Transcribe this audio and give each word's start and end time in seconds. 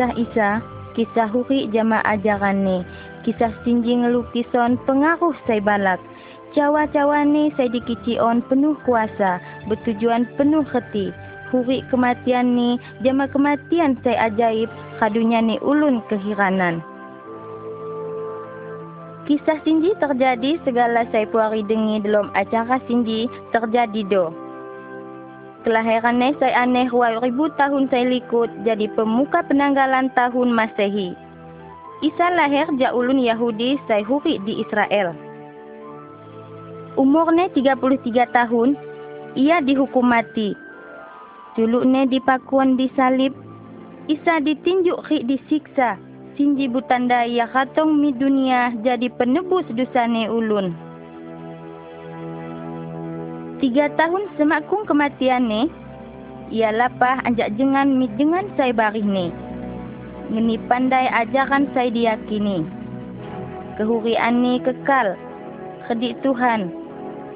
kisah 0.00 0.16
Isa, 0.16 0.50
kisah 0.96 1.28
huri 1.28 1.68
jama 1.76 2.00
ajaran 2.08 2.64
ni, 2.64 2.80
kisah 3.20 3.52
sinji 3.60 4.00
ngelukison 4.00 4.80
pengaruh 4.88 5.36
saya 5.44 5.60
balak. 5.60 6.00
Cawa-cawa 6.56 7.28
ni 7.28 7.52
saya 7.52 7.68
dikicion 7.68 8.40
penuh 8.48 8.80
kuasa, 8.88 9.44
bertujuan 9.68 10.24
penuh 10.40 10.64
hati. 10.72 11.12
Huri 11.52 11.84
kematian 11.92 12.56
ni, 12.56 12.80
jama 13.04 13.28
kematian 13.28 14.00
saya 14.00 14.32
ajaib, 14.32 14.72
kadunya 15.04 15.44
ni 15.44 15.60
ulun 15.60 16.00
kehiranan. 16.08 16.80
Kisah 19.28 19.60
Sinji 19.68 19.92
terjadi 20.00 20.64
segala 20.64 21.04
saya 21.12 21.28
puari 21.28 21.60
dengi 21.68 22.00
dalam 22.00 22.32
acara 22.32 22.80
Sinji 22.88 23.28
terjadi 23.52 24.00
do. 24.08 24.32
Kelahirannya 25.60 26.32
saya 26.40 26.64
aneh 26.64 26.88
ribu 27.20 27.52
tahun 27.60 27.92
saya 27.92 28.08
likut 28.08 28.48
jadi 28.64 28.88
pemuka 28.96 29.44
penanggalan 29.44 30.08
tahun 30.16 30.56
Masehi. 30.56 31.12
Isa 32.00 32.26
lahir 32.32 32.64
ja 32.80 32.96
ulun 32.96 33.20
Yahudi 33.20 33.76
saya 33.84 34.00
huri 34.08 34.40
di 34.48 34.64
Israel. 34.64 35.12
Umurnya 36.96 37.52
33 37.52 37.76
tahun, 38.32 38.72
ia 39.36 39.60
dihukum 39.60 40.08
mati. 40.08 40.56
Juluknya 41.60 42.08
dipakuan 42.08 42.80
di 42.80 42.88
salib, 42.96 43.36
Isa 44.08 44.40
ditinjuk 44.40 45.06
ri 45.12 45.22
disiksa 45.28 46.00
sinji 46.40 46.72
butanda 46.72 47.28
ya 47.28 47.44
katong 47.52 48.00
mi 48.00 48.16
dunia 48.16 48.72
jadi 48.80 49.12
penebus 49.12 49.68
dosane 49.76 50.24
ulun. 50.24 50.89
Tiga 53.60 53.92
tahun 53.92 54.24
semakung 54.40 54.88
kematiane, 54.88 55.68
ia 56.48 56.72
lapah 56.72 57.20
anjak 57.28 57.52
jengan 57.60 57.92
mi 57.92 58.08
jengan 58.16 58.48
saya 58.56 58.72
barih 58.72 59.04
ni. 59.04 59.28
Ngeni 60.32 60.56
pandai 60.64 61.04
ajaran 61.12 61.68
saya 61.76 61.92
diyakini. 61.92 62.64
Kehurian 63.76 64.40
ni 64.40 64.64
kekal, 64.64 65.12
kedik 65.84 66.16
Tuhan, 66.24 66.72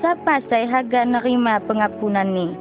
siapa 0.01 0.41
saya 0.49 0.65
haga 0.65 1.05
nerima 1.05 1.61
pengapunan 1.69 2.33
ni. 2.33 2.57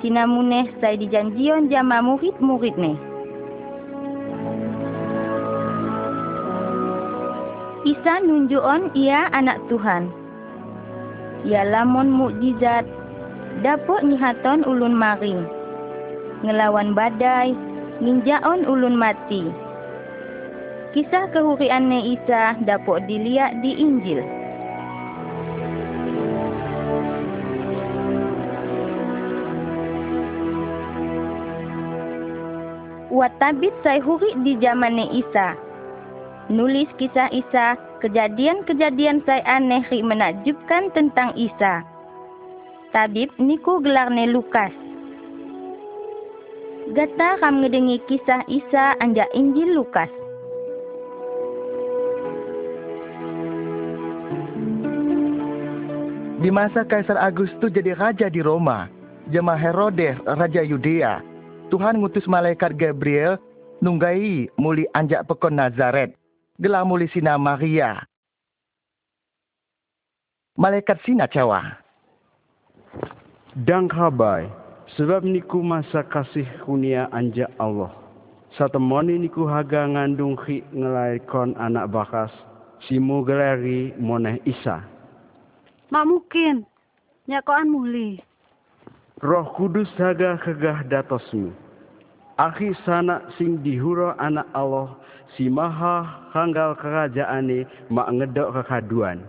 Sinamuneh 0.00 0.72
saya 0.80 0.96
dijanjion 0.96 1.68
jama 1.68 2.00
murid-murid 2.00 2.80
ni. 2.80 2.96
Isa 7.84 8.24
nunjukon 8.24 8.88
ia 8.96 9.28
anak 9.36 9.60
Tuhan. 9.68 10.25
Ia 11.46 11.62
lamun 11.62 12.10
mukjizat 12.10 12.82
dapat 13.62 14.02
nyihaton 14.02 14.66
ulun 14.66 14.98
maring. 14.98 15.46
Ngelawan 16.42 16.90
badai, 16.90 17.54
ninjaon 18.02 18.66
ulun 18.66 18.98
mati. 18.98 19.46
Kisah 20.90 21.30
kehuriannya 21.30 22.18
Isa 22.18 22.58
dapat 22.66 23.06
dilihat 23.06 23.62
di 23.62 23.78
Injil. 23.78 24.20
Watabit 33.14 33.72
saya 33.86 34.02
huri 34.02 34.34
di 34.44 34.58
zamannya 34.58 35.08
Isa 35.14 35.56
nulis 36.46 36.86
kisah 36.98 37.30
Isa, 37.34 37.74
kejadian-kejadian 38.06 39.18
saya 39.26 39.42
aneh 39.58 39.82
menakjubkan 39.98 40.94
tentang 40.94 41.34
Isa. 41.34 41.82
Tabib 42.94 43.34
niku 43.34 43.82
gelarne 43.82 44.30
Lukas. 44.30 44.70
Gata 46.94 47.34
kam 47.42 47.66
ngedengi 47.66 47.98
kisah 48.06 48.46
Isa 48.46 48.94
anja 49.02 49.26
Injil 49.34 49.74
Lukas. 49.74 50.06
Di 56.38 56.54
masa 56.54 56.86
Kaisar 56.86 57.18
Agustus 57.18 57.74
jadi 57.74 57.98
raja 57.98 58.30
di 58.30 58.38
Roma, 58.38 58.86
jemaah 59.34 59.58
Herodes, 59.58 60.14
raja 60.38 60.62
Yudea, 60.62 61.18
Tuhan 61.74 61.98
ngutus 61.98 62.30
malaikat 62.30 62.78
Gabriel 62.78 63.34
nunggai 63.82 64.46
muli 64.54 64.86
anjak 64.94 65.26
pekon 65.26 65.58
Nazaret 65.58 66.14
gelamuli 66.60 67.08
sina 67.12 67.36
Maria. 67.38 68.00
Malaikat 70.56 70.96
sina 71.04 71.28
cawa. 71.28 71.76
Dang 73.56 73.88
habai, 73.92 74.48
sebab 74.96 75.24
niku 75.24 75.60
masa 75.60 76.04
kasih 76.04 76.48
kunia 76.64 77.08
anja 77.12 77.48
Allah. 77.60 77.92
Satemoni 78.56 79.20
niku 79.20 79.44
haga 79.44 79.84
ngandung 79.84 80.36
khi 80.36 80.64
ngelaikon 80.72 81.52
anak 81.60 81.92
bakas, 81.92 82.32
simu 82.88 83.20
geleri 83.20 83.92
moneh 84.00 84.40
Isa. 84.48 84.80
Mak 85.92 86.04
mungkin, 86.08 86.64
nyakoan 87.28 87.68
muli. 87.68 88.20
Roh 89.20 89.48
kudus 89.56 89.88
haga 90.00 90.40
kegah 90.40 90.84
datosmu. 90.88 91.65
Akhi 92.36 92.76
sana 92.84 93.24
sing 93.40 93.64
dihuro 93.64 94.12
anak 94.20 94.44
Allah 94.52 94.92
si 95.32 95.48
maha 95.48 96.04
hanggal 96.36 96.76
kerajaane 96.76 97.64
mak 97.88 98.12
ngedok 98.12 98.60
kekaduan. 98.60 99.24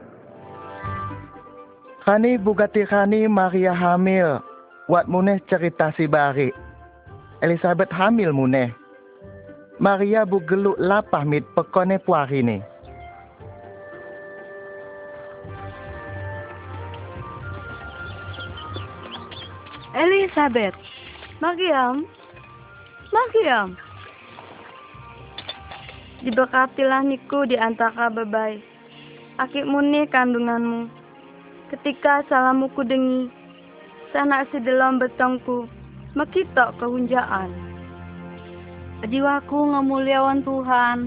Kani 2.04 2.36
bugati 2.36 2.84
kani 2.84 3.32
Maria 3.32 3.72
hamil. 3.72 4.44
Wat 4.92 5.08
muneh 5.08 5.40
cerita 5.48 5.92
si 5.96 6.04
bari. 6.04 6.52
Elizabeth 7.40 7.92
hamil 7.96 8.36
muneh. 8.36 8.76
Maria 9.80 10.28
bugeluk 10.28 10.76
lapah 10.76 11.24
mit 11.24 11.48
pekone 11.56 12.00
puari 12.04 12.44
ni. 12.44 12.60
Elizabeth, 19.96 20.76
Mariam, 21.42 22.06
Mariam, 23.08 23.80
Diberkatilah 26.18 27.08
niku 27.08 27.48
di 27.48 27.56
antara 27.56 28.12
bebai. 28.12 28.60
Akik 29.40 29.64
muni 29.64 30.04
kandunganmu. 30.10 30.90
Ketika 31.72 32.26
salamuku 32.28 32.82
dengi, 32.84 33.30
sanak 34.12 34.50
sedelom 34.52 34.98
betongku, 35.00 35.70
mekitok 36.18 36.74
kehunjaan. 36.82 37.54
Jiwaku 39.06 39.72
ngemuliawan 39.72 40.42
Tuhan. 40.42 41.00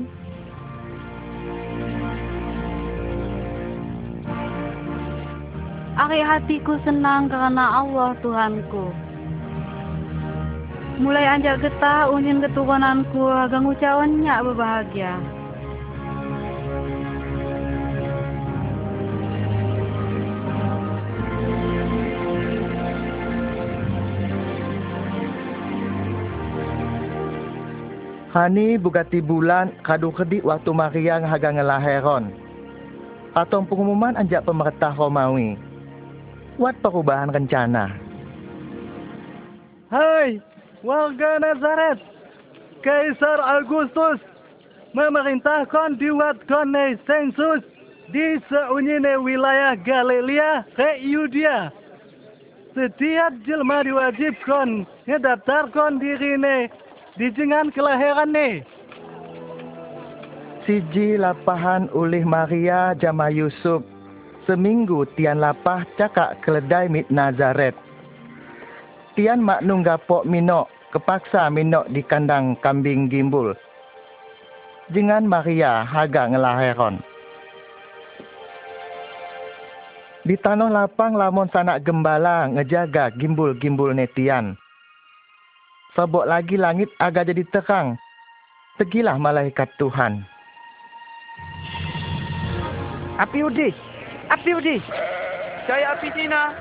Ari 6.00 6.21
hatiku 6.22 6.78
senang 6.87 7.28
karena 7.28 7.83
Allah 7.83 8.15
Tuhanku. 8.25 9.09
Mulai 11.00 11.25
anjak 11.25 11.65
getah 11.65 12.12
unin 12.12 12.44
keturunanku 12.44 13.25
agak 13.25 13.65
ngucawannya 13.65 14.34
berbahagia. 14.44 15.16
Hani 28.30 28.77
bugati 28.77 29.24
bulan 29.24 29.72
kadu 29.80 30.13
kedik 30.13 30.45
waktu 30.45 30.71
Maria 30.71 31.16
haga 31.24 31.51
ngelaheron. 31.51 32.28
Atau 33.33 33.65
pengumuman 33.65 34.21
anjak 34.21 34.45
pemerintah 34.45 34.92
Romawi. 34.92 35.57
Wat 36.60 36.77
perubahan 36.84 37.33
rencana. 37.33 37.89
Hai, 39.91 40.39
warga 40.82 41.41
Nazaret, 41.41 42.00
Kaisar 42.80 43.41
Agustus 43.60 44.21
memerintahkan 44.97 46.00
dibuatkan 46.00 46.72
sensus 47.04 47.62
di 48.10 48.41
seunyine 48.50 49.21
wilayah 49.22 49.77
Galilea 49.78 50.66
ke 50.74 50.98
Yudea. 51.04 51.71
Setiap 52.71 53.32
jelma 53.44 53.82
diwajibkan 53.82 54.86
ngedaftarkan 55.06 55.98
dirine 55.98 56.71
di 57.18 57.26
jengan 57.34 57.68
kelahiran 57.74 58.30
ne. 58.30 58.62
Siji 60.65 61.18
lapahan 61.18 61.91
oleh 61.91 62.22
Maria 62.22 62.94
jama 62.94 63.26
Yusuf. 63.30 63.83
Seminggu 64.47 65.06
tian 65.15 65.42
lapah 65.42 65.86
cakak 65.98 66.42
keledai 66.42 66.91
mit 66.91 67.06
Nazaret 67.12 67.76
tian 69.15 69.42
mak 69.42 69.62
nunggapok 69.66 70.27
minok 70.27 70.71
kepaksa 70.91 71.51
minok 71.51 71.86
di 71.91 72.03
kandang 72.03 72.59
kambing 72.60 73.07
gimbul. 73.07 73.54
Jangan 74.91 75.22
Maria 75.22 75.86
haga 75.86 76.27
ngelahiron. 76.27 76.98
Di 80.27 80.36
tanah 80.36 80.68
lapang 80.68 81.16
lamun 81.16 81.48
sanak 81.48 81.86
gembala 81.86 82.51
ngejaga 82.51 83.15
gimbul-gimbul 83.16 83.95
netian. 83.97 84.59
Fabok 85.97 86.28
lagi 86.28 86.60
langit 86.60 86.91
agak 87.01 87.30
jadi 87.30 87.42
terang. 87.51 87.97
Tegilah 88.77 89.16
malaikat 89.16 89.71
Tuhan. 89.80 90.22
Api 93.18 93.39
udi. 93.42 93.68
Api 94.28 94.51
udi. 94.54 94.77
Saya 95.66 95.98
api 95.98 96.09
Cina. 96.15 96.54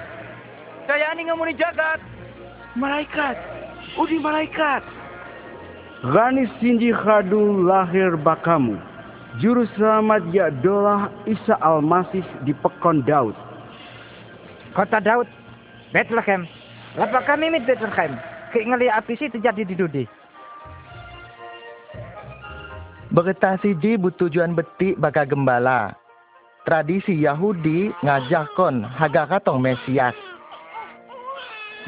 Saya 0.89 1.13
ani 1.13 1.29
ngamuni 1.29 1.53
jagat. 1.53 2.08
Malaikat. 2.77 3.33
Udi 3.97 4.21
malaikat. 4.21 4.85
Gani 6.05 6.45
sinji 6.61 6.93
khadu 6.93 7.65
lahir 7.65 8.13
bakamu. 8.21 8.77
Juru 9.41 9.65
selamat 9.73 10.29
ya 10.29 10.53
dolah 10.61 11.09
Isa 11.25 11.57
Al-Masih 11.65 12.21
di 12.45 12.53
pekon 12.53 13.01
Daud. 13.09 13.33
Kota 14.77 15.01
Daud. 15.01 15.25
Bethlehem. 15.89 16.45
Lapa 16.93 17.25
kami 17.25 17.49
mit 17.49 17.65
Bethlehem. 17.65 18.13
Ngeliat 18.53 19.01
api 19.01 19.13
sih 19.17 19.29
terjadi 19.33 19.65
di 19.65 19.75
Dudi. 19.77 20.03
Begetasi 23.09 23.73
di 23.81 23.97
tujuan 23.97 24.53
beti 24.53 24.93
baka 24.93 25.25
gembala. 25.25 25.97
Tradisi 26.69 27.17
Yahudi 27.17 27.89
ngajak 28.05 28.53
kon 28.53 28.85
haga 28.85 29.25
katong 29.25 29.57
Mesias. 29.57 30.28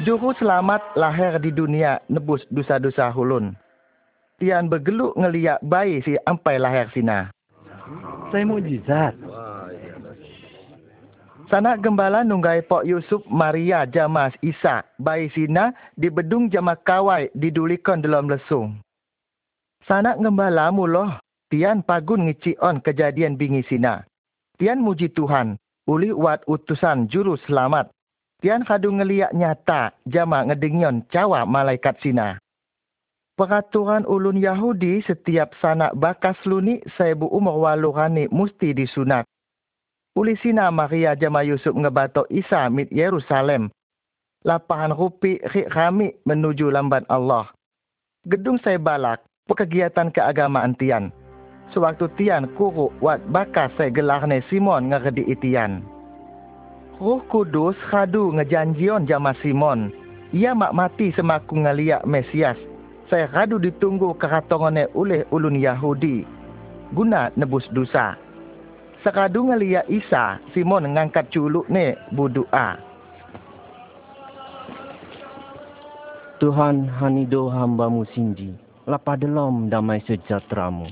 Juru 0.00 0.32
selamat 0.40 0.96
lahir 0.96 1.36
di 1.36 1.52
dunia 1.52 2.00
nebus 2.08 2.40
dosa-dosa 2.48 3.12
hulun. 3.12 3.52
Tian 4.40 4.72
bergeluk 4.72 5.12
ngeliat 5.20 5.60
bayi 5.60 6.00
si 6.00 6.16
ampai 6.24 6.56
lahir 6.56 6.88
sina. 6.96 7.28
Saya 8.32 8.48
mujizat. 8.48 9.12
Sanak 11.52 11.84
gembala 11.84 12.24
nunggai 12.24 12.64
Pok 12.64 12.88
Yusuf 12.88 13.20
Maria 13.28 13.84
Jamas 13.84 14.32
Isa 14.40 14.80
bayi 14.96 15.28
sina 15.36 15.76
di 15.92 16.08
bedung 16.08 16.48
jama 16.48 16.72
kawai 16.72 17.28
didulikan 17.36 18.00
dalam 18.00 18.32
lesung. 18.32 18.80
Sanak 19.84 20.16
gembala 20.16 20.72
muloh 20.72 21.12
tian 21.52 21.84
pagun 21.84 22.32
ngicion 22.32 22.80
kejadian 22.80 23.36
bingi 23.36 23.60
sina. 23.68 24.08
Tian 24.56 24.80
muji 24.80 25.12
Tuhan 25.12 25.60
uli 25.84 26.08
wat 26.16 26.40
utusan 26.48 27.12
juru 27.12 27.36
selamat. 27.44 27.92
Tian 28.42 28.66
kadu 28.66 28.90
ngeliat 28.90 29.30
nyata 29.38 29.94
jama 30.02 30.42
ngedengion 30.42 31.06
cawa 31.06 31.46
malaikat 31.46 31.94
sina. 32.02 32.42
Peraturan 33.38 34.02
ulun 34.02 34.34
Yahudi 34.34 34.98
setiap 35.06 35.54
sanak 35.62 35.94
bakas 35.94 36.34
luni 36.42 36.82
saibu 36.98 37.30
umur 37.30 37.62
walurani 37.62 38.26
musti 38.34 38.74
disunat. 38.74 39.22
Uli 40.18 40.34
sina 40.42 40.74
Maria 40.74 41.14
jama 41.14 41.46
Yusuf 41.46 41.70
ngebato 41.70 42.26
Isa 42.34 42.66
mit 42.66 42.90
Yerusalem. 42.90 43.70
Lapangan 44.42 44.90
rupi 44.90 45.38
rik 45.54 45.70
kami 45.70 46.10
menuju 46.26 46.66
lamban 46.66 47.06
Allah. 47.06 47.46
Gedung 48.26 48.58
saya 48.58 48.76
balak, 48.76 49.22
pekegiatan 49.46 50.10
keagamaan 50.10 50.74
tian. 50.74 51.14
Sewaktu 51.70 52.10
tian 52.18 52.50
kuru 52.58 52.90
wat 52.98 53.22
bakas 53.30 53.70
saya 53.78 53.94
gelarne 53.94 54.42
Simon 54.50 54.90
ngeredi 54.90 55.30
itian. 55.30 55.91
Ruh 57.02 57.18
kudus 57.26 57.74
kadu 57.90 58.30
ngejanjion 58.30 59.10
jama 59.10 59.34
Simon. 59.42 59.90
Ia 60.30 60.54
mak 60.54 60.70
mati 60.70 61.10
semaku 61.10 61.58
ngeliak 61.58 62.06
Mesias. 62.06 62.54
Saya 63.10 63.26
kadu 63.26 63.58
ditunggu 63.58 64.14
keratongone 64.14 64.86
oleh 64.94 65.26
ulun 65.34 65.58
Yahudi. 65.58 66.22
Guna 66.94 67.34
nebus 67.34 67.66
dosa. 67.74 68.14
Sekadu 69.02 69.50
ngeliat 69.50 69.90
Isa, 69.90 70.38
Simon 70.54 70.94
ngangkat 70.94 71.26
culuk 71.34 71.66
ne 71.66 71.98
budua. 72.14 72.78
Tuhan 76.38 76.86
hanido 76.86 77.50
hambamu 77.50 78.06
sinji, 78.14 78.54
lapa 78.86 79.18
delom 79.18 79.66
damai 79.66 79.98
sejahteramu. 80.06 80.86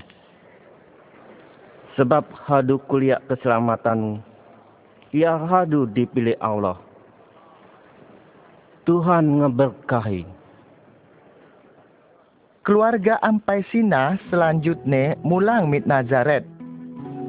Sebab 1.95 2.27
hadu 2.51 2.83
kuliah 2.91 3.23
keselamatanmu, 3.31 4.30
ia 5.11 5.35
hadu 5.35 5.91
dipilih 5.91 6.39
Allah. 6.39 6.79
Tuhan 8.87 9.43
ngeberkahi. 9.43 10.23
Keluarga 12.63 13.19
ampai 13.25 13.67
sina 13.75 14.15
selanjutnya 14.31 15.19
mulang 15.27 15.67
mit 15.67 15.87
Nazaret. 15.87 16.47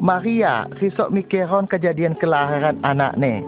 Maria 0.01 0.65
risok 0.81 1.13
mikiron 1.13 1.69
kejadian 1.69 2.17
kelahiran 2.17 2.77
anaknya. 2.81 3.41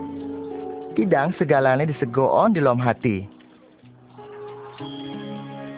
Idang 0.94 1.34
segalanya 1.42 1.90
disegoon 1.90 2.54
di 2.54 2.62
lom 2.62 2.78
hati. 2.78 3.26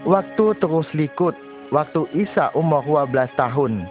Waktu 0.04 0.46
terus 0.60 0.86
likut, 0.94 1.34
waktu 1.72 2.06
Isa 2.14 2.52
umur 2.54 2.84
12 2.86 3.32
tahun. 3.40 3.88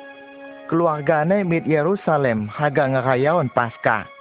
Keluarganya 0.69 1.43
mit 1.43 1.65
Yerusalem 1.65 2.47
haga 2.49 2.89
ngerayaon 2.89 3.51
pasca. 3.53 4.14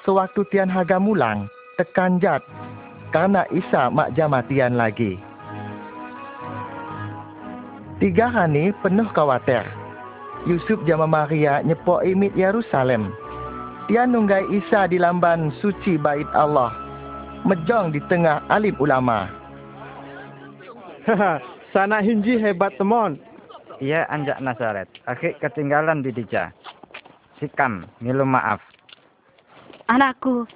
Sewaktu 0.00 0.48
tian 0.48 0.72
haga 0.72 0.96
mulang, 0.96 1.44
tekanjat 1.76 2.40
karena 3.12 3.44
Isa 3.52 3.92
mak 3.92 4.16
jamatian 4.16 4.78
lagi. 4.80 5.20
Tiga 8.00 8.32
hari 8.32 8.72
penuh 8.80 9.04
khawatir. 9.12 9.60
Yusuf 10.48 10.80
jama 10.88 11.04
Maria 11.04 11.60
nyepok 11.60 12.00
imit 12.00 12.32
Yerusalem. 12.32 13.12
Dia 13.92 14.08
nunggai 14.08 14.48
Isa 14.48 14.88
di 14.88 14.96
lamban 14.96 15.52
suci 15.60 16.00
bait 16.00 16.24
Allah. 16.32 16.72
Mejong 17.44 17.92
di 17.92 18.00
tengah 18.08 18.40
alim 18.48 18.72
ulama. 18.80 19.28
Sana 21.76 22.00
hinji 22.00 22.40
hebat 22.40 22.72
temon. 22.80 23.20
Ia 23.84 24.08
anjak 24.08 24.40
Nazaret. 24.40 24.88
Akhir 25.04 25.36
ketinggalan 25.44 26.00
di 26.00 26.12
Dija. 26.12 26.56
Sikam, 27.36 27.84
ngilu 28.00 28.24
maaf. 28.24 28.69
Anakku, 29.90 30.46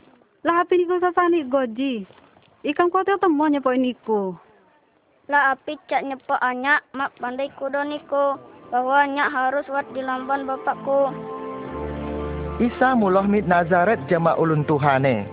lah 0.47 0.63
api 0.63 0.79
niko 0.79 1.03
sasani 1.03 1.43
goji. 1.51 2.07
Ikan 2.63 2.87
kuatir 2.87 3.19
temo 3.19 3.51
nyepo 3.51 3.75
niku. 3.75 4.31
Lah 5.27 5.59
api 5.59 5.75
cak 5.91 6.07
nyepo 6.07 6.39
anyak, 6.39 6.87
mak 6.95 7.19
pandai 7.19 7.51
kudo 7.59 7.83
niku. 7.83 8.39
Bahwa 8.71 9.03
anyak 9.03 9.35
harus 9.35 9.67
wat 9.67 9.91
di 9.91 10.07
lamban 10.07 10.47
bapakku. 10.47 11.11
Isa 12.63 12.95
muloh 12.95 13.27
mit 13.27 13.51
Nazaret 13.51 13.99
jama 14.07 14.39
ulun 14.39 14.63
Tuhane. 14.71 15.27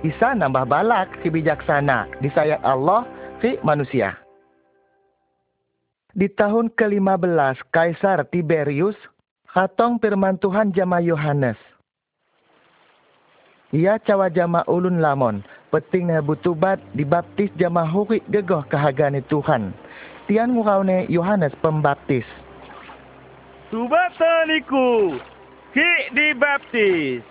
Isa 0.00 0.32
nambah 0.32 0.64
balak 0.64 1.12
ki 1.20 1.28
bijaksana, 1.28 2.08
disayang 2.24 2.64
Allah 2.64 3.04
ki 3.44 3.60
manusia. 3.60 4.16
Di 6.16 6.32
tahun 6.32 6.72
ke-15 6.72 7.60
Kaisar 7.76 8.24
Tiberius, 8.32 8.96
katong 9.52 10.00
firman 10.00 10.40
Tuhan 10.40 10.72
jama 10.72 11.04
Yohanes. 11.04 11.73
Ia 13.74 13.98
cawa 13.98 14.30
jama 14.30 14.62
ulun 14.70 15.02
lamon, 15.02 15.42
petingnya 15.74 16.22
butubat 16.22 16.78
dibaptis 16.94 17.50
jama 17.58 17.82
huri 17.82 18.22
gegoh 18.30 18.62
kahagane 18.70 19.18
Tuhan. 19.26 19.74
Tian 20.30 20.54
nguraune 20.54 21.10
Yohanes 21.10 21.50
Pembaptis. 21.58 22.22
Tubataniku, 23.74 25.18
ki 25.74 25.90
dibaptis. 26.14 27.26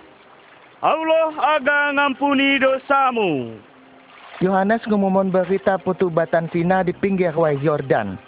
Allah 0.84 1.32
aga 1.56 1.96
ngampuni 1.96 2.60
dosamu. 2.60 3.56
Yohanes 4.44 4.84
ngumumon 4.84 5.32
berita 5.32 5.80
putubatan 5.80 6.52
Sina 6.52 6.84
di 6.84 6.92
pinggir 6.92 7.32
Wai 7.40 7.56
Yordan. 7.64 8.20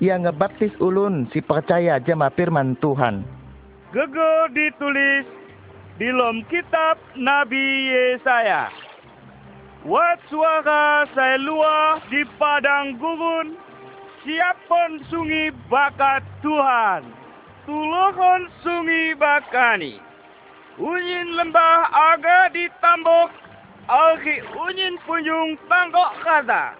Ia 0.00 0.16
ngebaptis 0.16 0.72
ulun 0.80 1.28
si 1.28 1.44
percaya 1.44 2.00
jama 2.00 2.32
firman 2.32 2.72
Tuhan. 2.80 3.20
Gego 3.92 4.32
ditulis 4.56 5.28
di 5.28 5.45
dalam 5.96 6.44
kitab 6.52 7.00
Nabi 7.16 7.88
Yesaya. 7.88 8.68
Wat 9.86 10.18
suara 10.28 11.06
saya 11.14 11.38
luah 11.40 12.02
di 12.10 12.26
padang 12.36 12.98
gurun, 12.98 13.54
siapon 14.26 15.00
sungi 15.08 15.54
bakat 15.70 16.26
Tuhan, 16.42 17.06
tulohon 17.64 18.50
sungi 18.60 19.14
bakani. 19.14 20.02
Unyin 20.76 21.38
lembah 21.38 21.88
aga 21.88 22.52
ditambok, 22.52 23.32
alki 23.88 24.44
unyin 24.52 25.00
punjung 25.08 25.56
tanggok 25.70 26.12
kata. 26.20 26.76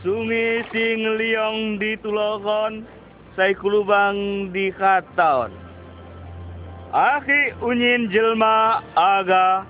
Sungi 0.00 0.64
sing 0.72 1.04
liong 1.20 1.76
ditulohon, 1.76 2.88
saya 3.36 3.52
kulubang 3.58 4.48
di 4.54 4.72
katon. 4.72 5.69
Aki 6.90 7.54
unyin 7.62 8.10
jelma 8.10 8.82
aga 8.98 9.62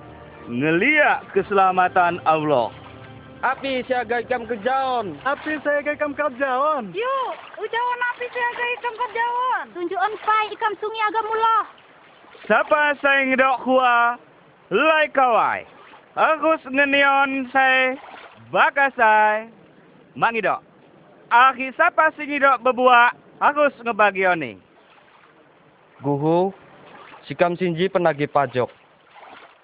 ngeliat 0.49 1.21
keselamatan 1.37 2.17
Allah. 2.25 2.73
Api 3.45 3.85
siaga 3.85 4.25
ikam 4.25 4.49
kejaon. 4.49 5.21
Api 5.21 5.61
saya 5.61 5.85
ikam 5.85 6.17
kerjaon. 6.17 6.89
Yuk, 6.97 7.33
ujawan 7.61 8.01
api 8.13 8.25
siaga 8.25 8.65
ikam 8.73 8.93
kerjawan. 8.97 9.65
Tunjukan 9.69 10.13
pai 10.25 10.49
ikam 10.49 10.73
sungi 10.81 11.01
agak 11.05 11.25
mulah. 11.29 11.63
Siapa 12.49 12.81
saya 13.05 13.29
ngedok 13.29 13.57
kuah, 13.69 14.17
lai 14.73 15.05
kawai. 15.13 15.61
Agus 16.17 16.61
ngenion 16.65 17.53
saya, 17.53 18.01
baka 18.49 18.89
saya. 18.97 19.45
Mangidok. 20.17 20.65
Aki 21.29 21.69
siapa 21.77 22.17
sing 22.17 22.33
ngidok 22.33 22.65
bebuak 22.65 23.13
harus 23.37 23.77
ngebagioni. 23.85 24.57
Guhu, 26.01 26.49
sikam 27.31 27.55
sinji 27.55 27.87
penagih 27.87 28.27
pajak. 28.27 28.67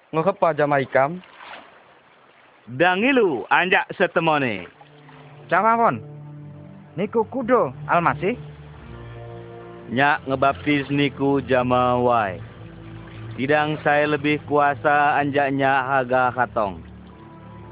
Ngekep 0.08 0.40
pajama 0.40 0.80
ikam. 0.80 1.20
Dangilu 2.64 3.44
anjak 3.52 3.84
setemone. 3.92 4.64
Cawawon. 5.52 6.00
Niku 6.96 7.28
kudo 7.28 7.76
almasih. 7.84 8.40
Nyak 9.92 10.24
ngebaptis 10.24 10.88
niku 10.88 11.44
jamawai. 11.44 12.40
Tidang 13.36 13.76
saya 13.84 14.16
lebih 14.16 14.40
kuasa 14.48 15.20
anjaknya 15.20 15.84
haga 15.84 16.32
katong. 16.32 16.80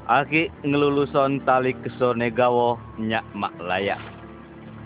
Aki 0.05 0.53
ngeluluson 0.61 1.41
tali 1.41 1.73
kesone 1.73 2.29
gawo 2.29 2.77
nyak 3.01 3.25
mak 3.33 3.57
layak. 3.57 3.99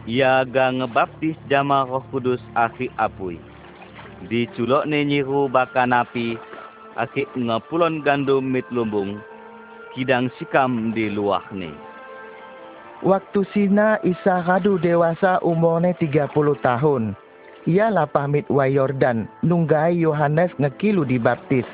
Ia 0.08 0.48
ga 0.48 0.72
ngebaptis 0.72 1.36
jama 1.52 1.84
roh 1.84 2.02
kudus 2.16 2.40
aki 2.56 2.88
apui. 2.96 3.51
Di 4.30 4.46
culok 4.54 4.86
ne 4.86 5.02
nyiru 5.02 5.50
baka 5.50 5.90
napi, 5.90 6.38
aki 6.94 7.26
ngepulon 7.34 8.06
gandum 8.06 8.46
mit 8.46 8.68
lumbung, 8.70 9.18
kidang 9.98 10.30
sikam 10.38 10.94
di 10.94 11.10
luah 11.10 11.46
ne. 11.56 11.74
Waktu 13.02 13.42
Sina 13.50 13.98
Isa 14.06 14.46
kadu 14.46 14.78
dewasa 14.78 15.42
umurnya 15.42 15.98
30 15.98 16.30
tahun. 16.62 17.18
Ia 17.66 17.90
lah 17.90 18.06
pamit 18.06 18.46
wa 18.50 18.66
Yordan, 18.70 19.26
nunggai 19.42 19.98
Yohanes 19.98 20.54
ngekilu 20.62 21.06
dibaptis. 21.06 21.66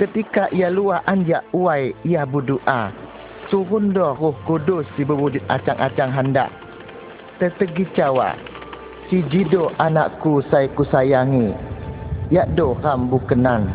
Ketika 0.00 0.48
ia 0.52 0.72
luar 0.72 1.04
anjak 1.04 1.44
uai, 1.52 1.92
ia 2.04 2.24
berdoa. 2.24 2.92
Turun 3.52 3.92
doh 3.92 4.16
roh 4.16 4.36
kudus 4.48 4.88
di 4.96 5.04
bebudit 5.04 5.44
acang-acang 5.46 6.10
hendak. 6.10 6.50
Tetegi 7.38 7.84
cawa. 7.94 8.34
Si 9.06 9.20
jido 9.28 9.70
anakku 9.78 10.40
saya 10.48 10.66
kusayangi. 10.72 11.73
Yak 12.32 12.56
do 12.56 12.72
kam 12.80 13.12
bukenan. 13.12 13.68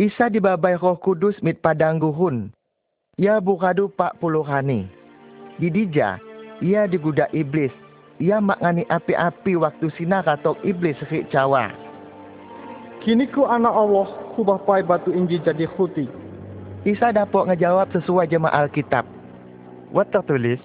Isa 0.00 0.32
dibabai 0.32 0.80
roh 0.80 0.96
kudus 0.96 1.36
mit 1.44 1.60
padang 1.60 2.00
guhun. 2.00 2.48
Ia 3.20 3.44
bukadu 3.44 3.92
pak 3.92 4.16
puluh 4.18 4.40
hani. 4.40 4.88
Di 5.60 5.68
dija, 5.68 6.16
ia 6.64 6.88
digudak 6.88 7.28
iblis. 7.36 7.70
Ia 8.16 8.40
makngani 8.40 8.88
api-api 8.88 9.52
waktu 9.60 9.92
sina 9.94 10.24
katok 10.24 10.56
iblis 10.64 10.96
sekik 10.96 11.28
cawa. 11.28 11.70
Kini 13.04 13.28
ku 13.28 13.44
anak 13.44 13.74
Allah, 13.76 14.08
ku 14.32 14.40
bapai 14.42 14.80
batu 14.80 15.12
inji 15.12 15.36
jadi 15.44 15.68
khuti. 15.76 16.08
Isa 16.88 17.12
dapat 17.12 17.52
ngejawab 17.52 17.92
sesuai 17.92 18.32
jemaah 18.32 18.64
Alkitab. 18.64 19.21
Wat 19.92 20.08
tertulis, 20.08 20.60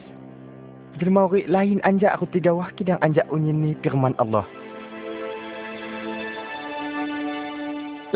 Jelma 0.97 1.29
lain 1.29 1.77
anjak 1.85 2.17
aku 2.17 2.25
tiga 2.33 2.57
wah 2.57 2.73
kidang 2.73 2.97
anjak 3.05 3.29
unyini 3.29 3.77
firman 3.85 4.17
Allah. 4.17 4.41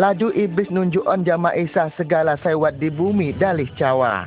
Ladu 0.01 0.33
iblis 0.33 0.71
nunjukon 0.73 1.21
jama 1.21 1.53
Isa 1.53 1.93
segala 1.93 2.41
sewat 2.41 2.81
di 2.81 2.89
bumi 2.89 3.37
dalih 3.37 3.69
cawa. 3.77 4.25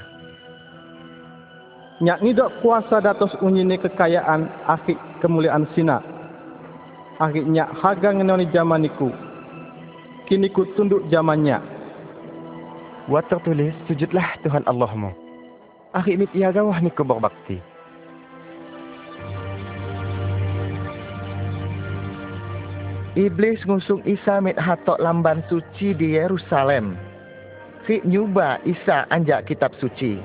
Nyak 1.98 2.22
ngidok 2.22 2.62
kuasa 2.62 3.02
datos 3.02 3.34
unyini 3.42 3.74
kekayaan 3.80 4.46
akhir 4.70 4.94
kemuliaan 5.18 5.66
sina. 5.74 5.98
Akhir 7.18 7.48
nyak 7.50 7.74
haga 7.80 8.14
ngenoni 8.14 8.46
zamaniku. 8.54 9.10
Kini 10.30 10.46
ku 10.54 10.62
tunduk 10.78 11.10
zamannya. 11.10 11.58
Wat 13.10 13.26
tertulis, 13.26 13.74
sujudlah 13.90 14.38
Tuhan 14.46 14.62
Allahmu. 14.70 15.23
Akhir 15.94 16.18
mit 16.18 16.30
ia 16.34 16.50
gawah 16.50 16.82
niku 16.82 17.06
berbakti. 17.06 17.62
Iblis 23.14 23.62
ngusung 23.62 24.02
Isa 24.02 24.42
mit 24.42 24.58
hatok 24.58 24.98
lamban 24.98 25.46
suci 25.46 25.94
di 25.94 26.18
Yerusalem. 26.18 26.98
Fik 27.86 28.02
nyuba 28.02 28.58
Isa 28.66 29.06
anjak 29.14 29.46
kitab 29.46 29.70
suci. 29.78 30.18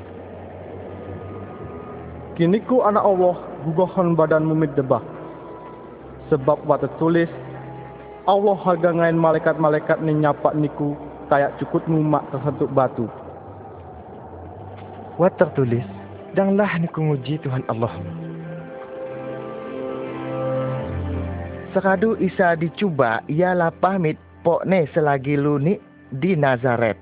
Kini 2.34 2.58
ku 2.66 2.82
anak 2.82 3.06
Allah 3.06 3.38
gugohon 3.62 4.18
badan 4.18 4.50
mumit 4.50 4.74
debah. 4.74 5.06
Sebab 6.34 6.66
waktu 6.66 6.90
tulis, 6.98 7.30
Allah 8.26 8.58
harga 8.58 8.90
ngain 8.90 9.22
malaikat-malaikat 9.22 10.02
ni 10.02 10.18
nyapak 10.18 10.58
niku 10.58 10.98
kayak 11.30 11.54
cukut 11.62 11.86
ngumak 11.86 12.26
tersentuk 12.34 12.74
batu. 12.74 13.06
Wat 15.20 15.36
tertulis, 15.36 15.84
danglah 16.32 16.80
niku 16.80 17.04
nguji 17.04 17.44
Tuhan 17.44 17.68
Allah. 17.68 17.92
Sekadu 21.76 22.16
Isa 22.24 22.56
dicuba, 22.56 23.20
ia 23.28 23.52
lapah 23.52 24.00
mit 24.00 24.16
pokne 24.48 24.88
selagi 24.96 25.36
lunik 25.36 25.84
di 26.16 26.40
Nazaret. 26.40 26.96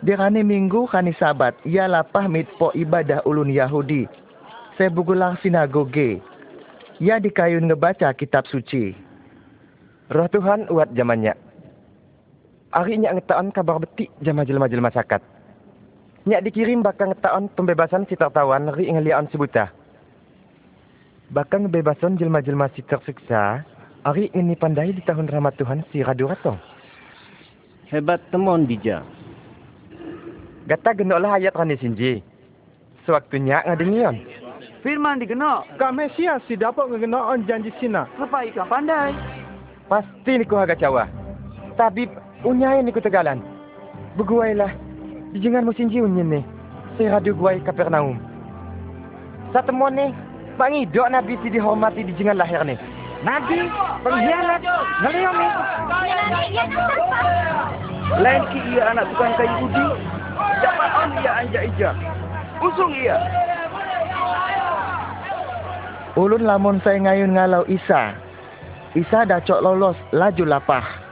Di 0.00 0.16
kani 0.16 0.40
minggu 0.40 0.88
kani 0.88 1.12
sabat, 1.20 1.52
ia 1.68 1.84
lapah 1.84 2.32
mit 2.32 2.48
po 2.56 2.72
ibadah 2.72 3.20
ulun 3.28 3.52
Yahudi. 3.52 4.08
Bukulah 4.80 5.36
sinagoge. 5.44 6.24
Ia 7.04 7.20
dikayun 7.20 7.68
ngebaca 7.68 8.16
kitab 8.16 8.48
suci. 8.48 8.96
Roh 10.08 10.24
Tuhan 10.32 10.72
uat 10.72 10.96
zamannya. 10.96 11.49
Ari 12.70 13.02
nyak 13.02 13.18
ngetaan 13.18 13.50
kabar 13.50 13.82
betik 13.82 14.14
jama 14.22 14.46
jelma-jelma 14.46 14.94
sakat. 14.94 15.18
Nyak 16.22 16.46
dikirim 16.46 16.86
bakal 16.86 17.10
ngetaan 17.10 17.50
pembebasan 17.58 18.06
si 18.06 18.14
tertawan 18.14 18.70
ri 18.78 18.86
ngeliaan 18.86 19.26
si 19.26 19.34
buta. 19.34 19.74
Bakal 21.34 21.66
ngebebasan 21.66 22.14
jelma-jelma 22.14 22.70
si 22.78 22.86
tersiksa, 22.86 23.66
ari 24.06 24.30
ini 24.38 24.54
pandai 24.54 24.94
di 24.94 25.02
tahun 25.02 25.26
rahmat 25.26 25.58
Tuhan 25.58 25.82
si 25.90 25.98
Radu 26.06 26.30
Ratong. 26.30 26.58
Hebat 27.90 28.22
temon 28.30 28.70
dija. 28.70 29.02
Gata 30.70 30.94
genoklah 30.94 31.42
ayat 31.42 31.58
rani 31.58 31.74
sinji. 31.74 32.22
Sewaktunya 33.02 33.66
ngadengion. 33.66 34.14
Firman 34.86 35.18
digenok. 35.18 35.66
Kak 35.74 35.90
Mesias 35.90 36.38
si 36.46 36.54
dapat 36.54 36.86
ngegenoan 36.86 37.42
janji 37.50 37.74
sina. 37.82 38.06
Apa 38.14 38.46
ikan 38.46 38.70
pandai? 38.70 39.10
Pasti 39.90 40.38
niku 40.38 40.54
haga 40.54 40.78
cawa. 40.78 41.10
Tabib 42.40 42.56
unyai 42.56 42.80
niku 42.80 43.00
tegalan. 43.04 43.44
Beguailah. 44.16 44.72
Dijengan 45.36 45.68
musim 45.68 45.92
jiunyin 45.92 46.40
nih. 46.40 46.44
Si 46.96 47.04
Radu 47.04 47.36
guai 47.36 47.60
Kapernaum. 47.60 48.16
Satemon 49.52 49.92
nih. 49.92 50.10
Pangidok 50.56 51.12
Nabi 51.12 51.36
si 51.44 51.52
dihormati 51.52 52.04
di 52.04 52.12
jengan 52.16 52.40
lahir 52.40 52.64
nih. 52.64 52.76
Nabi, 53.20 53.68
pengkhianat, 54.00 54.60
ngeliong 55.04 55.36
nih. 55.36 55.52
Lain 58.24 58.42
ki 58.48 58.60
ia 58.72 58.82
anak 58.88 59.04
tukang 59.12 59.32
kayu. 59.36 59.68
Dapat 60.64 60.90
on 60.96 61.10
ia 61.20 61.32
anjak 61.44 61.62
ija. 61.68 61.90
Usung 62.64 62.92
ia. 62.96 63.16
Ulun 66.16 66.44
lamun 66.44 66.80
saya 66.80 67.00
ngayun 67.04 67.36
ngalau 67.36 67.64
Isa. 67.68 68.16
Isa 68.96 69.28
dah 69.28 69.40
cok 69.44 69.60
lolos, 69.60 69.96
laju 70.12 70.44
lapah. 70.44 71.09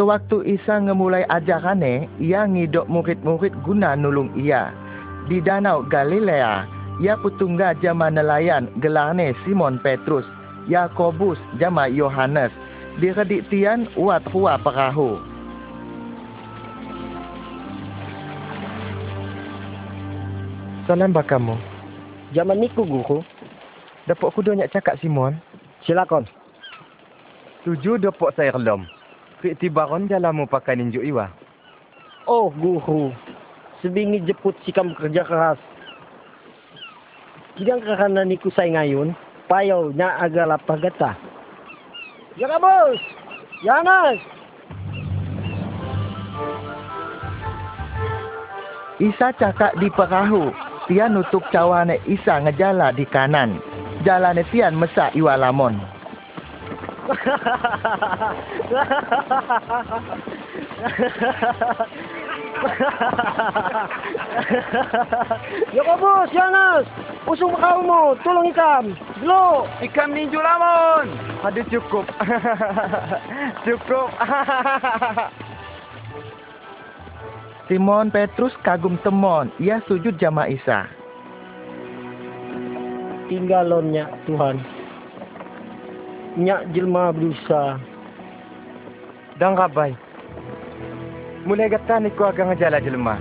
Sewaktu 0.00 0.40
Isa 0.48 0.80
ngemulai 0.80 1.28
ajarannya, 1.28 2.08
ia 2.24 2.48
ngidok 2.48 2.88
murid-murid 2.88 3.52
guna 3.60 3.92
nulung 3.92 4.32
ia. 4.32 4.72
Di 5.28 5.44
danau 5.44 5.84
Galilea, 5.84 6.64
ia 7.04 7.20
putungga 7.20 7.76
jama 7.84 8.08
nelayan 8.08 8.72
gelarne 8.80 9.36
Simon 9.44 9.76
Petrus, 9.84 10.24
Yakobus 10.72 11.36
jama 11.60 11.84
Yohanes. 11.84 12.48
Di 12.96 13.12
redik 13.12 13.44
tian 13.52 13.92
uat 13.92 14.24
hua 14.32 14.56
perahu. 14.64 15.20
Salam 20.88 21.12
bakamu. 21.12 21.60
Zaman 22.32 22.56
niku 22.56 22.88
guru. 22.88 23.20
Dapat 24.08 24.32
aku 24.32 24.40
cakap 24.48 24.96
Simon. 25.04 25.36
Silakan. 25.84 26.24
Tujuh 27.68 28.00
dapat 28.00 28.32
saya 28.32 28.56
relom. 28.56 28.88
Kiitibaron 29.40 30.04
jala 30.04 30.36
mo 30.36 30.44
pakanin 30.44 30.92
jo 30.92 31.00
iwa. 31.00 31.32
Oh, 32.28 32.52
guru. 32.52 33.08
Sebingi 33.80 34.20
jeput 34.28 34.52
sikam 34.68 34.92
kerja 34.92 35.24
keras. 35.24 35.56
Kidang 37.56 37.80
karena 37.80 38.24
niku 38.24 38.52
ngayun, 38.52 39.16
payau 39.48 39.88
payaw 39.88 40.28
na 40.28 40.44
lapar 40.44 40.76
getah. 40.84 41.16
Yaga 42.36 42.60
bos! 42.60 43.00
Yanas! 43.60 44.20
Ya, 44.20 44.40
Isa 49.00 49.32
cakak 49.40 49.80
di 49.80 49.88
perahu. 49.88 50.52
Tian 50.84 51.16
nutup 51.16 51.40
cawane 51.48 51.96
Isa 52.04 52.36
ngejala 52.44 52.92
di 52.92 53.08
kanan. 53.08 53.56
Jalane 54.04 54.44
Tian 54.52 54.76
mesak 54.76 55.16
iwa 55.16 55.40
lamon. 55.40 55.99
Yakobus, 65.70 66.28
Yohanes, 66.34 66.86
usung 67.24 67.56
kaumu, 67.56 68.18
tolong 68.20 68.52
ikam. 68.52 68.92
Dulu. 69.22 69.64
Ikam 69.80 70.12
ninju 70.12 70.40
lamon. 70.40 71.08
Aduh 71.46 71.64
cukup. 71.72 72.04
cukup. 73.66 74.10
Simon 77.70 78.10
Petrus 78.10 78.50
kagum 78.66 78.98
temon. 79.06 79.54
Ia 79.62 79.78
sujud 79.86 80.18
jama 80.18 80.50
Isa. 80.50 80.90
Tinggalonnya 83.30 84.10
Tuhan. 84.26 84.79
Nyak 86.38 86.70
jelma 86.70 87.10
berusaha. 87.10 87.74
Dan 89.42 89.58
rabai. 89.58 89.96
Mulai 91.42 91.72
gata 91.72 91.98
niku 91.98 92.22
akan 92.22 92.54
ngejala 92.54 92.78
jelma. 92.78 93.16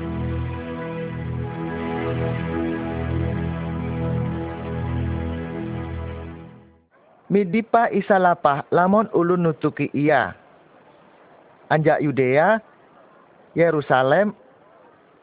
Midipa 7.29 7.89
Isa 7.93 8.17
lapah 8.17 8.65
lamon 8.69 9.09
ulun 9.13 9.45
nutuki 9.45 9.89
ia. 9.93 10.33
Anjak 11.69 12.01
Yudea, 12.01 12.57
Yerusalem, 13.53 14.33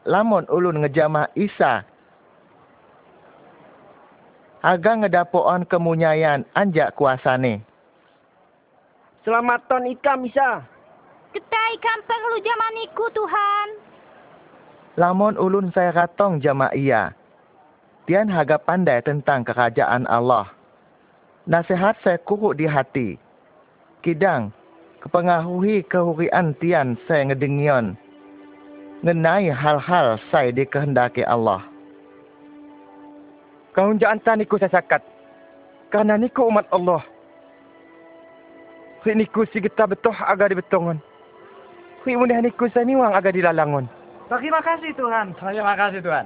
lamon 0.07 0.47
ulun 0.47 0.83
ngejamah 0.83 1.27
Isa. 1.35 1.83
Aga 4.63 5.03
ngedapoan 5.03 5.67
kemunyayan 5.67 6.47
anjak 6.55 6.95
kuasane. 6.95 7.76
Selamatan 9.27 9.91
ikam 9.91 10.23
bisa. 10.23 10.63
Ketai 11.35 11.75
kampung 11.83 12.23
lu 12.31 12.39
jamaniku 12.39 13.11
Tuhan. 13.11 13.67
Lamon 14.95 15.35
ulun 15.35 15.67
saya 15.75 15.91
katong 15.91 16.39
jama 16.39 16.71
ia. 16.71 17.11
Tian 18.07 18.31
haga 18.31 18.55
pandai 18.55 19.03
tentang 19.03 19.43
kerajaan 19.43 20.07
Allah. 20.07 20.47
Nasihat 21.43 21.99
saya 22.07 22.15
kuruk 22.23 22.55
di 22.55 22.71
hati. 22.71 23.19
Kidang, 23.99 24.55
kepengaruhi 25.03 25.83
kehurian 25.91 26.55
tian 26.63 26.95
saya 27.03 27.27
ngedengion. 27.27 27.99
Ngenai 29.03 29.51
hal-hal 29.51 30.23
saya 30.31 30.55
dikehendaki 30.55 31.27
Allah. 31.27 31.67
Kau 33.75 33.91
jangan 33.91 34.39
niku 34.39 34.55
saya 34.55 34.71
sakat. 34.71 35.03
Karena 35.91 36.15
niku 36.15 36.47
umat 36.47 36.63
Allah. 36.71 37.16
Rik 39.05 39.15
niku 39.17 39.45
si 39.53 39.61
kita 39.61 39.85
betul 39.85 40.15
agak 40.17 40.53
dibetongan. 40.53 40.97
Rik 42.05 42.17
mudah 42.17 42.41
niku 42.41 42.65
saya 42.73 42.87
niwang 42.87 43.13
agak 43.13 43.37
dilalangon. 43.37 43.85
Terima 44.27 44.59
kasih 44.59 44.91
Tuhan. 44.97 45.37
Terima 45.37 45.73
kasih 45.77 46.01
Tuhan. 46.01 46.25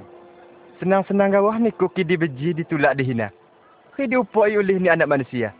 Senang-senang 0.82 1.30
gawah 1.30 1.56
niku 1.60 1.86
kidi 1.92 2.18
beji 2.18 2.56
ditulak 2.56 2.98
dihina. 2.98 3.30
Rik 3.94 4.10
diupai 4.10 4.56
oleh 4.56 4.80
ni 4.80 4.88
anak 4.88 5.06
manusia. 5.06 5.54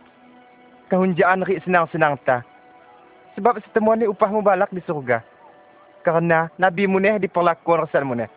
Kahunjaan 0.91 1.45
rik 1.47 1.63
senang-senang 1.63 2.19
ta. 2.25 2.43
Sebab 3.39 3.61
setemuan 3.63 4.01
ni 4.01 4.09
upah 4.09 4.29
mubalak 4.29 4.69
di 4.73 4.83
surga. 4.83 5.23
Karena 6.03 6.51
Nabi 6.59 6.85
muneh 6.85 7.15
diperlakuan 7.21 7.87
Rasul 7.87 8.03
muneh. 8.03 8.27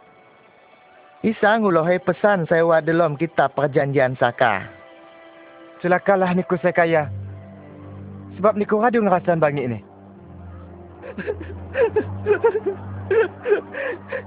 Isa 1.26 1.58
ngulohai 1.58 1.98
pesan 1.98 2.46
saya 2.46 2.78
dalam 2.78 3.18
kitab 3.18 3.58
perjanjian 3.58 4.14
saka. 4.14 4.70
Celakalah 5.82 6.30
niku 6.38 6.54
saya 6.62 6.70
kaya. 6.70 7.02
Sebab 8.36 8.54
niku 8.60 8.80
radu 8.80 9.00
ngerasan 9.00 9.40
bangi 9.40 9.64
ni. 9.64 9.78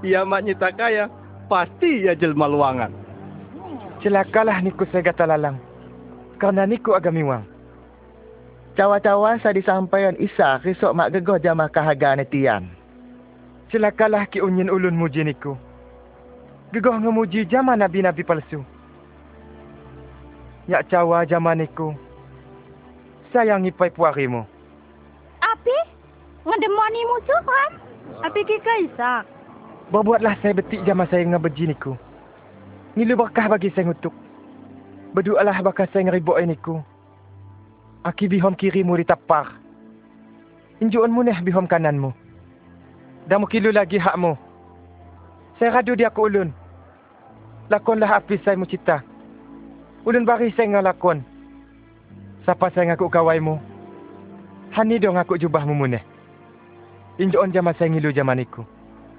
Ya 0.01 0.23
maknya 0.25 0.55
tak 0.57 0.79
kaya, 0.81 1.11
pasti 1.51 2.07
ya 2.07 2.15
jelma 2.17 2.49
luangan. 2.49 2.89
Celakalah 3.99 4.63
niku 4.63 4.87
saya 4.89 5.05
kata 5.05 5.27
lalang. 5.27 5.59
Karena 6.39 6.63
niku 6.63 6.95
agamiwang. 6.95 7.43
Cawa-cawa 8.79 9.35
saya 9.43 9.59
disampaikan 9.59 10.15
Isa 10.23 10.63
risok 10.63 10.95
mak 10.95 11.11
gegoh 11.11 11.35
jama 11.35 11.67
kahaga 11.67 12.15
netian. 12.15 12.71
Celakalah 13.67 14.23
ki 14.31 14.39
unyin 14.39 14.71
ulun 14.71 14.95
muji 14.95 15.27
niku. 15.27 15.59
Gegoh 16.71 16.95
ngemuji 16.95 17.43
jama 17.51 17.75
nabi-nabi 17.75 18.23
palsu. 18.23 18.63
Ya 20.71 20.79
cawa 20.87 21.27
jama 21.27 21.51
niku. 21.59 21.91
Sayangi 23.29 23.69
pai 23.69 23.93
puarimu. 23.93 24.41
Api? 25.45 25.77
Ngedemoni 26.45 27.01
musuh 27.05 27.41
kan? 27.45 27.71
Api 28.25 28.41
kika 28.41 28.73
Isak. 28.89 29.23
Berbuatlah 29.93 30.37
saya 30.41 30.57
betik 30.57 30.81
jama 30.85 31.05
saya 31.09 31.25
ngebeji 31.25 31.69
niku. 31.69 31.93
Nilu 32.97 33.13
berkah 33.17 33.49
bagi 33.49 33.69
saya 33.73 33.89
ngutuk. 33.89 34.13
Berdoalah 35.13 35.61
bakal 35.61 35.85
saya 35.89 36.09
ngeribuk 36.09 36.37
niku. 36.45 36.81
Aki 38.05 38.29
bihom 38.29 38.53
kirimu 38.57 38.97
ditapar. 38.97 39.57
Injuan 40.81 41.13
muneh 41.13 41.37
bihom 41.41 41.69
kananmu. 41.69 42.13
Dan 43.29 43.45
mukilu 43.45 43.69
lagi 43.69 44.01
hakmu. 44.01 44.33
Saya 45.57 45.81
radu 45.81 45.93
dia 45.93 46.09
ku 46.09 46.25
ulun. 46.25 46.49
Lakonlah 47.69 48.21
api 48.21 48.41
saya 48.41 48.57
mucita. 48.57 49.05
Ulun 50.07 50.25
bari 50.25 50.49
saya 50.57 50.73
ngalakon. 50.73 51.21
Siapa 52.49 52.73
saya 52.73 52.89
ngaku 52.89 53.13
kawaimu? 53.13 53.61
Hani 54.73 54.97
dong 54.97 55.21
ngaku 55.21 55.37
jubahmu 55.37 55.69
muneh. 55.69 56.01
Injuan 57.21 57.53
jama 57.53 57.77
saya 57.77 57.93
ngilu 57.93 58.09
jamaniku. 58.09 58.65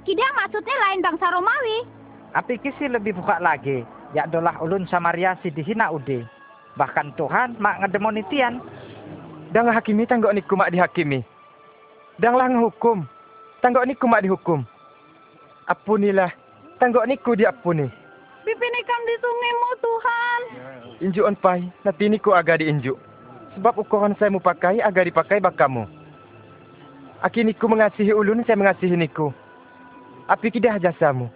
Kidang 0.03 0.35
maksudnya 0.35 0.75
lain 0.75 0.99
bangsa 0.99 1.31
Romawi. 1.31 1.87
Api 2.35 2.59
kisi 2.59 2.91
lebih 2.91 3.15
buka 3.15 3.39
lagi. 3.39 3.87
Ya 4.19 4.27
dolah 4.27 4.59
ulun 4.59 4.83
Samaria 4.91 5.39
si 5.47 5.55
dihina 5.55 5.95
ude. 5.95 6.27
Bahkan 6.75 7.15
Tuhan 7.15 7.55
mak 7.63 7.87
ngedemoni 7.87 8.27
tian. 8.35 8.59
Dan 9.55 9.71
hakimi 9.71 10.11
tanggok 10.11 10.35
niku 10.35 10.59
mak 10.59 10.75
dihakimi. 10.75 11.23
Dan 12.19 12.35
lah 12.35 12.51
ngehukum. 12.51 13.07
Tanggok 13.63 13.87
niku 13.87 14.11
mak 14.11 14.27
dihukum. 14.27 14.67
Apunilah. 15.71 16.35
Tanggok 16.83 17.07
niku 17.07 17.39
diapuni. 17.39 17.87
Pipin 18.43 18.75
ikam 18.83 19.01
di 19.07 19.15
sungaimu 19.23 19.71
Tuhan. 19.79 20.41
Injuan 21.07 21.39
pai. 21.39 21.71
Nanti 21.87 22.11
niku 22.11 22.35
agak 22.35 22.59
diinjuk. 22.59 22.99
Sebab 23.59 23.83
ukuran 23.83 24.15
saya 24.15 24.31
mau 24.31 24.39
pakai 24.39 24.79
agak 24.79 25.11
dipakai 25.11 25.43
bakamu. 25.43 25.87
Aki 27.21 27.45
niku 27.45 27.67
mengasihi 27.67 28.15
ulun, 28.15 28.47
saya 28.47 28.57
mengasihi 28.57 28.97
niku. 28.97 29.35
Api 30.31 30.55
kidah 30.55 30.79
jasamu. 30.79 31.27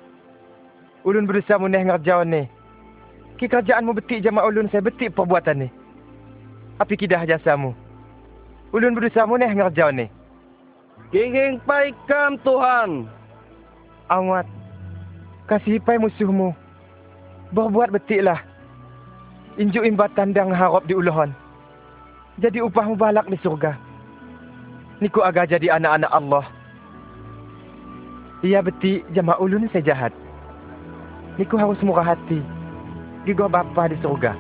Ulun 1.04 1.26
berusaha 1.28 1.60
muneh 1.60 1.82
ngerjawan 1.84 2.30
ni. 2.30 2.42
Ki 3.36 3.50
kerjaanmu 3.50 3.92
betik 3.92 4.22
jama 4.22 4.46
ulun, 4.46 4.70
saya 4.70 4.80
betik 4.80 5.12
perbuatan 5.12 5.66
ni. 5.66 5.68
Api 6.80 6.94
kidah 6.96 7.26
jasamu. 7.26 7.74
Ulun 8.72 8.94
berusaha 8.94 9.26
muneh 9.28 9.50
ngerjawan 9.50 10.06
ni. 10.06 10.06
Kinging 11.10 11.60
paikam 11.68 12.40
Tuhan. 12.46 13.10
Awat. 14.08 14.46
Kasih 15.50 15.82
pai 15.82 16.00
musuhmu. 16.00 16.54
Berbuat 17.52 17.92
betiklah. 17.92 18.40
Injuk 19.60 19.84
imbatan 19.84 20.32
dan 20.32 20.54
harap 20.54 20.88
di 20.88 20.96
uluhan. 20.96 21.43
Jadi 22.42 22.58
upahmu 22.58 22.98
balak 22.98 23.30
di 23.30 23.38
surga. 23.38 23.78
Niku 24.98 25.22
agak 25.22 25.54
jadi 25.54 25.78
anak-anak 25.78 26.10
Allah. 26.10 26.46
Ia 28.42 28.58
betik 28.60 29.06
jama 29.14 29.38
ulun 29.38 29.70
saya 29.70 29.86
jahat. 29.86 30.12
Niku 31.38 31.54
harus 31.54 31.78
murah 31.82 32.14
hati. 32.14 32.42
Gigo 33.22 33.46
bapa 33.46 33.86
di 33.86 33.96
surga. 34.02 34.34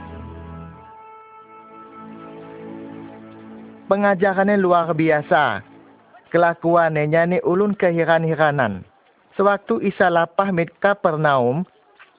Pengajarannya 3.86 4.58
luar 4.58 4.90
biasa. 4.96 5.62
Kelakuannya 6.34 7.06
nyani 7.06 7.38
ulun 7.46 7.78
kehiran-hiranan. 7.78 8.82
Sewaktu 9.38 9.82
Isa 9.86 10.10
lapah 10.10 10.50
mit 10.50 10.70
Kapernaum, 10.82 11.66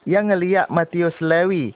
yang 0.06 0.30
ngeliat 0.30 0.70
Matius 0.70 1.16
Lewi, 1.18 1.74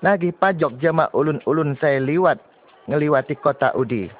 lagi 0.00 0.32
pajok 0.32 0.80
jama 0.80 1.10
ulun-ulun 1.12 1.76
saya 1.78 2.00
liwat, 2.00 2.40
ngeliwati 2.88 3.36
kota 3.36 3.76
Udi. 3.76 4.10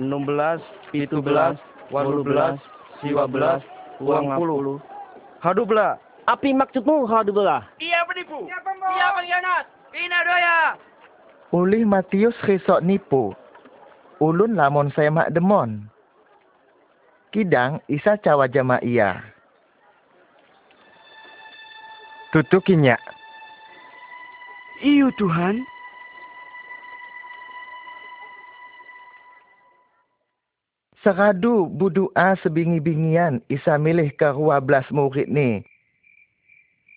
16, 0.00 0.60
17, 0.92 1.56
18, 1.92 2.58
19, 3.04 3.60
20. 4.00 4.80
Hadu 5.40 5.62
belah. 5.68 6.00
Api 6.26 6.50
maksudmu 6.56 7.06
hadu 7.06 7.30
belah? 7.30 7.62
Ia 7.78 8.02
penipu. 8.08 8.48
Ia 8.48 8.58
pengkhianat. 9.14 9.64
Ina 9.94 10.18
doya. 10.26 10.58
Ulih 11.54 11.86
Matius 11.86 12.34
risok 12.44 12.82
nipu. 12.82 13.32
Ulun 14.18 14.58
lamun 14.58 14.90
saya 14.96 15.12
mak 15.12 15.30
demon. 15.30 15.86
Kidang 17.30 17.78
Isa 17.86 18.16
cawa 18.18 18.48
jama 18.48 18.80
ia. 18.82 19.22
Tutukinya. 22.32 22.98
Iyo 24.82 25.12
Tuhan. 25.14 25.62
Seradu 31.06 31.70
budua 31.70 32.34
sebingi-bingian 32.42 33.38
isa 33.46 33.78
milih 33.78 34.10
ke 34.18 34.26
12 34.26 34.90
murid 34.90 35.30
ni. 35.30 35.62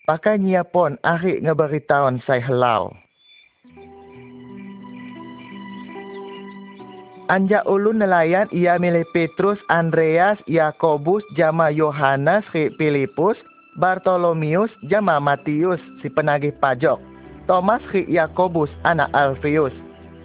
Pakai 0.10 0.42
pon 0.74 0.98
akhir 1.06 1.46
ngeberitahuan 1.46 2.18
saya 2.26 2.42
helau. 2.42 2.90
Anja 7.30 7.62
ulun 7.70 8.02
nelayan 8.02 8.50
ia 8.50 8.82
milih 8.82 9.06
Petrus, 9.14 9.62
Andreas, 9.70 10.42
Yakobus, 10.50 11.22
jama 11.38 11.70
Yohanes, 11.70 12.42
Filipus, 12.50 13.38
Bartolomius, 13.78 14.74
jama 14.90 15.22
Matius, 15.22 15.78
si 16.02 16.10
penagih 16.10 16.58
pajak. 16.58 16.98
Thomas, 17.46 17.86
Yakobus, 17.94 18.74
anak 18.90 19.14
Alfius. 19.14 19.78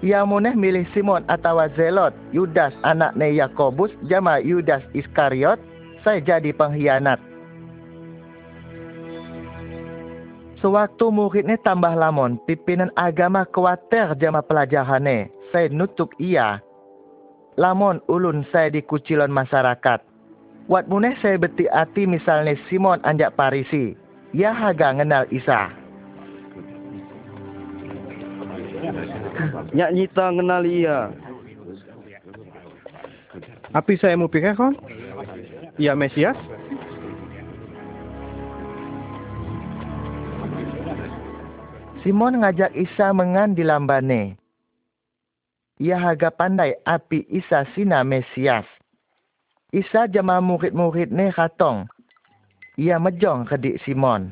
Ia 0.04 0.20
muneh 0.28 0.52
milih 0.52 0.84
Simon 0.92 1.24
atau 1.32 1.64
Zelot, 1.80 2.12
Yudas, 2.28 2.76
anak 2.84 3.16
ne 3.16 3.32
Yakobus, 3.32 3.88
jama 4.04 4.36
Yudas 4.36 4.84
Iskariot, 4.92 5.56
saya 6.04 6.20
jadi 6.20 6.52
pengkhianat. 6.52 7.16
Sewaktu 10.60 11.08
muridnya 11.08 11.56
tambah 11.64 11.96
lamon, 11.96 12.36
pimpinan 12.44 12.92
agama 13.00 13.48
khawatir 13.48 14.12
jama 14.20 14.44
pelajarannya. 14.44 15.32
Saya 15.48 15.72
nutuk 15.72 16.12
ia, 16.20 16.60
Lamun 17.54 18.02
ulun 18.10 18.42
saya 18.50 18.66
dikucilon 18.66 19.30
masyarakat. 19.30 20.02
Wat 20.66 20.84
muneh 20.90 21.14
saya 21.22 21.38
beti 21.38 21.70
hati 21.70 22.02
misalnya 22.02 22.58
Simon 22.66 22.98
anjak 23.06 23.38
Parisi. 23.38 23.94
Ia 24.34 24.50
haga 24.50 24.90
ngenal 24.98 25.30
Isa. 25.30 25.83
Nyak 29.76 29.90
nyita 29.94 30.24
ngenal 30.30 30.64
ia. 30.66 30.98
Api 33.74 33.98
saya 33.98 34.14
mau 34.14 34.30
pikir 34.30 34.54
kon? 34.54 34.78
Ia 35.78 35.98
Mesias? 35.98 36.38
Simon 42.06 42.44
ngajak 42.44 42.70
Isa 42.76 43.10
mengan 43.16 43.56
di 43.56 43.64
lambane 43.64 44.44
ia 45.82 45.98
haga 45.98 46.30
pandai 46.30 46.78
api 46.86 47.26
Isa 47.34 47.66
sina 47.74 48.06
Mesias. 48.06 48.66
Isa 49.74 50.06
jama 50.06 50.38
murid-murid 50.38 51.10
ne 51.10 51.34
katong. 51.34 51.90
Ia 52.78 53.02
mejong 53.02 53.50
kedik 53.50 53.82
Simon. 53.82 54.30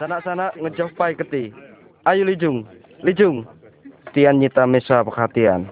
Sanak-sanak 0.00 0.56
ngejauh 0.56 0.96
pai 0.96 1.12
keti. 1.12 1.52
Ayo 2.08 2.24
lijung, 2.24 2.64
lijung. 3.04 3.44
Tian 4.16 4.40
nyita 4.40 4.64
mesa 4.64 5.04
perhatian. 5.04 5.68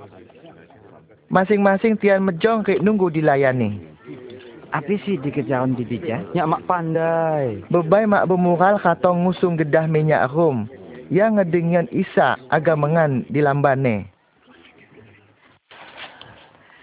Masing-masing 1.32 1.96
tian 1.96 2.20
mejong 2.24 2.60
ke 2.60 2.76
nunggu 2.80 3.08
dilayani. 3.08 3.80
Apa 4.68 5.00
sih 5.00 5.16
dikejaran 5.16 5.72
di 5.72 5.84
bija? 5.88 6.20
Ya 6.36 6.44
mak 6.44 6.68
pandai. 6.68 7.64
Bebai 7.72 8.04
mak 8.04 8.28
bermural 8.28 8.76
katong 8.76 9.24
ngusung 9.24 9.56
gedah 9.56 9.88
minyak 9.88 10.28
rum. 10.28 10.68
Yang 11.08 11.40
ngedengyan 11.40 11.88
Isa 11.88 12.36
agak 12.52 12.76
mengan 12.76 13.24
di 13.32 13.40
lambane. 13.40 14.12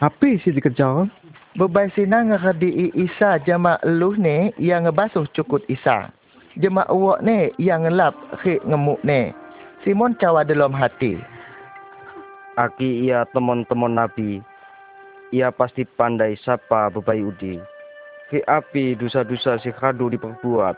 Apa 0.01 0.33
sih 0.41 0.49
dikejaran? 0.49 1.13
Bebai 1.55 1.87
sina 1.95 2.19
ngekedi 2.19 2.91
Isa 2.99 3.39
jama 3.47 3.79
eluh 3.79 4.19
ne 4.19 4.51
yang 4.59 4.83
ngebasuh 4.83 5.23
cukut 5.31 5.63
Isa. 5.71 6.11
Jema 6.59 6.83
uwak 6.91 7.23
ne 7.23 7.55
yang 7.55 7.87
ngelap 7.87 8.11
khik 8.43 8.59
ngemuk 8.67 8.99
ne. 9.07 9.31
Simon 9.87 10.19
cawa 10.19 10.43
dalam 10.43 10.75
hati. 10.75 11.15
Aki 12.59 13.07
ia 13.07 13.23
teman-teman 13.31 13.95
Nabi. 13.95 14.43
Ia 15.31 15.47
pasti 15.55 15.87
pandai 15.87 16.35
sapa 16.43 16.91
bebai 16.91 17.23
udi. 17.23 17.55
Ki 18.27 18.43
api 18.43 18.99
dosa-dosa 18.99 19.55
si 19.63 19.71
kadu 19.71 20.11
diperbuat. 20.11 20.75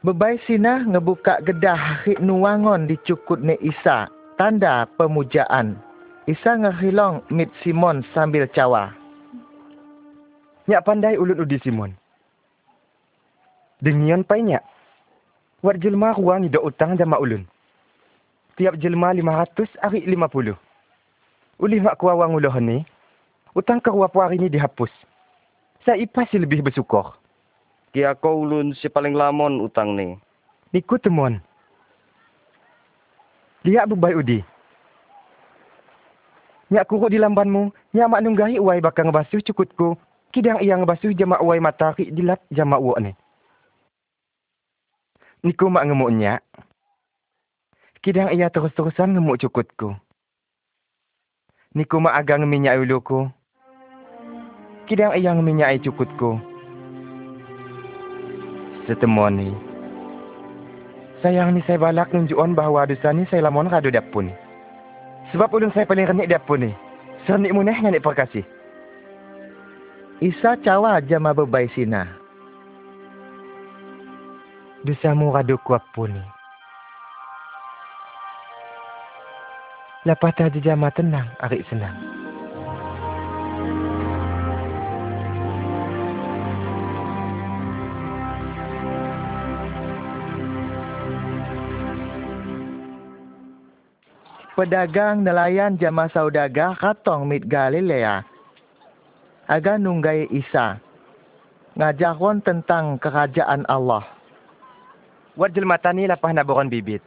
Bebai 0.00 0.40
sina 0.48 0.80
ngebuka 0.80 1.44
gedah 1.44 2.08
hik 2.08 2.24
nuangon 2.24 2.88
dicukut 2.88 3.44
ne 3.44 3.60
Isa. 3.60 4.08
Tanda 4.40 4.88
pemujaan. 4.96 5.76
Isa 6.24 6.56
ngehilong 6.56 7.20
mit 7.28 7.52
Simon 7.60 8.00
sambil 8.16 8.48
cawa. 8.48 9.01
Nyak 10.68 10.84
pandai 10.86 11.18
ulut 11.18 11.42
udi 11.42 11.58
Simon. 11.62 11.94
Dengian 13.82 14.22
pai 14.22 14.42
nyak. 14.42 14.62
Wat 15.62 15.78
jelma 15.78 16.14
ruang 16.14 16.42
ni 16.42 16.50
utang 16.58 16.98
jama 16.98 17.18
ulun 17.18 17.46
tiap 18.56 18.76
jelma 18.76 19.10
lima 19.16 19.42
ratus 19.42 19.68
hari 19.80 20.04
lima 20.04 20.28
puluh. 20.28 20.56
Ulih 21.62 21.82
mak 21.82 21.96
kuawang 21.98 22.34
uloh 22.36 22.52
ni, 22.58 22.82
utang 23.54 23.78
kerua 23.78 24.10
hari 24.10 24.38
ni 24.38 24.50
dihapus. 24.50 24.90
Saya 25.86 26.02
pasti 26.10 26.38
lebih 26.38 26.62
bersyukur. 26.62 27.14
Kia 27.92 28.14
kau 28.14 28.46
ulun 28.46 28.72
si 28.74 28.88
paling 28.88 29.14
lamon 29.14 29.62
utang 29.62 29.94
ni. 29.94 30.16
Niku 30.72 30.96
temuan. 30.98 31.38
Lihat 33.62 33.90
bebai 33.90 34.16
udi. 34.16 34.40
Nyak 36.72 36.88
kuruk 36.88 37.12
di 37.12 37.20
lambanmu, 37.20 37.68
nyak 37.92 38.08
mak 38.08 38.22
nunggahi 38.24 38.56
uai 38.58 38.80
bakal 38.80 39.10
ngebasuh 39.10 39.44
cukutku. 39.44 39.94
Kidang 40.32 40.64
ia 40.64 40.80
ngebasuh 40.80 41.12
jama 41.12 41.36
uai 41.44 41.60
matahari 41.60 42.08
dilat 42.08 42.40
jama 42.48 42.80
uak 42.80 43.04
ni. 43.04 43.12
Niku 45.44 45.68
mak 45.68 45.84
ngemuk 45.84 46.08
nyak. 46.08 46.40
Kidang 48.00 48.32
ia 48.32 48.48
terus-terusan 48.48 49.12
ngemuk 49.12 49.44
cukutku. 49.44 49.92
Niku 51.76 52.00
mak 52.00 52.16
agak 52.16 52.40
ngeminyak 52.40 52.80
uluku. 52.80 53.28
Kidang 54.88 55.12
ia 55.20 55.36
ngeminyak 55.36 55.84
cukutku. 55.84 56.40
Setemuan 58.88 59.36
ni. 59.36 59.52
Sayang 61.20 61.52
ni 61.54 61.60
saya 61.68 61.76
balak 61.76 62.08
nunjukkan 62.10 62.56
bahawa 62.56 62.88
dosa 62.88 63.12
ni 63.12 63.28
saya 63.28 63.46
lamon 63.46 63.68
kado 63.68 63.92
dapun. 63.92 64.32
Sebab 65.30 65.52
ulun 65.52 65.70
saya 65.76 65.84
paling 65.84 66.08
renik 66.08 66.32
dapun 66.32 66.66
ni. 66.66 66.72
Sernik 67.28 67.52
muneh 67.52 67.76
nganik 67.76 68.00
perkasih. 68.02 68.42
Isa 70.22 70.54
cawa 70.62 71.02
jama 71.02 71.34
bebai 71.34 71.66
sina. 71.74 72.06
Dosamu 74.86 75.34
kado 75.34 75.58
kuap 75.66 75.82
pun 75.90 76.14
ni. 76.14 76.22
Lepas 80.06 80.30
tadi 80.38 80.62
jama 80.62 80.94
tenang, 80.94 81.26
arik 81.42 81.66
senang. 81.66 81.98
Pedagang 94.54 95.26
nelayan 95.26 95.74
jama 95.82 96.06
saudaga 96.14 96.78
katong 96.78 97.26
mit 97.26 97.50
Galilea. 97.50 98.31
Aga 99.50 99.74
nunggai 99.74 100.30
Isa. 100.30 100.78
Ngajakon 101.74 102.44
tentang 102.46 103.00
kerajaan 103.02 103.66
Allah. 103.66 104.06
Wat 105.34 105.50
jelmata 105.56 105.90
ni 105.90 106.06
lepas 106.06 106.30
naburan 106.30 106.68
bibit. 106.68 107.00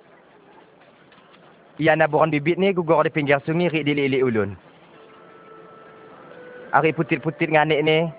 Ia 1.79 1.95
naburan 1.95 2.33
bibit 2.33 2.57
ni 2.57 2.73
gugor 2.73 3.05
di 3.05 3.13
pinggir 3.13 3.39
sungai 3.45 3.69
rik 3.69 3.85
dili 3.85 4.19
ulun. 4.19 4.57
Ari 6.73 6.91
putit-putit 6.91 7.53
nganik 7.53 7.79
ni. 7.85 8.09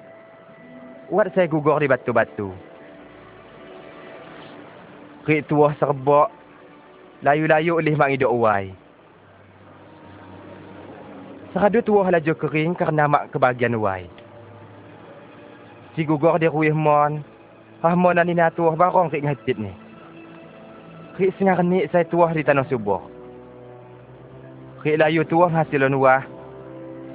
Wat 1.12 1.34
saya 1.34 1.50
gugor 1.50 1.82
di 1.82 1.90
batu-batu. 1.90 2.54
Rik 5.26 5.50
tuah 5.50 5.74
serbok. 5.76 6.30
Layu-layu 7.20 7.82
oleh 7.82 7.98
mak 7.98 8.14
hidup 8.14 8.30
uai. 8.30 8.85
Seradu 11.56 11.80
tuah 11.80 12.12
laju 12.12 12.36
kering 12.36 12.76
kerana 12.76 13.08
mak 13.08 13.32
kebagian 13.32 13.80
uai. 13.80 14.04
Si 15.96 16.04
gugor 16.04 16.36
di 16.36 16.52
ruih 16.52 16.76
mon. 16.76 17.24
Ahmon 17.80 18.20
ani 18.20 18.36
na 18.36 18.52
tuah 18.52 18.76
barong 18.76 19.08
rik 19.08 19.24
ngatit 19.24 19.56
ni. 19.56 19.72
Rik 21.16 21.32
sengar 21.40 21.64
ni 21.64 21.88
saya 21.88 22.04
tuah 22.12 22.28
di 22.36 22.44
tanah 22.44 22.68
subuh. 22.68 23.00
Kek 24.84 25.00
layu 25.00 25.24
tuang 25.24 25.48
hasilon 25.48 25.96
wah 25.96 26.28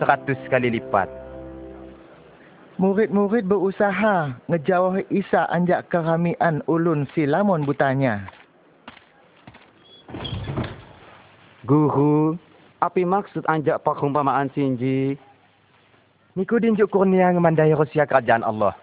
seratus 0.01 0.41
kali 0.49 0.73
lipat. 0.73 1.05
Murid-murid 2.81 3.45
berusaha 3.45 4.41
ngejauh 4.49 5.05
Isa 5.13 5.45
anjak 5.53 5.85
keramian 5.93 6.65
ulun 6.65 7.05
si 7.13 7.29
lamun 7.29 7.61
butanya. 7.61 8.25
Guru, 11.61 12.41
api 12.81 13.05
maksud 13.05 13.45
anjak 13.45 13.79
perumpamaan 13.85 14.49
sinji? 14.57 15.15
Niku 16.33 16.57
dinjuk 16.57 16.89
kurnia 16.89 17.29
ngemandai 17.29 17.71
rahasia 17.77 18.09
kerajaan 18.09 18.41
Allah. 18.41 18.73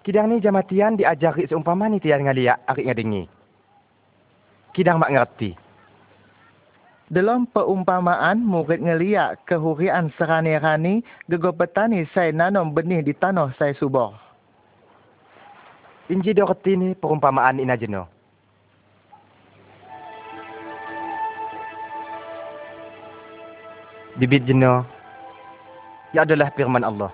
Kidang 0.00 0.32
ni 0.32 0.40
jamatian 0.40 0.96
diajari 0.96 1.44
seumpama 1.46 1.86
ni 1.86 2.00
tian 2.00 2.24
ngaliak 2.24 2.58
arik 2.66 2.88
ngadengi. 2.88 3.24
Kidang 4.72 4.96
mak 4.96 5.12
ngerti. 5.12 5.52
Dalam 7.10 7.44
peumpamaan 7.50 8.40
murid 8.40 8.80
ngeliak 8.80 9.44
kehurian 9.44 10.14
serani-rani 10.14 11.02
gego 11.26 11.50
petani 11.52 12.06
saya 12.14 12.30
nanom 12.32 12.70
benih 12.70 13.02
di 13.02 13.12
tanah 13.12 13.50
saya 13.58 13.74
subur. 13.76 14.14
Inji 16.08 16.32
doreti 16.32 16.78
ni 16.78 16.88
perumpamaan 16.96 17.60
ina 17.60 17.76
jeno. 17.76 18.19
Bibit 24.20 24.44
jeno. 24.44 24.84
Ya 26.12 26.28
adalah 26.28 26.52
firman 26.52 26.84
Allah. 26.84 27.08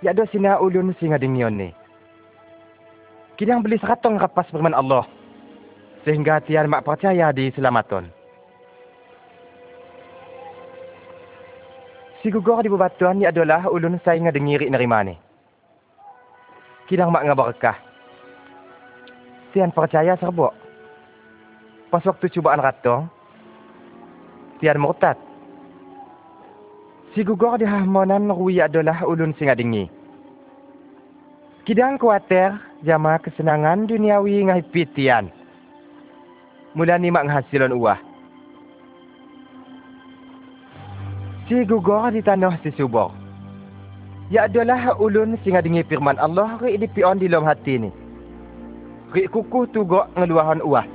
Ya 0.00 0.16
ada 0.16 0.24
sina 0.32 0.56
ulun 0.56 0.96
singa 0.96 1.20
dengion 1.20 1.60
ni. 1.60 1.68
Kidang 3.36 3.60
beli 3.60 3.76
seratong 3.76 4.16
rapas 4.16 4.48
firman 4.48 4.72
Allah. 4.72 5.04
Sehingga 6.08 6.40
tian 6.48 6.72
mak 6.72 6.88
percaya 6.88 7.36
di 7.36 7.52
selamaton. 7.52 8.08
Si 12.24 12.32
gugor 12.32 12.64
di 12.64 12.72
bebatuan 12.72 13.20
ni 13.20 13.28
adalah 13.28 13.68
ulun 13.68 14.00
saya 14.00 14.24
ngadengiri 14.24 14.72
nerima 14.72 15.04
ni. 15.04 15.20
Kidang 16.88 17.12
mak 17.12 17.28
ngabarakah. 17.28 17.76
Tian 19.52 19.68
percaya 19.68 20.16
serbuk. 20.16 20.56
Pas 21.92 22.00
waktu 22.08 22.32
cubaan 22.32 22.64
ratong, 22.64 23.12
tian 24.64 24.80
murtad. 24.80 25.27
Si 27.18 27.26
gugor 27.26 27.58
di 27.58 27.66
hahmonan 27.66 28.30
rui 28.30 28.62
adalah 28.62 29.02
ulun 29.02 29.34
singa 29.34 29.58
dengi. 29.58 29.90
Kidang 31.66 31.98
kuater 31.98 32.54
jama 32.86 33.18
kesenangan 33.18 33.90
duniawi 33.90 34.46
ngahipit 34.46 34.86
tian. 34.94 35.26
Mula 36.78 36.94
ni 36.94 37.10
mak 37.10 37.26
nghasilon 37.26 37.74
uah. 37.74 37.98
Si 41.50 41.58
gugor 41.66 42.14
di 42.14 42.22
tanah 42.22 42.54
si 42.62 42.70
subur. 42.78 43.10
Ya 44.30 44.46
adalah 44.46 44.94
ulun 45.02 45.34
singa 45.42 45.58
dengi 45.58 45.82
firman 45.90 46.22
Allah 46.22 46.54
ri 46.62 46.78
di 46.78 46.86
pion 46.86 47.18
di 47.18 47.26
dalam 47.26 47.50
hati 47.50 47.82
ni. 47.82 47.90
Ri 49.10 49.26
kukuh 49.26 49.66
tugok 49.74 50.14
ngeluahan 50.14 50.62
uah. 50.62 50.86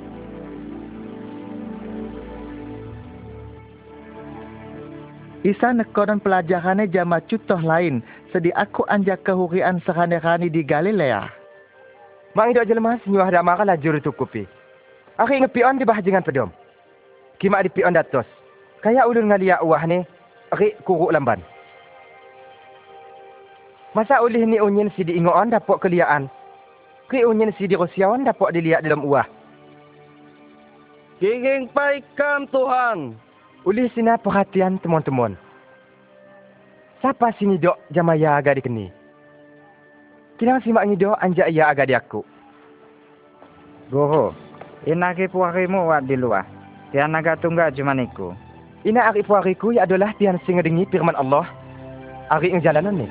Isa 5.43 5.75
nekodan 5.75 6.23
pelajarannya 6.23 6.87
jama 6.87 7.19
contoh 7.27 7.59
lain 7.59 7.99
sedi 8.31 8.55
aku 8.55 8.87
anjak 8.87 9.27
kehurian 9.27 9.83
serani-rani 9.83 10.47
di 10.47 10.63
Galilea. 10.63 11.27
Mak 12.31 12.55
idok 12.55 12.63
jelma 12.63 12.95
senyuah 13.03 13.27
dak 13.27 13.43
mara 13.43 13.67
lajur 13.67 13.99
tukupi. 13.99 14.47
Aki 15.19 15.43
ngepion 15.43 15.77
di 15.77 15.85
bahajangan 15.85 16.23
pedom. 16.23 16.49
Kimak 17.43 17.67
di 17.67 17.69
pion 17.75 17.91
datos. 17.91 18.25
Kaya 18.79 19.03
ulun 19.03 19.29
ngaliak 19.29 19.59
uah 19.61 19.83
ni, 19.83 19.99
ri 20.55 20.79
kuruk 20.87 21.11
lamban. 21.11 21.43
Masa 23.93 24.23
ulih 24.23 24.47
ni 24.47 24.57
unyin 24.57 24.89
si 24.95 25.05
diingoan 25.05 25.51
dapok 25.51 25.83
keliaan. 25.83 26.31
Ri 27.11 27.27
unyin 27.27 27.51
si 27.59 27.67
dirosiawan 27.67 28.25
dapok 28.25 28.55
dilihat 28.55 28.81
dalam 28.81 29.05
uah. 29.05 29.27
Kinging 31.19 31.69
paikam 31.75 32.49
Tuhan. 32.49 33.19
Uli 33.63 33.87
sina 33.95 34.19
perhatian 34.19 34.75
teman-teman. 34.83 35.39
Siapa 36.99 37.31
sini 37.39 37.55
dok 37.55 37.79
jamaya 37.95 38.35
agak 38.35 38.59
dikeni? 38.59 38.91
Kinang 40.35 40.59
simak 40.67 40.83
ngido 40.83 41.15
anjak 41.15 41.47
ia 41.47 41.71
agak 41.71 41.87
di 41.87 41.95
aku. 41.95 42.27
Guru, 43.87 44.35
ina 44.83 45.15
ki 45.15 45.31
puarimu 45.31 45.87
wat 45.87 46.03
di 46.03 46.19
luar. 46.19 46.43
Tian 46.91 47.15
agak 47.15 47.39
tunggal 47.39 47.71
jumaniku. 47.71 48.35
Ina 48.83 49.15
ari 49.15 49.23
puariku 49.23 49.71
ya 49.71 49.87
adalah 49.87 50.11
tian 50.19 50.35
sing 50.43 50.59
ngedengi 50.59 50.83
firman 50.91 51.15
Allah. 51.15 51.47
Ari 52.35 52.51
ing 52.51 52.59
jalanan 52.59 52.99
ni. 52.99 53.07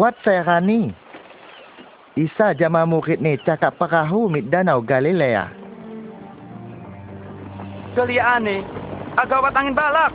Wat 0.00 0.16
saya 0.24 0.40
rani. 0.48 0.96
Isa 2.16 2.56
jama 2.56 2.88
murid 2.88 3.20
ni 3.20 3.36
cakap 3.44 3.76
perahu 3.76 4.32
mit 4.32 4.48
danau 4.48 4.80
Galilea. 4.80 5.52
Keliaan 7.92 8.48
ni, 8.48 8.64
agawat 9.20 9.52
angin 9.52 9.76
balak. 9.76 10.08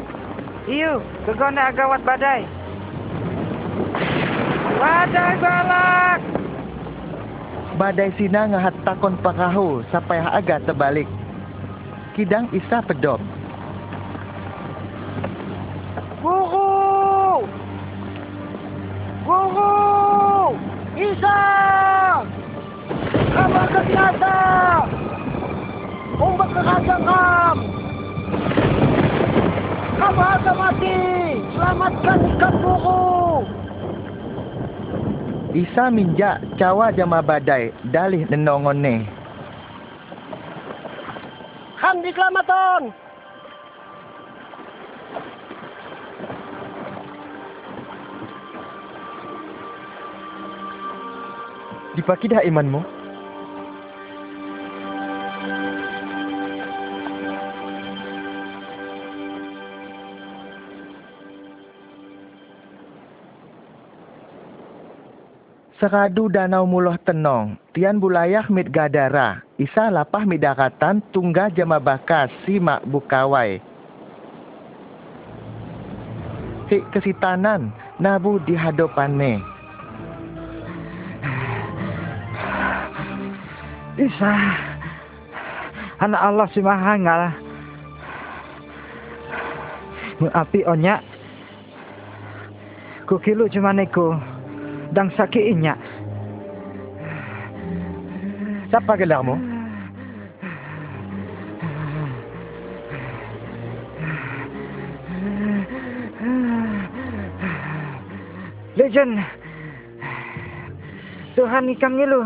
Iyo, 0.66 1.06
kegone 1.30 1.62
agawat 1.62 2.02
badai. 2.02 2.42
Badai 4.82 5.34
balak! 5.38 6.20
Badai 7.78 8.10
sina 8.18 8.50
ngahat 8.50 8.74
takon 8.90 9.22
perahu 9.22 9.86
sampai 9.94 10.18
agak 10.18 10.66
terbalik. 10.66 11.06
Kidang 12.18 12.50
Isa 12.58 12.82
pedop. 12.82 13.22
Kam! 26.66 27.58
Kamu 30.02 30.54
mati! 30.58 30.98
Selamatkan 31.54 32.20
guru! 32.42 33.46
Isa 35.54 35.94
minjak 35.94 36.42
cawa 36.58 36.90
jama 36.90 37.22
badai 37.22 37.70
dalih 37.94 38.26
nenongon 38.34 38.82
ni. 38.82 38.96
Ham 41.78 42.02
di 42.02 42.10
kelamaton! 42.10 42.90
Dipaki 51.96 52.28
dah 52.28 52.42
imanmu? 52.44 52.95
Seradu 65.86 66.34
danau 66.34 66.66
muloh 66.66 66.98
tenong, 67.06 67.62
tian 67.70 68.02
bulayah 68.02 68.50
mit 68.50 68.74
gadara, 68.74 69.46
isa 69.62 69.94
lapah 69.94 70.26
mit 70.26 70.42
daratan 70.42 70.98
jama 71.54 71.78
bakas 71.78 72.34
si 72.42 72.58
mak 72.58 72.82
bukawai. 72.90 73.62
Hik 76.74 76.90
kesitanan, 76.90 77.70
nabu 78.02 78.42
di 78.50 78.58
hadapanne. 78.58 79.38
Isa, 84.02 84.34
anak 86.02 86.22
Allah 86.26 86.48
si 86.50 86.66
mahangal. 86.66 87.30
Api 90.34 90.66
onyak. 90.66 91.06
Kukilu 93.06 93.46
cuma 93.54 93.70
niku. 93.70 94.34
Dang 94.94 95.10
sakit 95.16 95.44
inyak. 95.56 95.80
Siapa 98.70 98.94
gelarmu? 99.00 99.40
Legend. 108.76 109.24
Tuhan 111.40 111.72
ikam 111.72 111.96
ngilu. 111.96 112.22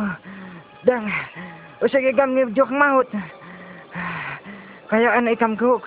Dan 0.83 1.05
usag 1.85 2.01
ikam 2.09 2.33
ngibjuk 2.33 2.69
maut. 2.73 3.07
Kaya 4.89 5.21
anak 5.21 5.37
ikam 5.37 5.53
kuk. 5.53 5.85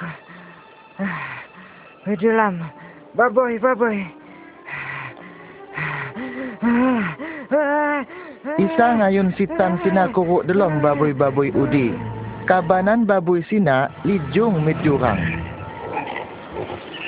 Hidulam. 2.06 2.62
Baboy, 3.18 3.58
baboy. 3.58 4.21
Isa 8.42 8.98
ngayun 8.98 9.30
sitan 9.38 9.78
sina 9.86 10.10
kuruk 10.10 10.50
delong 10.50 10.82
baboy-baboy 10.82 11.54
udi. 11.54 11.94
Kabanan 12.50 13.06
baboy 13.06 13.38
sina 13.46 13.86
lijung 14.02 14.66
mit 14.66 14.74
jurang. 14.82 15.14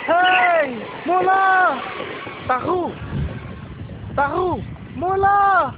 Hei! 0.07 0.79
Mula! 1.03 1.75
Tahu, 2.47 2.94
Tahu, 4.14 4.62
mula. 4.94 5.75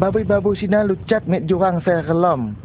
Babu-babu 0.00 0.56
sina 0.56 0.88
lucat 0.88 1.28
mit 1.28 1.44
jurang 1.44 1.84
saya 1.84 2.00
kelom. 2.08 2.56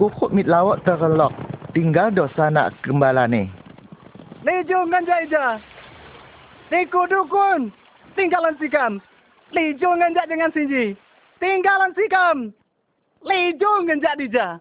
Kukut 0.00 0.32
mit 0.32 0.48
lawak 0.48 0.80
terelok. 0.88 1.36
Tinggal 1.76 2.16
dosa 2.16 2.48
nak 2.48 2.72
gembalane. 2.80 3.52
Lijo 4.40 4.88
nganjak 4.88 5.28
ija. 5.28 5.60
Niku 6.68 7.08
dukun. 7.08 7.72
Tinggalan 8.12 8.56
sikam. 8.60 9.00
Lijo 9.56 9.88
nganjak 9.96 10.28
dengan 10.28 10.52
sinji. 10.52 10.92
Tinggalan 11.40 11.96
sikam. 11.96 12.52
Lijo 13.24 13.70
nganjak 13.88 14.16
dija. 14.20 14.60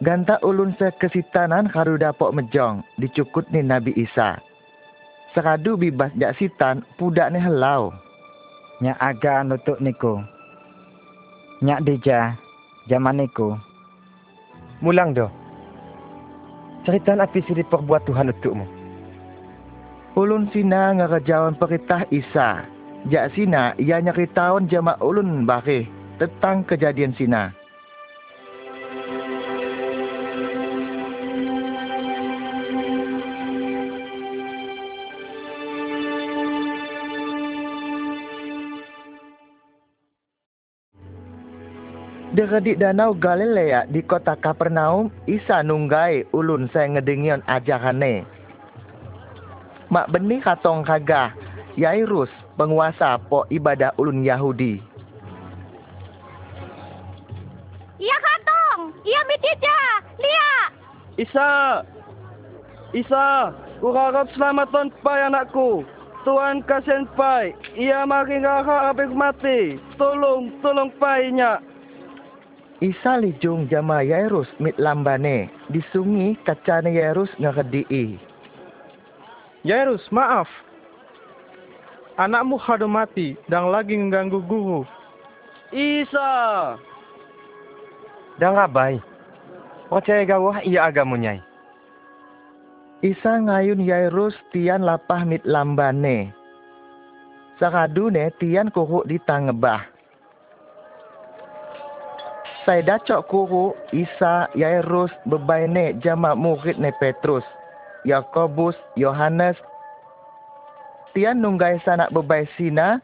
Ganta 0.00 0.40
ulun 0.40 0.72
saya 0.76 0.92
kesitanan 0.96 1.68
karu 1.68 2.00
dapok 2.00 2.32
mejong. 2.32 2.80
Dicukut 2.96 3.44
ni 3.52 3.60
Nabi 3.60 3.92
Isa. 3.96 4.40
Seradu 5.36 5.76
bibas 5.76 6.14
jak 6.16 6.36
sitan, 6.38 6.86
pudak 6.96 7.28
ni 7.34 7.42
helau. 7.42 7.92
Nyak 8.80 8.98
aga 9.02 9.44
nutuk 9.44 9.78
niku. 9.82 10.22
Nyak 11.60 11.84
dija, 11.84 12.38
zaman 12.88 13.20
niku. 13.20 13.58
Mulang 14.80 15.12
do. 15.12 15.28
Cerita 16.84 17.16
api 17.16 17.40
siri 17.48 17.64
perbuat 17.64 18.04
Tuhan 18.04 18.28
untukmu. 18.28 18.83
Ulun 20.14 20.46
sina 20.54 20.94
ngerajawan 20.94 21.58
perintah 21.58 22.06
Isa. 22.14 22.62
Jak 23.10 23.34
sina 23.34 23.74
ia 23.82 23.98
nyeritaun 23.98 24.70
jama 24.70 24.94
ulun 25.02 25.42
bakih 25.42 25.90
tentang 26.22 26.62
kejadian 26.62 27.10
sina. 27.18 27.50
Deredik 42.38 42.78
danau 42.78 43.18
Galilea 43.18 43.90
di 43.90 43.98
kota 44.06 44.38
Kapernaum, 44.38 45.10
Isa 45.26 45.66
nunggai 45.66 46.22
ulun 46.30 46.70
saya 46.70 46.98
ngedengion 46.98 47.42
ajarane. 47.50 48.33
Mak 49.94 50.10
benih 50.10 50.42
katong 50.42 50.82
kagah, 50.82 51.30
Yairus, 51.78 52.26
penguasa 52.58 53.14
po 53.30 53.46
ibadah 53.46 53.94
ulun 53.94 54.26
Yahudi. 54.26 54.82
Iya 58.02 58.16
katong, 58.18 58.90
iya 59.06 59.20
mitija, 59.30 59.78
lia. 60.18 60.50
Isa! 61.14 61.50
Isa! 62.90 63.54
Kurarap 63.78 64.34
selamaton 64.34 64.90
pai 64.98 65.30
anakku. 65.30 65.86
Tuhan 66.26 66.66
kasihan 66.66 67.06
pai. 67.14 67.54
Ia 67.78 68.02
makin 68.02 68.42
ngara 68.42 68.90
habis 68.90 69.14
mati. 69.14 69.78
Tolong, 69.94 70.58
tolong 70.58 70.90
pai 70.98 71.30
nyak. 71.30 71.62
Isa 72.82 73.22
lijung 73.22 73.70
jama 73.70 74.02
Yairus 74.02 74.50
mit 74.58 74.74
lambane. 74.74 75.52
Disungi 75.70 76.34
kacane 76.42 76.90
Yairus 76.98 77.30
ngeredii. 77.38 78.23
Yairus, 79.64 80.04
maaf. 80.12 80.44
Anakmu 82.20 82.60
hadu 82.60 82.84
mati 82.84 83.32
dan 83.48 83.72
lagi 83.72 83.96
mengganggu 83.96 84.44
guru. 84.44 84.84
Isa! 85.72 86.76
Dan 88.36 88.52
rabai. 88.54 89.00
Percaya 89.88 90.28
gawah 90.28 90.60
ia 90.68 90.84
agamunyai. 90.84 91.40
Isa 93.00 93.40
ngayun 93.40 93.88
Yairus 93.88 94.36
tian 94.52 94.84
lapah 94.84 95.24
mit 95.24 95.40
lambane. 95.48 96.28
Sakadune 97.56 98.36
tian 98.36 98.68
kuhu 98.68 99.08
di 99.08 99.16
tangebah. 99.24 99.80
Saya 102.68 102.80
dacok 102.84 103.28
kuhu 103.32 103.72
Isa 103.96 104.48
Yairus 104.56 105.12
bebaine 105.24 105.96
jama 106.04 106.32
murid 106.36 106.80
ne 106.80 106.92
Petrus, 106.96 107.44
Yakobus, 108.04 108.76
Yohanes. 109.00 109.56
Tian 111.16 111.40
nunggai 111.40 111.80
sanak 111.88 112.12
bebai 112.12 112.44
sina, 112.58 113.00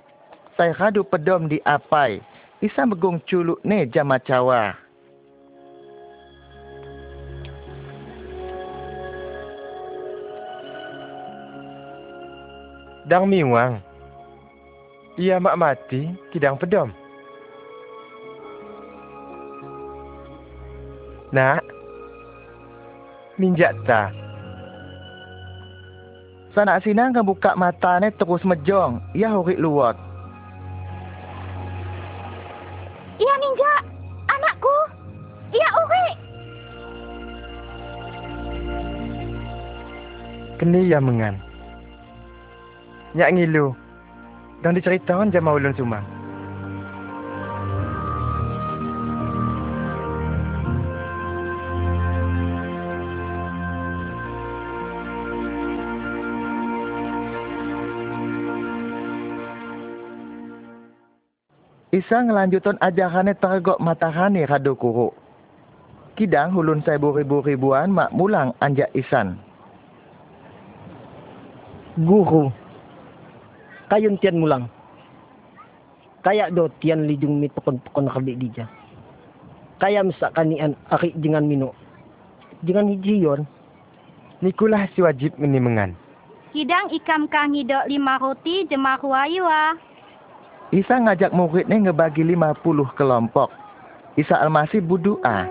saya 0.60 0.76
kadu 0.76 1.00
pedom 1.00 1.48
di 1.48 1.56
apai. 1.64 2.20
Isa 2.60 2.84
megung 2.84 3.16
culuk 3.24 3.56
ne 3.64 3.88
jama 3.88 4.20
cawa. 4.20 4.76
Dang 13.08 13.24
miwang. 13.24 13.80
Ia 15.16 15.40
mak 15.40 15.56
mati, 15.56 16.12
kidang 16.30 16.60
pedom. 16.60 16.92
Nak, 21.32 21.64
minjak 23.40 23.72
ta. 23.88 24.29
Sanak 26.50 26.82
sina 26.82 27.14
ngebuka 27.14 27.54
mata 27.54 28.02
ne 28.02 28.10
terus 28.10 28.42
mejong. 28.42 28.98
Ia 29.14 29.30
hurik 29.30 29.62
luwak. 29.62 29.94
Iya 33.22 33.34
ninja, 33.38 33.72
anakku. 34.26 34.76
Iya 35.54 35.68
uri. 35.78 36.06
Keni 40.58 40.90
ya 40.90 40.98
mengan. 40.98 41.38
Nyak 43.14 43.30
ngilu. 43.38 43.70
Dan 44.60 44.74
diceritakan 44.76 45.30
jama 45.30 45.54
ulun 45.54 45.72
sumang. 45.78 46.19
Isa 62.10 62.26
ngelanjuton 62.26 62.74
ajarane 62.82 63.38
tergok 63.38 63.78
matahane 63.78 64.42
kado 64.42 64.74
kuru. 64.74 65.14
Kidang 66.18 66.50
hulun 66.58 66.82
saya 66.82 66.98
buri-buribuan 66.98 67.94
mak 67.94 68.10
mulang 68.10 68.50
anjak 68.58 68.90
isan. 68.98 69.38
Guru. 71.94 72.50
Kayun 73.94 74.18
tian 74.18 74.42
mulang. 74.42 74.66
Kayak 76.26 76.50
do 76.50 76.66
tian 76.82 77.06
lijung 77.06 77.38
mit 77.38 77.54
pekon-pekon 77.54 78.10
kerdik 78.10 78.42
dija. 78.42 78.66
Kaya 79.78 80.02
misak 80.02 80.34
kanian 80.34 80.74
aki 80.90 81.14
jangan 81.22 81.46
mino. 81.46 81.78
Jangan 82.66 82.90
hijiyon. 82.90 83.46
Nikulah 84.42 84.90
si 84.98 85.06
wajib 85.06 85.38
ini 85.38 85.62
mengan. 85.62 85.94
Kidang 86.50 86.90
ikam 86.90 87.30
kang 87.30 87.54
hidok 87.54 87.86
lima 87.86 88.18
roti 88.18 88.66
jemah 88.66 88.98
wayua. 88.98 89.78
Isa 90.70 91.02
ngajak 91.02 91.34
muridnya 91.34 91.90
ngebagi 91.90 92.22
50 92.22 92.94
kelompok. 92.94 93.50
Isa 94.14 94.38
Almasih 94.38 94.78
berdoa. 94.78 95.50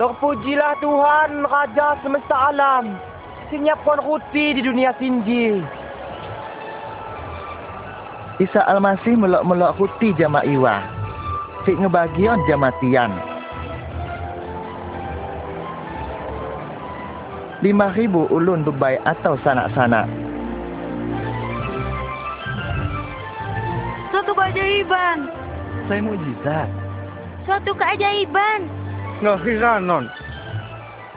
Terpujilah 0.00 0.80
Tuhan 0.80 1.44
Raja 1.44 2.00
semesta 2.00 2.36
alam. 2.48 2.96
Senyapkan 3.52 4.00
roti 4.00 4.56
di 4.56 4.64
dunia 4.64 4.96
sinji. 4.96 5.60
Isa 8.40 8.64
Almasih 8.64 9.12
melok-melok 9.12 9.76
roti 9.76 10.16
jama 10.16 10.40
iwa. 10.48 10.80
Sik 11.68 11.76
ngebagion 11.76 12.40
jamatian. 12.48 13.29
Lima 17.60 17.92
ribu 17.92 18.24
ulun 18.32 18.64
bebai 18.64 18.96
atau 19.04 19.36
sanak-sanak. 19.44 20.08
Suatu 24.08 24.32
keajaiban. 24.32 25.28
Saya 25.84 26.00
mujizat. 26.00 26.68
Suatu 27.44 27.76
keajaiban. 27.76 28.64
Ngahiranon. 29.20 30.08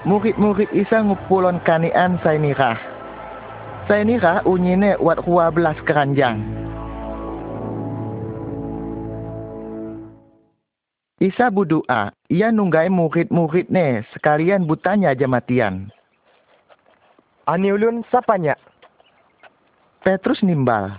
Murid-murid 0.03 0.67
Isa 0.75 0.99
ngupulon 0.99 1.63
kanian 1.63 2.19
saya 2.19 2.35
nirah. 2.35 2.79
Saya 3.87 4.03
nirah 4.03 4.43
unyine 4.43 4.99
wat 4.99 5.23
12 5.23 5.79
keranjang. 5.87 6.43
Isa 11.23 11.47
berdoa, 11.47 12.11
ia 12.27 12.51
nunggai 12.51 12.91
murid-murid 12.91 13.71
ne 13.71 14.03
sekalian 14.11 14.67
butanya 14.67 15.15
jamatian. 15.15 15.87
Ani 17.43 17.75
ulun 17.75 18.07
sapanya? 18.07 18.55
Petrus 20.03 20.39
nimbal. 20.43 20.95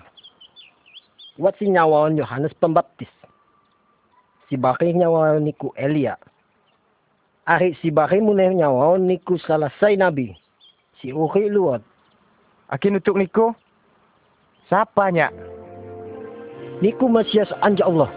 Wat 1.40 1.57
si 1.57 1.66
nyawawan 1.72 2.20
Yohanes 2.20 2.53
Pembaptis. 2.61 3.11
si 4.49 4.61
baki 4.61 4.92
nyawa 4.95 5.40
niku 5.40 5.72
Elia. 5.74 6.14
Ari 7.49 7.74
si 7.80 7.90
baki 7.90 8.20
mune 8.20 8.55
nyawa 8.55 8.95
niku 9.01 9.40
salah 9.40 9.72
say 9.80 9.97
nabi. 9.97 10.36
Si 11.01 11.12
uki 11.12 11.49
luat. 11.49 11.80
Akin 12.68 12.97
untuk 12.97 13.16
niku? 13.16 13.53
Siapa 14.68 15.12
nyak? 15.12 15.32
Niku 16.80 17.09
Mesias 17.09 17.49
anja 17.61 17.84
Allah. 17.84 18.09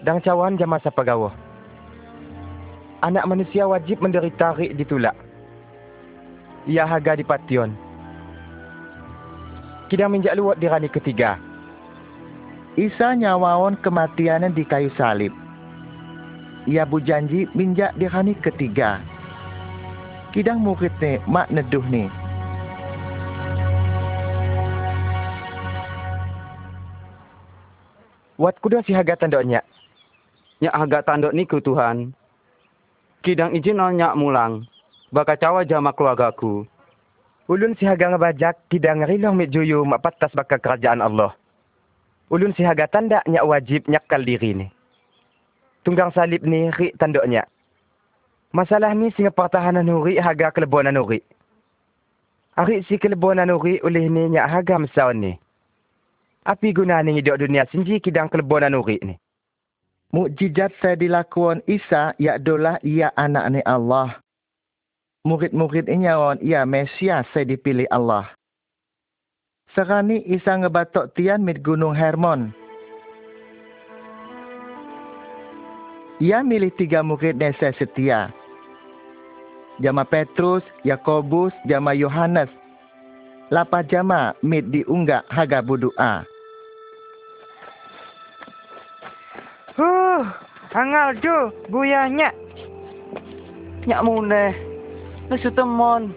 Dan 0.00 0.20
cawan 0.24 0.56
jama 0.56 0.80
siapa 0.80 1.04
gawa? 1.04 1.32
Anak 3.00 3.24
manusia 3.24 3.64
wajib 3.64 4.04
menderita 4.04 4.52
rik 4.60 4.76
ditulak. 4.76 5.16
Ia 6.68 6.84
haga 6.84 7.16
di 7.16 7.24
pation. 7.24 7.72
Kidang 9.88 10.12
minjak 10.12 10.36
luat 10.36 10.60
dirani 10.60 10.92
ketiga. 10.92 11.40
Isa 12.76 13.16
nyawawon 13.16 13.80
kematiannya 13.80 14.52
di 14.52 14.68
kayu 14.68 14.92
salib. 15.00 15.32
Ia 16.68 16.84
berjanji 16.84 17.48
minjak 17.56 17.96
dirani 17.96 18.36
ketiga. 18.44 19.00
Kidang 20.36 20.60
murid 20.60 20.92
ni 21.00 21.16
mak 21.24 21.48
neduh 21.48 21.82
ni. 21.88 22.04
Wat 28.36 28.60
kuda 28.60 28.84
si 28.84 28.92
haga 28.92 29.16
tandok 29.16 29.48
nyak. 29.48 29.64
Haga 30.68 31.00
tandok 31.00 31.32
niku 31.32 31.64
Tuhan. 31.64 32.19
Kidang 33.20 33.52
izin 33.52 33.76
nyak 33.76 34.16
mulang. 34.16 34.64
Baka 35.12 35.36
cawa 35.36 35.60
jama 35.68 35.92
keluargaku. 35.92 36.64
Ulun 37.50 37.74
si 37.76 37.84
haga 37.84 38.14
ngebajak 38.14 38.70
kidang 38.70 39.02
rilong 39.02 39.34
mit 39.34 39.50
juyu 39.50 39.82
mak 39.82 40.06
patas 40.06 40.30
baka 40.32 40.56
kerajaan 40.56 41.02
Allah. 41.02 41.34
Ulun 42.30 42.54
si 42.54 42.62
haga 42.62 42.86
tanda 42.86 43.26
nyak 43.26 43.42
wajib 43.42 43.82
nyakal 43.90 44.22
diri 44.22 44.54
ni. 44.54 44.66
Tunggang 45.82 46.14
salib 46.14 46.46
ni 46.46 46.70
ri 46.70 46.94
tandok 46.94 47.26
nyak. 47.26 47.50
Masalah 48.54 48.94
ni 48.94 49.10
singa 49.18 49.34
pertahanan 49.34 49.90
huri 49.90 50.16
haga 50.16 50.54
kelebonan 50.54 50.96
huri. 50.96 51.20
Ari 52.54 52.86
si 52.86 53.02
kelebonan 53.02 53.50
huri 53.50 53.82
oleh 53.82 54.06
ni 54.06 54.30
nyak 54.30 54.46
haga 54.46 54.78
mesawan 54.78 55.18
ni. 55.18 55.32
Api 56.46 56.72
guna 56.72 57.02
ni 57.02 57.18
hidup 57.18 57.36
dunia 57.36 57.66
sinji 57.68 57.98
kidang 57.98 58.30
kelebonan 58.30 58.78
huri 58.78 58.96
ni. 59.02 59.18
Mukjizat 60.10 60.74
saya 60.82 60.98
dilakukan 60.98 61.62
Isa 61.70 62.18
yakdolah 62.18 62.82
ia 62.82 63.14
anak 63.14 63.46
ni 63.54 63.62
Allah. 63.62 64.18
Murid-murid 65.22 65.86
inyawan 65.86 66.42
ia 66.42 66.66
Mesias 66.66 67.30
saya 67.30 67.46
dipilih 67.46 67.86
Allah. 67.94 68.26
Serani 69.70 70.18
Isa 70.26 70.58
ngebatok 70.58 71.14
tian 71.14 71.46
mit 71.46 71.62
gunung 71.62 71.94
Hermon. 71.94 72.50
Ia 76.18 76.42
milih 76.42 76.74
tiga 76.74 77.06
murid 77.06 77.38
nesa 77.38 77.70
setia. 77.78 78.34
Jama 79.78 80.02
Petrus, 80.02 80.66
Yakobus, 80.82 81.54
jama 81.70 81.94
Yohanes. 81.94 82.50
Lapa 83.54 83.86
jama 83.86 84.34
mit 84.42 84.66
diunggak 84.74 85.22
haga 85.30 85.62
budua. 85.62 86.26
Huh, 90.10 90.26
hangal 90.74 91.14
jo, 91.22 91.54
guyanya. 91.70 92.34
Nyak 93.86 94.02
muneh. 94.02 94.50
Lesu 95.30 95.54
temon. 95.54 96.10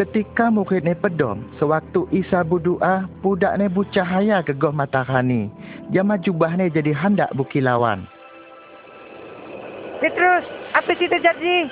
Ketika 0.00 0.48
murid 0.48 0.88
ni 0.88 0.96
pedom, 0.96 1.44
sewaktu 1.60 2.08
Isa 2.16 2.40
berdoa, 2.40 3.04
budak 3.20 3.60
ni 3.60 3.68
bercahaya 3.68 4.40
ke 4.40 4.56
goh 4.56 4.72
matahari. 4.72 5.52
Jama 5.92 6.16
jubah 6.16 6.56
ni 6.56 6.72
jadi 6.72 6.96
hendak 6.96 7.28
bukilauan. 7.36 8.08
Petrus, 10.00 10.48
apa 10.72 10.96
sih 10.96 11.12
terjadi? 11.12 11.68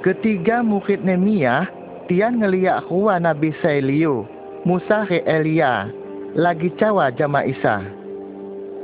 Ketiga 0.00 0.64
murid 0.64 1.04
Nemia, 1.04 1.68
tian 2.08 2.40
ngeliat 2.40 2.88
huwa 2.88 3.20
Nabi 3.20 3.52
Sailiu, 3.60 4.24
Musa 4.64 5.04
ke 5.04 5.20
Elia, 5.28 5.92
lagi 6.36 6.68
cawa 6.76 7.08
jama 7.14 7.44
Isa. 7.48 7.80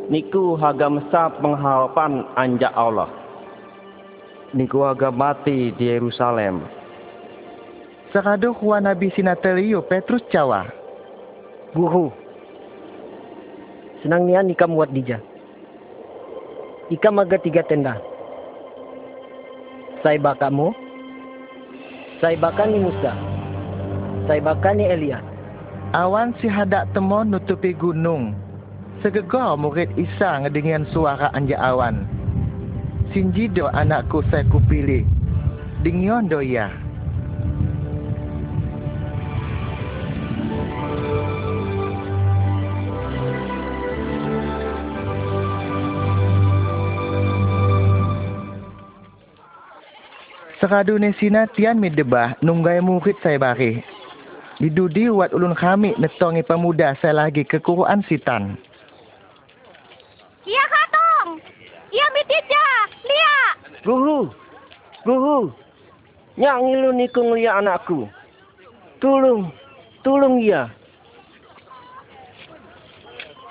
Niku 0.09 0.57
haga 0.61 0.89
mesa 0.89 1.33
pengharapan 1.41 2.25
anjak 2.37 2.73
Allah. 2.77 3.09
Niku 4.53 4.85
haga 4.85 5.09
mati 5.13 5.73
di 5.75 5.89
Yerusalem. 5.89 6.65
Seradu 8.15 8.55
huwa 8.55 8.79
Nabi 8.79 9.11
Sinateliu, 9.11 9.83
Petrus 9.91 10.23
cawa. 10.31 10.71
Guru, 11.75 12.15
senang 14.07 14.31
nian 14.31 14.47
ikam 14.47 14.79
buat 14.79 14.95
dija. 14.95 15.19
Ikam 16.95 17.19
aga 17.19 17.35
tiga 17.43 17.67
tenda. 17.67 17.99
Saya 20.07 20.21
bakamu, 20.23 20.71
saya 22.23 22.39
bakani 22.39 22.79
Musa, 22.79 23.11
saya 24.31 24.39
bakani 24.39 24.87
Elia. 24.87 25.34
Awan 25.95 26.35
si 26.43 26.51
hadak 26.51 26.91
temon 26.91 27.31
nutupi 27.31 27.71
gunung. 27.71 28.35
Segegor 28.99 29.55
murid 29.55 29.95
Isa 29.95 30.43
ngedengian 30.43 30.91
suara 30.91 31.31
anja 31.31 31.55
awan. 31.55 32.03
Sinji 33.15 33.47
do 33.47 33.71
anakku 33.71 34.27
saya 34.27 34.43
kupilih. 34.51 35.07
Dingion 35.87 36.27
do 36.27 36.43
ya. 36.43 36.67
Seradu 50.59 50.99
nesina 50.99 51.47
tian 51.55 51.79
mi 51.79 51.87
debah 51.87 52.35
nunggai 52.43 52.83
murid 52.83 53.15
saya 53.23 53.39
bari. 53.39 53.94
Didudi 54.65 55.13
wat 55.13 55.37
ulun 55.37 55.53
kami 55.53 55.93
netongi 56.01 56.41
pemuda 56.41 56.97
saya 56.97 57.29
lagi 57.29 57.45
kekuruan 57.45 58.01
sitan. 58.09 58.57
Iya 60.49 60.65
katong. 60.73 61.37
Iya 61.93 62.07
mitija. 62.17 62.67
Lia. 63.05 63.37
Guru, 63.85 64.33
guru, 65.05 65.53
nyak 66.41 66.57
ngilu 66.65 66.97
niku 66.97 67.21
ngeliat 67.21 67.61
anakku. 67.61 68.09
Tolong, 69.05 69.53
tolong 70.01 70.41
ya. 70.41 70.73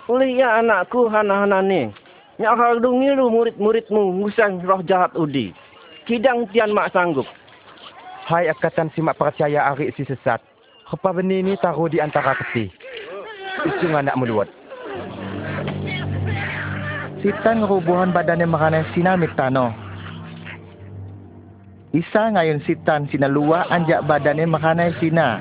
Lihat 0.09 0.65
anakku 0.65 1.13
hana-hana 1.13 1.61
ni. 1.61 1.93
Nyak 2.41 2.57
harus 2.57 2.81
ngilu 2.81 3.29
murid-muridmu 3.29 4.17
ngusang 4.17 4.65
roh 4.65 4.81
jahat 4.81 5.13
udi. 5.13 5.53
Kidang 6.09 6.49
tian 6.49 6.73
mak 6.73 6.89
sanggup. 6.89 7.29
Hai 8.25 8.49
akatan 8.49 8.89
si 8.97 9.05
mak 9.05 9.21
percaya 9.21 9.69
ari 9.69 9.93
si 9.93 10.09
sesat. 10.09 10.52
Kepa 10.83 11.09
benih 11.15 11.39
ni 11.43 11.53
taruh 11.59 11.87
di 11.87 12.03
antara 12.03 12.35
keti. 12.35 12.67
Isung 13.63 13.95
anak 13.95 14.19
meluat. 14.19 14.51
Sitan 17.23 17.63
ngerubuhan 17.63 18.11
badannya 18.11 18.43
makanan 18.43 18.83
sinamit 18.91 19.31
tano. 19.39 19.71
Isa 21.95 22.33
ngayun 22.33 22.59
sitan 22.67 23.07
sina 23.07 23.31
luar 23.31 23.69
anjak 23.71 24.03
badannya 24.03 24.49
makanan 24.49 24.91
sina. 24.99 25.39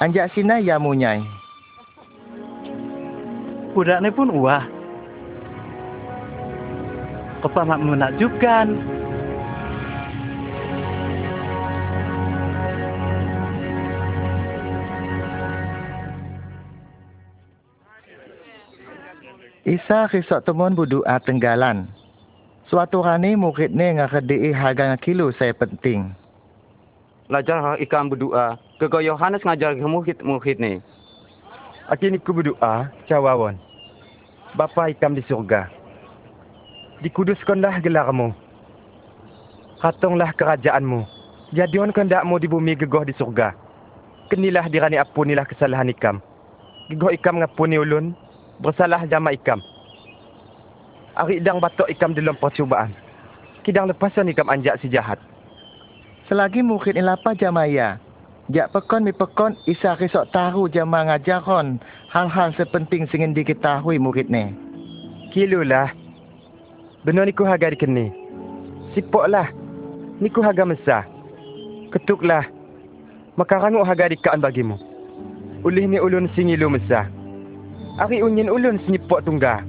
Anjak 0.00 0.32
sina 0.32 0.56
ya 0.56 0.80
munyai. 0.80 1.20
Budak 3.76 4.00
ni 4.00 4.08
pun 4.08 4.32
uah. 4.32 4.64
Kepa 7.44 7.60
mak 7.68 7.80
menakjubkan. 7.84 8.99
Isa 19.68 20.08
risok 20.08 20.48
temuan 20.48 20.72
berdoa 20.72 21.20
tenggalan. 21.20 21.84
Suatu 22.72 23.04
rani 23.04 23.36
murid 23.36 23.76
ni 23.76 24.00
ngakadei 24.00 24.56
harga 24.56 24.96
kilo 24.96 25.28
saya 25.36 25.52
penting. 25.52 26.16
Lajar 27.28 27.76
ikam 27.76 28.08
berdoa. 28.08 28.56
Kego 28.80 29.04
Yohanes 29.04 29.44
ngajar 29.44 29.76
ke 29.76 29.84
murid-murid 29.84 30.56
ni. 30.56 30.80
Akin 31.92 32.16
ku 32.24 32.32
berdoa, 32.32 32.88
cawawon. 33.04 33.60
Bapa 34.56 34.88
ikam 34.88 35.12
di 35.12 35.20
surga. 35.28 35.68
Dikuduskanlah 37.04 37.84
gelarmu. 37.84 38.32
Katonglah 39.84 40.32
kerajaanmu. 40.40 41.04
Jadion 41.52 41.92
kehendakmu 41.92 42.40
di 42.40 42.48
bumi 42.48 42.80
gegoh 42.80 43.04
di 43.04 43.12
surga. 43.12 43.52
Kenilah 44.32 44.72
dirani 44.72 44.96
apunilah 44.96 45.44
kesalahan 45.44 45.92
ikam. 45.92 46.16
Gegoh 46.88 47.12
ikam 47.12 47.44
ngapuni 47.44 47.76
ulun, 47.76 48.16
bersalah 48.60 49.04
jama 49.08 49.32
ikam. 49.32 49.58
Ari 51.16 51.42
dang 51.42 51.58
batok 51.58 51.90
ikam 51.90 52.14
dalam 52.14 52.36
percubaan. 52.38 52.92
Kidang 53.66 53.88
lepasan 53.90 54.30
ikam 54.30 54.48
anjak 54.48 54.80
si 54.80 54.88
jahat. 54.88 55.20
Selagi 56.30 56.62
murid 56.62 56.94
ilapa 56.94 57.34
jamaya, 57.34 57.98
Jak 58.50 58.74
pekon 58.74 59.06
mi 59.06 59.14
pekon 59.14 59.54
isa 59.70 59.94
kisok 59.94 60.26
tahu 60.34 60.66
jama 60.66 61.06
ngajaron 61.06 61.78
hal-hal 62.10 62.50
sepenting 62.58 63.06
sing 63.06 63.22
diketahui 63.30 63.94
murid 63.94 64.26
ni. 64.26 64.50
Kilulah. 65.30 65.94
Benar 67.06 67.30
niku 67.30 67.46
harga 67.46 67.70
dikeni. 67.70 68.10
Sipoklah. 68.90 69.54
Niku 70.18 70.42
harga 70.42 70.66
mesah. 70.66 71.06
Ketuklah. 71.94 72.42
Maka 73.38 73.62
rangu 73.62 73.86
harga 73.86 74.10
dikaan 74.10 74.42
bagimu. 74.42 74.74
Ulih 75.62 75.86
ni 75.86 76.02
ulun 76.02 76.26
singilu 76.34 76.66
mesah. 76.74 77.06
Ari 77.98 78.22
unyin 78.22 78.46
ulun 78.46 78.78
senyipok 78.86 79.26
tunggal. 79.26 79.66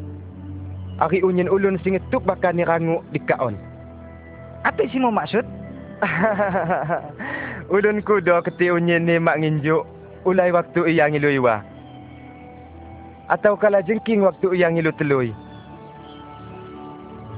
Ari 1.01 1.26
unyin 1.26 1.49
ulun 1.49 1.82
singetuk 1.82 2.22
bakal 2.22 2.53
ni 2.53 2.61
rangu 2.61 3.01
dikaon. 3.09 3.57
Apa 4.61 4.86
sih 4.86 5.01
mau 5.01 5.09
maksud? 5.09 5.41
ulun 7.74 8.05
kudo 8.05 8.38
keti 8.45 8.69
unyin 8.69 9.09
ni 9.09 9.17
mak 9.17 9.41
nginjuk. 9.41 9.82
Ulai 10.22 10.53
waktu 10.53 10.93
iya 10.93 11.09
ngilu 11.09 11.41
iwa. 11.41 11.65
Atau 13.26 13.57
kala 13.57 13.82
jengking 13.82 14.22
waktu 14.22 14.53
iya 14.53 14.69
ngilu 14.69 14.93
telui. 14.93 15.34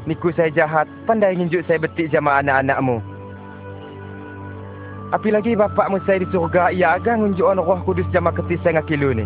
Niku 0.04 0.36
saya 0.36 0.52
jahat, 0.52 0.84
pandai 1.08 1.40
nginjuk 1.40 1.64
saya 1.64 1.80
betik 1.80 2.12
jama 2.12 2.44
anak-anakmu. 2.44 3.00
Api 5.16 5.30
lagi 5.32 5.56
bapakmu 5.56 6.04
saya 6.04 6.20
di 6.20 6.28
surga, 6.28 6.76
ia 6.76 7.00
akan 7.00 7.24
ngunjuk 7.24 7.48
on 7.48 7.64
roh 7.64 7.80
kudus 7.88 8.04
jama 8.12 8.36
keti 8.36 8.60
saya 8.60 8.84
ngakilu 8.84 9.16
ni. 9.16 9.26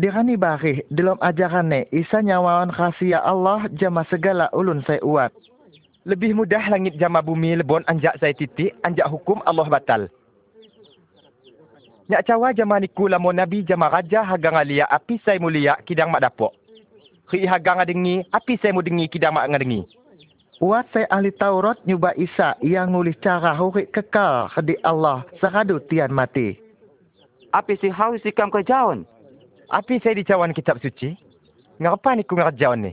Dirani 0.00 0.32
barih 0.32 0.80
dalam 0.88 1.20
ajaran 1.20 1.68
ni, 1.68 1.84
isa 1.92 2.24
nyawawan 2.24 2.72
khasiat 2.72 3.20
Allah 3.20 3.68
jama 3.76 4.00
segala 4.08 4.48
ulun 4.56 4.80
saya 4.88 4.96
uat. 5.04 5.28
Lebih 6.08 6.32
mudah 6.32 6.72
langit 6.72 6.96
jama 6.96 7.20
bumi 7.20 7.60
lebon 7.60 7.84
anjak 7.84 8.16
saya 8.16 8.32
titik, 8.32 8.72
anjak 8.80 9.04
hukum 9.12 9.44
Allah 9.44 9.68
batal. 9.68 10.08
Nyak 12.08 12.24
cawa 12.24 12.56
jama 12.56 12.80
niku 12.80 13.12
lamun 13.12 13.36
nabi 13.36 13.60
jama 13.60 13.92
raja 13.92 14.24
hagang 14.24 14.56
alia 14.56 14.88
api 14.88 15.20
saya 15.20 15.36
mulia 15.36 15.76
kidang 15.84 16.08
mak 16.08 16.24
dapok. 16.24 16.56
Ri 17.28 17.44
hagang 17.44 17.84
ngadengi 17.84 18.24
api 18.32 18.56
saya 18.56 18.72
mu 18.72 18.80
dengi 18.80 19.04
kidang 19.04 19.36
mak 19.36 19.52
ngadengi. 19.52 19.84
Uat 20.64 20.88
saya 20.96 21.12
ahli 21.12 21.28
Taurat 21.36 21.76
nyuba 21.84 22.16
Isa 22.16 22.56
yang 22.64 22.88
nulis 22.88 23.20
cara 23.20 23.52
hurik 23.52 23.92
kekal 23.92 24.48
di 24.64 24.80
Allah 24.80 25.28
sakadu 25.44 25.76
tian 25.92 26.08
mati. 26.08 26.56
Api 27.52 27.76
si 27.84 27.92
hau 27.92 28.16
sikam 28.16 28.48
kejawan. 28.48 29.04
Api 29.70 30.02
saya 30.02 30.18
dicawan 30.18 30.50
kitab 30.50 30.82
suci. 30.82 31.14
Ngapa 31.78 32.18
niku 32.18 32.34
ngerjawan 32.34 32.90
ni? 32.90 32.92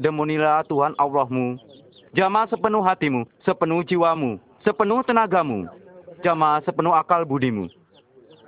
Demunilah 0.00 0.64
Tuhan 0.64 0.96
Allahmu. 0.96 1.60
Jama 2.16 2.48
sepenuh 2.48 2.80
hatimu, 2.80 3.28
sepenuh 3.44 3.84
jiwamu, 3.84 4.40
sepenuh 4.64 5.04
tenagamu. 5.04 5.68
Jama 6.24 6.64
sepenuh 6.64 6.96
akal 6.96 7.28
budimu. 7.28 7.68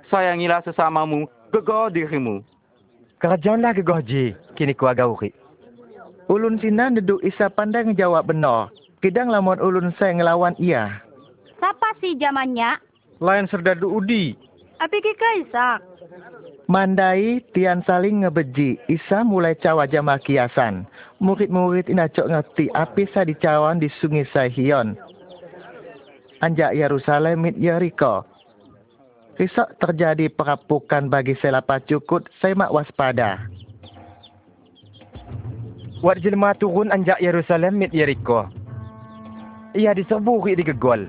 Sayangilah 0.09 0.65
sesamamu, 0.65 1.29
gegoh 1.53 1.93
dirimu. 1.93 2.41
Kerjaanlah 3.21 3.77
gegoh 3.77 4.01
ji, 4.01 4.33
kini 4.57 4.73
ku 4.73 4.89
agak 4.89 5.13
uri. 5.13 5.29
Ulun 6.33 6.57
sinan 6.57 6.97
deduk 6.97 7.21
isa 7.21 7.53
pandai 7.53 7.85
ngejawab 7.85 8.25
benar. 8.25 8.73
Kidang 9.05 9.29
lamun 9.29 9.61
ulun 9.61 9.93
saya 10.01 10.17
ngelawan 10.17 10.57
ia. 10.57 10.97
Siapa 11.61 11.93
sih 12.01 12.17
zamannya? 12.17 12.81
Lain 13.21 13.45
serdadu 13.45 13.85
udi. 13.85 14.33
Api 14.81 14.97
kika 14.97 15.29
Isak. 15.45 15.79
Mandai 16.71 17.43
tian 17.51 17.83
saling 17.83 18.23
ngebeji. 18.23 18.79
Isa 18.87 19.27
mulai 19.27 19.59
cawa 19.59 19.83
jama 19.91 20.15
kiasan. 20.15 20.87
Murid-murid 21.19 21.91
ina 21.91 22.07
cok 22.07 22.31
ngerti 22.31 22.71
api 22.71 23.03
sa 23.11 23.27
dicawan 23.27 23.83
di 23.83 23.91
sungai 23.99 24.23
Sahion. 24.31 24.95
Anjak 26.39 26.71
Yerusalem 26.71 27.43
mit 27.43 27.59
Jericho. 27.59 28.23
Risok 29.35 29.67
terjadi 29.83 30.31
perapukan 30.31 31.11
bagi 31.11 31.35
selapa 31.43 31.83
cukut, 31.83 32.31
mak 32.55 32.71
waspada. 32.71 33.51
Wat 35.99 36.23
jelma 36.23 36.55
turun 36.55 36.87
anjak 36.95 37.19
Yerusalem 37.19 37.83
mit 37.83 37.91
Jericho. 37.91 38.47
Ia 39.75 39.91
diserbu 39.91 40.47
ri 40.47 40.55
digegol. 40.55 41.03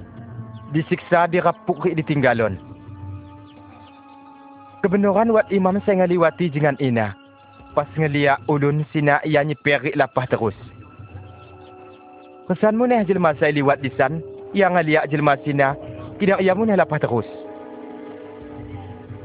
Disiksa 0.74 1.30
dirapuk 1.30 1.86
ri 1.86 1.94
ditinggalon. 1.94 2.71
Kebenaran 4.82 5.30
wat 5.30 5.46
imam 5.54 5.78
saya 5.86 6.02
ngaliwati 6.02 6.50
jengan 6.50 6.74
ina. 6.82 7.14
Pas 7.70 7.86
ngelia 7.94 8.42
ulun 8.50 8.82
sina 8.90 9.22
ia 9.22 9.46
nyeperi 9.46 9.94
lapah 9.94 10.26
terus. 10.26 10.58
Kesan 12.50 12.74
muneh 12.74 13.06
jelma 13.06 13.30
saya 13.38 13.54
liwat 13.54 13.78
di 13.78 13.94
san, 13.94 14.18
ia 14.50 14.66
ngalia 14.66 15.06
jelma 15.06 15.38
sina, 15.46 15.78
kidang 16.18 16.42
ia 16.42 16.58
muneh 16.58 16.74
lapah 16.74 16.98
terus. 16.98 17.24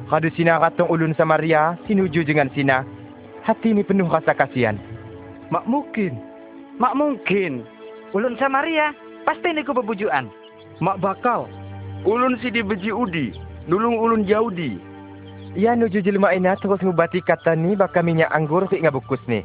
Kadu 0.07 0.29
sina 0.37 0.61
ratong 0.61 0.87
ulun 0.87 1.17
Samaria, 1.17 1.75
sinuju 1.89 2.23
jengan 2.23 2.53
sina, 2.53 2.85
hati 3.43 3.75
ni 3.75 3.83
penuh 3.83 4.07
rasa 4.07 4.31
kasihan. 4.37 4.79
Mak 5.51 5.67
mungkin. 5.67 6.15
Mak 6.79 6.95
mungkin. 6.95 7.65
Ulun 8.15 8.39
Samaria, 8.39 8.95
pasti 9.27 9.51
niku 9.51 9.75
bebujuan. 9.75 10.31
Mak 10.79 11.03
bakal. 11.03 11.49
Ulun 12.07 12.39
si 12.39 12.53
dibeji 12.53 12.93
udi, 12.93 13.35
nulung 13.67 13.99
ulun 13.99 14.23
Yahudi. 14.23 14.79
Ia 15.57 15.73
nuju 15.73 16.05
jelma 16.05 16.37
ina 16.37 16.53
terus 16.61 16.77
ngubati 16.85 17.17
kata 17.25 17.57
ni 17.57 17.73
bakal 17.73 18.05
minyak 18.05 18.29
anggur 18.29 18.69
si 18.69 18.77
ngabukus 18.77 19.17
ni. 19.25 19.41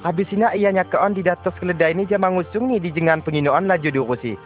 Habis 0.00 0.32
ina 0.32 0.56
ia 0.56 0.72
nyakaon 0.72 1.12
di 1.12 1.20
datos 1.20 1.52
keledai 1.60 1.92
ni 1.92 2.08
jama 2.08 2.32
ngusung 2.32 2.72
ni 2.72 2.80
di 2.80 2.88
jengan 2.88 3.20
penginoan 3.20 3.68
laju 3.68 3.92
durusi. 3.92 4.40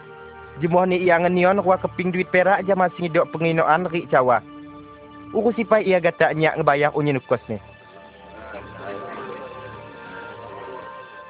Jemuh 0.59 0.83
ni 0.91 1.07
ia 1.07 1.23
ngenion 1.23 1.63
ruang 1.63 1.79
keping 1.79 2.11
duit 2.11 2.27
perak 2.35 2.67
jama 2.67 2.91
singidok 2.99 3.31
penginoan 3.31 3.87
ri 3.95 4.11
cawa. 4.11 4.43
Urusi 5.31 5.63
pai 5.63 5.87
ia 5.87 6.03
gata 6.03 6.35
nyak 6.35 6.59
ngebayar 6.59 6.91
unyin 6.99 7.23
ukos 7.23 7.43
ni. 7.47 7.63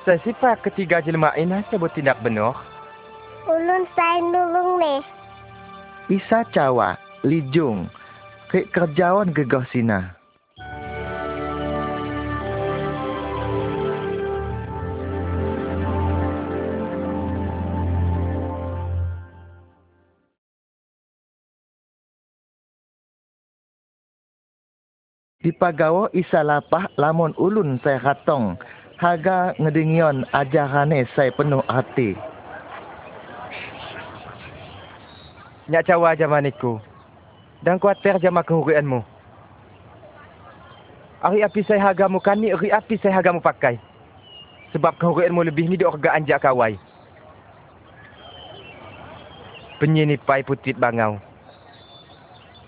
Sifat 0.09 0.65
ketiga 0.65 1.05
jelma 1.05 1.37
ina 1.37 1.61
sebut 1.69 1.93
tindak 1.93 2.17
benar. 2.25 2.57
Ulun 3.45 3.85
saya 3.93 4.25
nulung 4.25 4.81
ni. 4.81 4.95
Isa 6.09 6.49
cawa, 6.57 6.97
lijung, 7.21 7.93
kek 8.55 8.71
kerjawan 8.71 9.35
gegah 9.35 9.67
sina. 9.75 10.15
Di 25.43 25.51
pagawo 25.51 26.15
isa 26.15 26.47
lapah 26.47 26.87
lamun 26.95 27.35
ulun 27.35 27.83
saya 27.83 27.99
katong. 27.99 28.55
Haga 29.03 29.59
ngedengion 29.59 30.23
ajarane 30.31 31.11
saya 31.19 31.35
penuh 31.35 31.67
hati. 31.67 32.15
Nyak 35.67 35.91
cawa 35.91 36.15
zaman 36.15 36.47
niku. 36.47 36.94
Dan 37.63 37.79
kuatir 37.79 38.19
jama 38.19 38.43
kehurianmu. 38.43 39.05
Ari 41.25 41.41
api 41.41 41.61
saya 41.65 41.93
hagamu 41.93 42.21
kani, 42.21 42.53
ari 42.53 42.69
api 42.75 43.01
saya 43.01 43.17
hagamu 43.17 43.41
pakai. 43.41 43.79
Sebab 44.75 44.99
kehurianmu 44.99 45.47
lebih 45.47 45.71
ni 45.71 45.79
diorga 45.79 46.17
anjak 46.19 46.43
kawai. 46.43 46.75
Penyinipai 49.79 50.43
putit 50.43 50.75
bangau. 50.75 51.21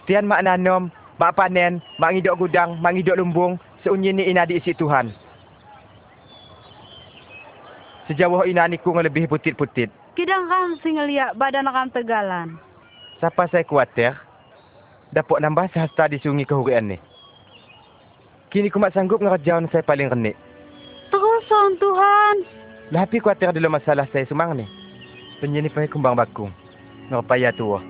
Tian 0.06 0.24
mak 0.28 0.46
nanom, 0.46 0.88
mak 1.18 1.34
panen, 1.34 1.82
mak 1.98 2.14
ngidok 2.14 2.46
gudang, 2.46 2.78
mak 2.78 2.94
ngidok 2.94 3.18
lumbung, 3.18 3.58
seunyi 3.82 4.14
ni 4.14 4.30
ina 4.30 4.46
diisi 4.46 4.70
Tuhan. 4.70 5.10
Sejauh 8.06 8.46
ina 8.46 8.70
niku 8.70 8.94
lebih 8.94 9.26
putit-putit. 9.26 9.90
Kidang 10.14 10.46
kan 10.46 10.78
singelia 10.78 11.34
badan 11.34 11.66
kan 11.66 11.90
tegalan. 11.90 12.48
Siapa 13.18 13.50
saya 13.50 13.66
kuatir? 13.66 14.14
Dapat 15.16 15.40
nambah 15.40 15.72
sehasta 15.72 16.12
di 16.12 16.20
sungai 16.20 16.44
kehurian 16.44 16.92
ni. 16.92 17.00
Kini 18.52 18.68
ku 18.68 18.76
mak 18.76 18.92
sanggup 18.92 19.16
ngerjawan 19.24 19.64
saya 19.72 19.80
paling 19.80 20.12
renik. 20.12 20.36
Terusan 21.08 21.80
Tuhan. 21.80 22.36
Lapi 22.92 23.24
kuatir 23.24 23.48
dulu 23.56 23.72
masalah 23.72 24.04
saya 24.12 24.28
semang 24.28 24.60
ni. 24.60 24.68
Penyini 25.40 25.72
pakai 25.72 25.88
kumbang 25.88 26.20
bakung. 26.20 26.52
Ngerpaya 27.08 27.48
tua. 27.56 27.80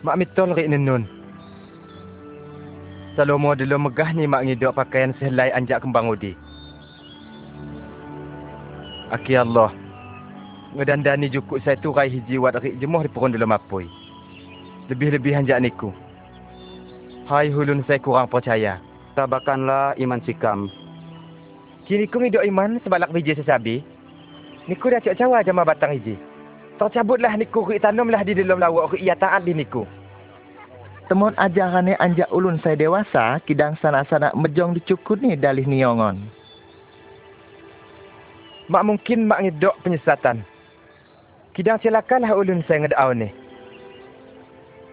Mak 0.00 0.16
mitol 0.16 0.56
rik 0.56 0.72
nenun. 0.72 1.04
Salomo 3.12 3.52
dulu 3.52 3.76
megah 3.76 4.16
ni 4.16 4.24
mak 4.24 4.48
ngidok 4.48 4.72
pakaian 4.72 5.12
sehelai 5.20 5.52
anjak 5.52 5.84
kembang 5.84 6.08
udi. 6.08 6.32
Aki 9.12 9.36
Allah. 9.36 9.68
Ngedandani 10.72 11.28
jukuk 11.28 11.60
saya 11.60 11.76
turai 11.76 12.08
hiji 12.08 12.40
wat 12.40 12.56
rik 12.64 12.80
jemuh 12.80 13.04
di 13.04 13.12
perun 13.12 13.36
dulu 13.36 13.44
mapui. 13.44 13.84
Lebih-lebih 14.88 15.36
hanjak 15.36 15.60
niku. 15.60 15.92
Hai 17.22 17.54
hulun 17.54 17.86
saya 17.86 18.02
kurang 18.02 18.26
percaya. 18.26 18.82
Tabakanlah 19.14 19.94
iman 19.94 20.18
sikam. 20.26 20.66
Kini 21.86 22.10
ku 22.10 22.18
ngidok 22.18 22.42
iman 22.50 22.82
sebalak 22.82 23.14
biji 23.14 23.38
sesabi. 23.38 23.78
Niku 24.66 24.90
dah 24.90 24.98
cak 24.98 25.14
cawa 25.14 25.38
jama 25.46 25.62
batang 25.62 25.94
hiji. 25.94 26.18
Tercabutlah 26.82 27.38
niku 27.38 27.62
ri 27.62 27.78
tanamlah 27.78 28.26
di 28.26 28.34
dalam 28.34 28.58
lawak 28.58 28.98
ri 28.98 29.06
ia 29.06 29.14
taat 29.14 29.46
di 29.46 29.54
niku. 29.54 29.86
Temon 31.06 31.38
ajarane 31.38 31.94
anjak 32.02 32.26
ulun 32.34 32.58
saya 32.58 32.74
dewasa, 32.74 33.38
kidang 33.46 33.78
sana-sana 33.78 34.34
mejong 34.34 34.74
dicukut 34.82 35.22
ni 35.22 35.38
dalih 35.38 35.66
niongon. 35.66 36.26
Mak 38.66 38.82
mungkin 38.82 39.30
mak 39.30 39.46
ngidok 39.46 39.78
penyesatan. 39.86 40.42
Kidang 41.54 41.78
silakanlah 41.78 42.34
ulun 42.34 42.66
saya 42.66 42.82
ngedau 42.82 43.14
ni. 43.14 43.41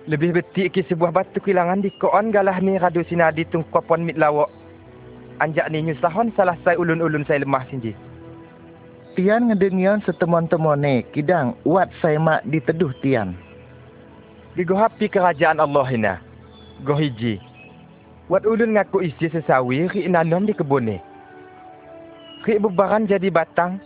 Lebih 0.07 0.39
betik 0.39 0.71
ki 0.71 0.87
sebuah 0.87 1.11
batu 1.11 1.43
kilangan 1.43 1.83
di 1.83 1.91
koon 1.99 2.31
galah 2.31 2.55
ni 2.63 2.79
radu 2.79 3.03
sinadi 3.03 3.43
tungkopon 3.49 4.07
mit 4.07 4.15
lawak. 4.15 4.47
Anjak 5.43 5.67
ni 5.71 5.83
nyusahon 5.83 6.31
salah 6.35 6.55
saya 6.63 6.79
ulun-ulun 6.79 7.27
saya 7.27 7.43
lemah 7.43 7.67
sinji. 7.67 7.91
Tian 9.19 9.51
ngedengion 9.51 9.99
setemon-temon 10.07 10.79
ni, 10.79 11.03
kidang 11.11 11.51
uat 11.67 11.91
saya 11.99 12.15
mak 12.15 12.47
diteduh 12.47 12.95
tian. 13.03 13.35
Di 14.55 14.63
gohapi 14.63 15.11
kerajaan 15.11 15.59
Allah 15.59 15.87
hina. 15.91 16.13
Gohiji. 16.87 17.39
Wat 18.31 18.47
ulun 18.47 18.79
ngaku 18.79 19.03
isi 19.03 19.27
sesawi 19.27 19.89
ri 19.91 20.07
nanom 20.07 20.47
di 20.47 20.55
kebun 20.55 20.87
ni. 20.87 20.97
Ri 22.47 22.55
bebaran 22.61 23.09
jadi 23.09 23.27
batang. 23.27 23.83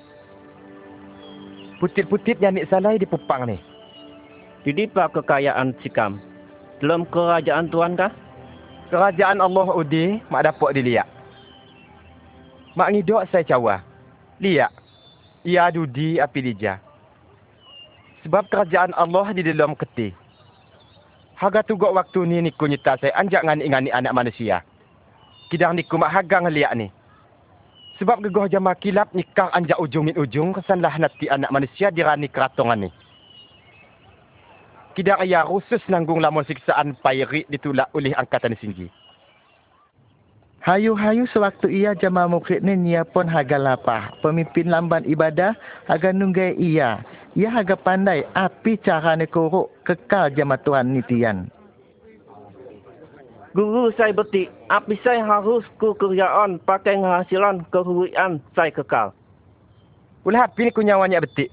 Putit-putit 1.81 2.37
nyanik 2.37 2.69
salai 2.69 3.01
di 3.01 3.09
pupang 3.09 3.49
ni. 3.49 3.72
Jadi 4.63 4.87
pak 4.87 5.11
kekayaan 5.11 5.75
sikam? 5.83 6.23
Dalam 6.79 7.03
kerajaan 7.11 7.67
Tuhan 7.67 7.99
kah? 7.99 8.15
Kerajaan 8.87 9.43
Allah 9.43 9.67
udi 9.75 10.23
mak 10.31 10.47
dapat 10.47 10.79
dilihat. 10.79 11.07
Mak 12.79 12.95
ngidok 12.95 13.27
saya 13.27 13.43
cawa. 13.43 13.83
Lihat. 14.39 14.71
Ia 15.43 15.67
dudi 15.67 16.15
api 16.23 16.39
dija. 16.39 16.79
Sebab 18.23 18.47
kerajaan 18.47 18.95
Allah 18.95 19.35
di 19.35 19.43
dalam 19.43 19.75
keti. 19.75 20.15
Haga 21.35 21.59
tugok 21.67 21.91
waktu 21.91 22.23
ni 22.23 22.47
niku 22.47 22.63
nyita 22.63 22.95
saya 23.03 23.11
anjak 23.19 23.43
ngani-ngani 23.43 23.91
anak 23.91 24.15
manusia. 24.15 24.63
Kidang 25.51 25.75
niku 25.75 25.99
mak 25.99 26.15
haga 26.15 26.39
ngeliat 26.39 26.71
ni. 26.79 26.87
Sebab 27.99 28.23
gegoh 28.23 28.47
jama 28.47 28.71
kilap 28.79 29.11
nikah 29.11 29.51
anjak 29.51 29.75
ujung 29.75 30.07
min 30.07 30.15
ujung 30.15 30.55
kesanlah 30.55 30.95
nanti 30.95 31.27
anak 31.27 31.51
manusia 31.51 31.91
dirani 31.91 32.31
keratongan 32.31 32.87
ni. 32.87 32.89
Kidang 34.93 35.25
ia 35.25 35.41
khusus 35.41 35.81
nanggung 35.89 36.21
lamun 36.21 36.45
siksaan 36.45 36.93
payri 37.01 37.49
ditulak 37.49 37.89
oleh 37.97 38.13
angkatan 38.13 38.53
singgi. 38.61 38.85
Hayu-hayu 40.63 41.27
sewaktu 41.27 41.67
ia 41.67 41.91
jama 41.91 42.23
mukrit 42.29 42.63
ni 42.63 42.77
nia 42.77 43.03
pun 43.03 43.27
haga 43.27 43.59
lapah. 43.59 44.15
Pemimpin 44.23 44.71
lamban 44.71 45.03
ibadah 45.03 45.57
haga 45.89 46.15
nunggai 46.15 46.55
ia. 46.55 47.03
Ia 47.33 47.49
haga 47.49 47.75
pandai 47.75 48.23
api 48.37 48.79
cara 48.79 49.17
ni 49.17 49.27
korok 49.27 49.73
kekal 49.83 50.31
jama 50.31 50.55
Tuhan 50.61 50.93
ni 50.93 51.01
tian. 51.09 51.49
Guru 53.57 53.91
saya 53.97 54.13
betik, 54.13 54.53
api 54.69 54.95
saya 55.03 55.25
harus 55.25 55.65
ku 55.81 55.97
kerjaan 55.97 56.61
pakai 56.63 56.95
penghasilan 56.95 57.65
kehuian 57.73 58.39
saya 58.53 58.71
kekal. 58.71 59.11
Ulah 60.23 60.47
api 60.47 60.69
ni 60.69 60.71
ku 60.71 60.85
nyawanya 60.85 61.19
betik. 61.19 61.51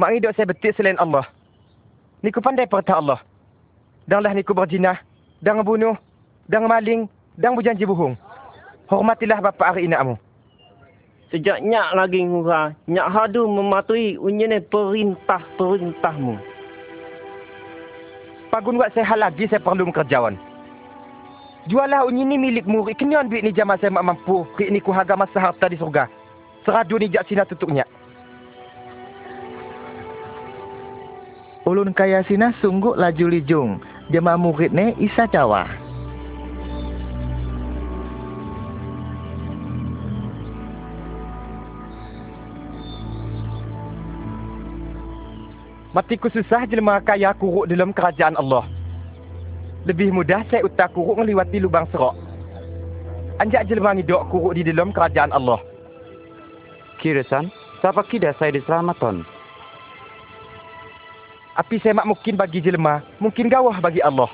Mak 0.00 0.10
hidup 0.16 0.34
saya 0.34 0.50
betik 0.50 0.74
selain 0.74 0.98
Allah. 0.98 1.28
Niku 2.24 2.40
pandai 2.40 2.64
perintah 2.64 2.96
Allah. 2.96 3.20
Dan 4.08 4.24
lah 4.24 4.32
niku 4.32 4.56
berjinah, 4.56 4.96
dan 5.44 5.60
ngebunuh, 5.60 5.92
dan 6.48 6.64
maling, 6.64 7.04
dan 7.36 7.52
berjanji 7.52 7.84
bohong. 7.84 8.16
Hormatilah 8.88 9.44
bapa 9.44 9.76
hari 9.76 9.84
inakmu. 9.84 10.16
Sejak 11.28 11.60
nyak 11.60 11.92
lagi 11.92 12.24
ngura, 12.24 12.72
nyak 12.88 13.12
hadu 13.12 13.44
mematuhi 13.44 14.16
unyene 14.16 14.64
perintah-perintahmu. 14.64 16.40
Pagun 18.48 18.80
buat 18.80 18.92
saya 18.96 19.28
lagi 19.28 19.44
saya 19.44 19.60
perlu 19.60 19.92
kerjawan. 19.92 20.40
Jualah 21.68 22.08
unyi 22.08 22.24
ni 22.24 22.36
milikmu, 22.40 22.88
iknion 22.88 23.28
duit 23.28 23.44
ni 23.44 23.52
jama 23.52 23.76
saya 23.76 23.92
mak 23.92 24.04
mampu, 24.04 24.48
rik 24.56 24.72
ni 24.72 24.80
ku 24.80 24.96
harga 24.96 25.16
masa 25.16 25.40
harta 25.40 25.68
di 25.68 25.76
surga. 25.76 26.08
Seradu 26.64 26.96
ni 26.96 27.12
jak 27.12 27.28
sina 27.28 27.44
tutupnya. 27.44 27.84
Ulun 31.64 31.96
kaya 31.96 32.20
sina 32.28 32.52
sungguh 32.60 32.92
laju 32.92 33.26
lijung. 33.32 33.80
Jama 34.12 34.36
murid 34.36 34.76
ni 34.76 34.92
isa 35.00 35.24
cawa. 35.24 35.64
Matiku 45.96 46.28
susah 46.28 46.68
jelma 46.68 47.00
kaya 47.00 47.32
kuruk 47.32 47.64
dalam 47.64 47.96
kerajaan 47.96 48.36
Allah. 48.36 48.68
Lebih 49.88 50.12
mudah 50.12 50.44
saya 50.52 50.68
utak 50.68 50.92
kuruk 50.92 51.16
ngeliwati 51.16 51.64
lubang 51.64 51.88
serok. 51.88 52.12
Anjak 53.40 53.72
jelma 53.72 53.96
ngidok 53.96 54.28
kuruk 54.28 54.52
di 54.52 54.68
dalam 54.68 54.92
kerajaan 54.92 55.32
Allah. 55.32 55.64
Kirasan, 57.00 57.48
siapa 57.80 58.04
kida 58.04 58.36
saya 58.36 58.52
diselamatkan? 58.52 59.33
Api 61.54 61.78
saya 61.78 61.94
mak 61.94 62.10
mungkin 62.10 62.34
bagi 62.34 62.58
jelma, 62.58 62.98
mungkin 63.22 63.46
gawah 63.46 63.78
bagi 63.78 64.02
Allah. 64.02 64.26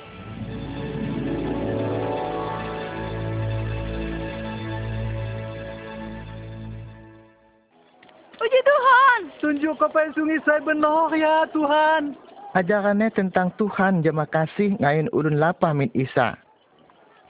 Puji 8.40 8.60
Tuhan. 8.64 9.20
Tunjuk 9.36 9.76
kepada 9.76 10.08
sungai 10.16 10.40
saya 10.48 10.64
benar 10.64 11.12
ya 11.12 11.44
Tuhan. 11.52 12.16
Ajarannya 12.56 13.12
tentang 13.12 13.52
Tuhan 13.60 14.00
jama 14.00 14.24
kasih 14.24 14.80
ngayun 14.80 15.12
ulun 15.12 15.36
lapah 15.36 15.76
mit 15.76 15.92
Isa. 15.92 16.40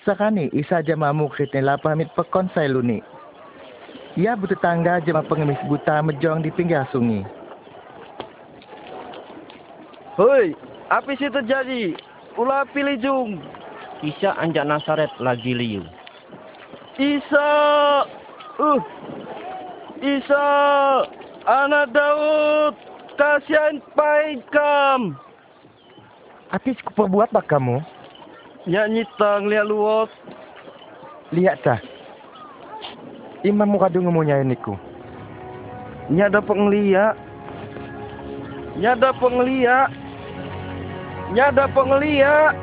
Sekani 0.07 0.55
Isa 0.55 0.87
jama 0.87 1.11
mukrit 1.11 1.51
ni 1.51 1.67
lapah 1.67 1.99
mit 1.99 2.15
pekon 2.15 2.47
saya 2.55 2.71
luni. 2.71 3.03
Ia 4.15 4.39
bertetangga 4.39 5.03
jama 5.03 5.27
pengemis 5.27 5.59
buta 5.67 5.99
mejong 5.99 6.47
di 6.47 6.55
pinggir 6.55 6.87
sungai. 6.95 7.40
Hoi, 10.21 10.53
apa 10.93 11.17
sih 11.17 11.33
terjadi? 11.33 11.97
Ulah 12.37 12.69
pilih 12.77 13.01
jung. 13.01 13.41
Isa 14.05 14.37
anjak 14.37 14.69
Nasaret 14.69 15.09
lagi 15.17 15.57
liu. 15.57 15.81
Isa! 17.01 17.49
Uh! 18.61 18.85
Isa! 20.05 20.45
Anak 21.49 21.97
Daud! 21.97 22.77
Kasihan 23.17 23.81
paikam! 23.97 25.17
Apa 26.53 26.69
sih 26.69 26.85
perbuat 26.93 27.33
bak 27.33 27.49
kamu? 27.49 27.81
Nyak 28.69 28.93
nyitang 28.93 29.49
lihat 29.49 29.73
luot. 29.73 30.13
Lihat 31.33 31.65
sah. 31.65 31.81
Imam 33.41 33.73
mukadu 33.73 34.05
ngemunya 34.05 34.45
niku. 34.45 34.77
Nyak 36.13 36.37
dapat 36.37 36.57
ngeliat. 36.61 37.17
Nyak 38.77 39.01
dapat 41.35 41.85
ngeliat. 41.87 42.55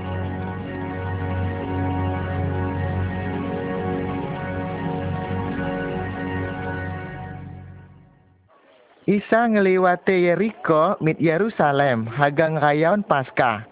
Isa 9.07 9.47
ngeliwati 9.47 10.27
Yeriko 10.27 10.99
mit 10.99 11.15
Yerusalem 11.23 12.11
hagang 12.11 12.59
rayaon 12.59 13.07
Paskah. 13.07 13.63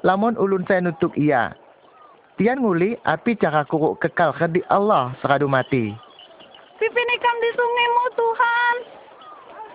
Lamun 0.00 0.40
ulun 0.40 0.64
saya 0.64 0.80
nutuk 0.80 1.12
ia. 1.20 1.52
Tian 2.40 2.64
nguli 2.64 2.96
api 3.04 3.36
cara 3.36 3.68
kuruk 3.68 4.00
kekal 4.00 4.32
kedi 4.32 4.64
Allah 4.72 5.12
seradu 5.20 5.44
mati. 5.44 5.92
Pipin 6.80 7.08
ikam 7.12 7.36
di 7.44 7.50
sungaimu 7.52 8.04
Tuhan. 8.16 8.74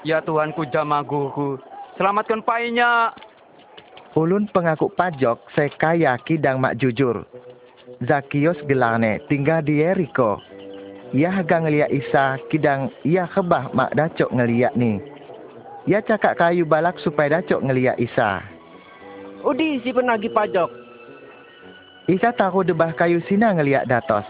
Ya 0.10 0.18
Tuhanku 0.26 0.66
jama 0.74 1.06
guruku, 1.06 1.62
selamatkan 2.02 2.42
painya. 2.42 3.14
Ulun 4.16 4.48
pengaku 4.48 4.88
pajok 4.96 5.44
saya 5.52 5.68
kaya 5.76 6.16
kidang 6.24 6.64
mak 6.64 6.80
jujur. 6.80 7.28
Zakios 8.00 8.56
gelarne 8.64 9.20
tinggal 9.28 9.60
di 9.60 9.84
Yeriko. 9.84 10.40
Ia 11.12 11.28
hagang 11.28 11.68
ngeliat 11.68 11.92
Isa 11.92 12.40
kidang 12.48 12.96
ia 13.04 13.28
kebah 13.28 13.76
mak 13.76 13.92
dacok 13.92 14.32
ngeliat 14.32 14.72
ni. 14.80 15.04
Ia 15.84 16.00
cakap 16.00 16.40
kayu 16.40 16.64
balak 16.64 16.96
supaya 17.04 17.44
dacok 17.44 17.60
ngeliat 17.60 18.00
Isa. 18.00 18.40
Udi 19.44 19.84
si 19.84 19.92
penagi 19.92 20.32
pajak. 20.32 20.72
Isa 22.08 22.32
taruh 22.32 22.64
debah 22.64 22.96
kayu 22.96 23.20
sina 23.28 23.52
ngeliat 23.52 23.84
datos. 23.84 24.24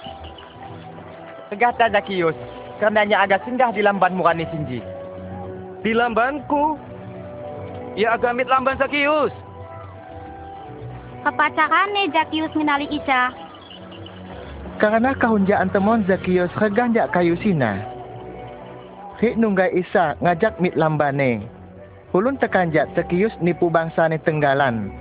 Tegata 1.54 1.94
Zakius, 1.94 2.34
karenanya 2.82 3.22
agak 3.22 3.46
singgah 3.46 3.70
di 3.70 3.86
lamban 3.86 4.18
murani 4.18 4.50
sinji. 4.50 4.82
Di 5.86 5.94
lambanku. 5.94 6.74
Ya 7.94 8.18
agamit 8.18 8.50
lamban 8.50 8.82
Zakius. 8.82 9.45
Kepacarane 11.26 12.14
Zakius 12.14 12.54
minali 12.54 12.86
Isa. 12.94 13.34
Karena 14.78 15.18
kahunjaan 15.18 15.74
temon 15.74 16.06
Zakius 16.06 16.54
reganjak 16.62 17.10
kayu 17.18 17.34
sina. 17.42 17.82
Hik 19.18 19.34
nunggai 19.34 19.74
Isa 19.74 20.14
ngajak 20.22 20.62
mit 20.62 20.78
lambane. 20.78 21.50
Ulun 22.14 22.38
tekanjak 22.38 22.94
Zakius 22.94 23.34
nipu 23.42 23.74
bangsa 23.74 24.06
ni 24.06 24.22
tenggalan. 24.22 24.94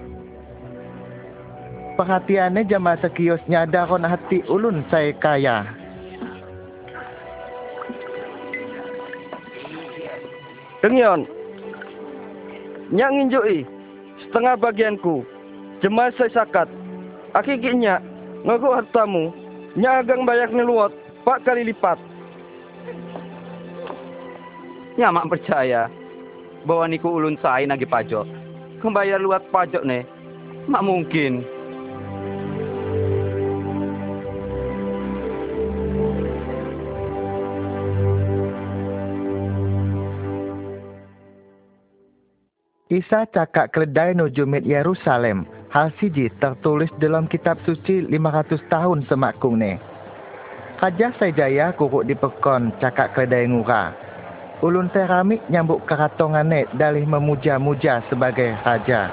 Perhatiannya 2.00 2.72
jama 2.72 2.96
Zakius 3.04 3.44
nyadaron 3.44 4.08
hati 4.08 4.40
ulun 4.48 4.80
saya 4.88 5.12
kaya. 5.20 5.68
Dengion. 10.80 11.28
Nyak 12.96 13.12
nginjui 13.12 13.68
setengah 14.24 14.56
bagianku. 14.56 15.33
Jemaah 15.84 16.16
saya 16.16 16.32
sakat. 16.32 16.64
Akikinya 17.36 18.00
ngaku 18.48 18.72
hartamu. 18.72 19.28
Nyak 19.76 20.08
agang 20.08 20.24
bayak 20.24 20.48
niluot 20.48 20.96
pak 21.28 21.44
kali 21.44 21.60
lipat. 21.68 22.00
Nya 24.96 25.12
mak 25.12 25.28
percaya 25.28 25.92
bahwa 26.64 26.88
niku 26.88 27.12
ulun 27.12 27.36
sain 27.44 27.68
lagi 27.68 27.84
pajok. 27.84 28.24
Kembayar 28.80 29.20
luat 29.20 29.44
pajok 29.52 29.84
nih. 29.84 30.08
Mak 30.72 30.80
mungkin. 30.88 31.44
Isa 42.88 43.28
cakak 43.28 43.76
keledai 43.76 44.16
nuju 44.16 44.48
Yerusalem. 44.64 45.44
Hal 45.74 45.90
siji 45.98 46.30
tertulis 46.38 46.86
dalam 47.02 47.26
kitab 47.26 47.58
suci 47.66 48.06
500 48.06 48.62
tahun 48.70 49.02
semakung 49.10 49.58
ne. 49.58 49.74
Raja 50.78 51.10
Saijaya 51.18 51.74
kuruk 51.74 52.06
di 52.06 52.14
pekon 52.14 52.70
cakak 52.78 53.10
keledai 53.10 53.50
ngura. 53.50 53.90
Ulun 54.62 54.86
teramik 54.94 55.42
nyambuk 55.50 55.82
keratongan 55.90 56.46
ne 56.46 56.70
dalih 56.78 57.02
memuja-muja 57.02 58.06
sebagai 58.06 58.54
raja. 58.62 59.10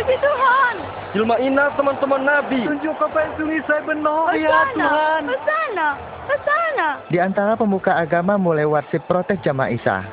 Puji 0.00 0.16
Tuhan. 0.16 0.74
Jelma 1.12 1.36
ina 1.44 1.76
teman-teman 1.76 2.24
Nabi. 2.24 2.64
Tunjuk 2.64 2.96
kepada 2.96 3.28
sungai 3.36 3.60
saya 3.68 3.84
benar 3.84 4.32
ya 4.32 4.48
Ke 4.48 4.48
sana, 4.48 4.72
Tuhan. 4.80 5.22
ke 5.28 5.38
sana, 5.44 5.86
ke 6.24 6.36
sana. 6.40 6.88
Di 7.12 7.18
antara 7.20 7.52
pemuka 7.52 7.92
agama 8.00 8.40
mulai 8.40 8.64
warsi 8.64 8.96
protes 9.04 9.36
jamaah 9.44 9.76
Isa. 9.76 10.08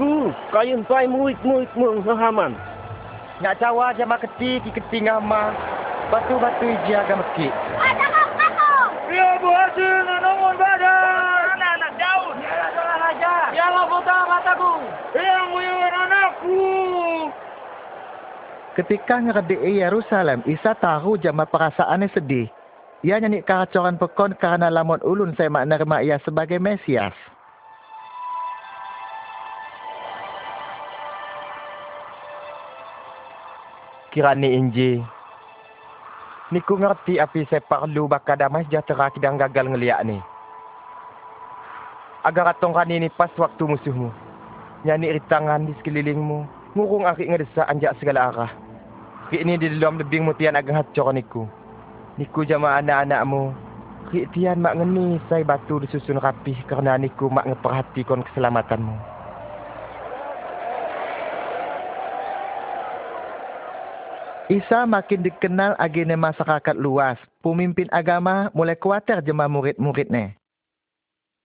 Guru, 0.00 0.32
kayun 0.56 0.88
pai 0.88 1.04
muik-muik 1.04 1.68
mung 1.76 2.00
Nyak 3.40 3.56
cawa 3.56 3.96
jama 3.96 4.20
keti 4.20 4.60
ki 4.60 4.70
keti 4.76 5.08
ngama. 5.08 5.56
Batu-batu 6.12 6.68
iji 6.68 6.92
agama 6.92 7.24
ki. 7.32 7.48
Ada 7.80 8.06
kamu. 8.12 8.30
Ya 9.10 9.40
Bu 9.40 9.48
Haji, 9.48 9.88
nomor 10.22 10.54
badan. 10.60 11.56
Anak-anak 11.56 11.92
Daud. 11.96 12.36
Ya 12.44 12.52
adalah 12.68 12.96
raja. 13.00 13.34
Biarlah 13.50 13.84
buta 13.88 14.16
mataku. 14.28 14.72
Yang 15.16 15.44
nguyuin 15.50 15.94
anakku. 15.96 16.60
Ketika 18.78 19.16
ngeredei 19.18 19.82
Yerusalem, 19.82 20.44
Isa 20.46 20.76
tahu 20.78 21.18
jama 21.18 21.48
perasaannya 21.48 22.12
sedih. 22.12 22.46
Ia 23.00 23.16
nyanyi 23.18 23.40
keracoran 23.40 23.96
pekon 23.96 24.36
karena 24.36 24.68
lamun 24.68 25.00
ulun 25.00 25.32
saya 25.32 25.48
mak 25.48 25.64
nerima 25.64 26.04
ia 26.04 26.20
sebagai 26.20 26.60
Mesias. 26.60 27.16
Kirani 34.10 34.58
inji. 34.58 34.98
Niku 36.50 36.74
ngerti 36.74 37.22
api 37.22 37.46
saya 37.46 37.62
perlu 37.62 38.10
bakal 38.10 38.34
damai 38.34 38.66
sejahtera 38.66 39.06
kidang 39.14 39.38
gagal 39.38 39.70
ngeliat 39.70 40.02
ni. 40.02 40.18
Agar 42.26 42.50
atong 42.50 42.74
kani 42.74 43.06
ni 43.06 43.08
pas 43.08 43.30
waktu 43.38 43.62
musuhmu. 43.70 44.10
Nyanyi 44.82 45.14
ritangan 45.14 45.62
di 45.62 45.78
sekelilingmu. 45.78 46.42
Ngurung 46.74 47.06
akik 47.06 47.30
ngedesak 47.30 47.70
anjak 47.70 47.94
segala 48.02 48.34
arah. 48.34 48.52
Kik 49.30 49.46
ni 49.46 49.54
di 49.62 49.70
dalam 49.78 50.02
lebing 50.02 50.26
mutian 50.26 50.58
agak 50.58 50.82
hacor 50.82 51.14
niku. 51.14 51.46
Niku 52.18 52.42
jama 52.42 52.82
anak-anakmu. 52.82 53.54
Kik 54.10 54.34
tian 54.34 54.58
mak 54.58 54.74
ngeni 54.74 55.22
saya 55.30 55.46
batu 55.46 55.78
disusun 55.78 56.18
rapih 56.18 56.58
kerana 56.66 56.98
niku 56.98 57.30
mak 57.30 57.46
ngeperhatikan 57.46 58.26
keselamatanmu. 58.26 59.09
Isa 64.50 64.82
makin 64.82 65.22
dikenal 65.22 65.78
agene 65.78 66.18
masyarakat 66.18 66.74
luas. 66.74 67.14
Pemimpin 67.38 67.86
agama 67.94 68.50
mulai 68.50 68.74
khawatir 68.74 69.22
jemaah 69.22 69.46
murid-muridnya. 69.46 70.34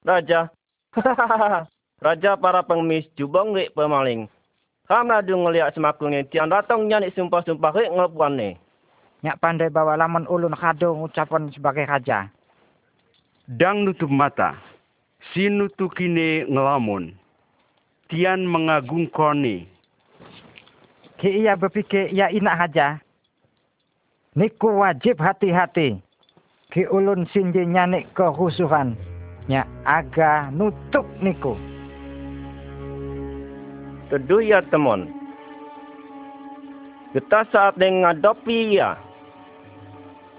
Raja. 0.02 0.50
Raja 2.06 2.32
para 2.34 2.66
pengemis 2.66 3.06
jubong 3.14 3.54
rik 3.54 3.78
pemaling. 3.78 4.26
Kam 4.90 5.14
ladu 5.14 5.38
ngeliat 5.38 5.78
semakung 5.78 6.18
yang 6.18 6.26
tiang 6.34 6.50
datang 6.50 6.90
nyanyi 6.90 7.14
sumpah-sumpah 7.14 7.78
rik 7.78 7.94
ngelapuan 7.94 8.42
ni. 8.42 8.50
Nyak 9.22 9.38
pandai 9.38 9.70
bawa 9.70 9.94
lamun 10.02 10.26
ulun 10.26 10.58
kado 10.58 10.98
ngucapan 10.98 11.54
sebagai 11.54 11.86
raja. 11.86 12.34
Dang 13.46 13.86
nutup 13.86 14.10
mata. 14.10 14.58
Si 15.30 15.46
nutukine 15.46 16.50
ngelamun. 16.50 17.14
Tian 18.10 18.50
mengagungkoni. 18.50 19.75
Ki 21.16 21.32
ia 21.32 21.56
berpikir 21.56 22.12
ia 22.12 22.28
inak 22.28 22.56
haja. 22.60 23.00
Niku 24.36 24.84
wajib 24.84 25.16
hati-hati. 25.16 26.04
Ki 26.72 26.84
ulun 26.92 27.24
sinji 27.32 27.64
nyanik 27.64 28.12
kehusuhan. 28.12 29.00
Nya 29.48 29.64
aga 29.88 30.52
nutup 30.52 31.08
niku. 31.24 31.56
Teduh 34.12 34.44
ya 34.44 34.60
temon. 34.68 35.08
Kita 37.16 37.48
saat 37.48 37.80
ngadopi 37.80 38.76
ya. 38.76 39.00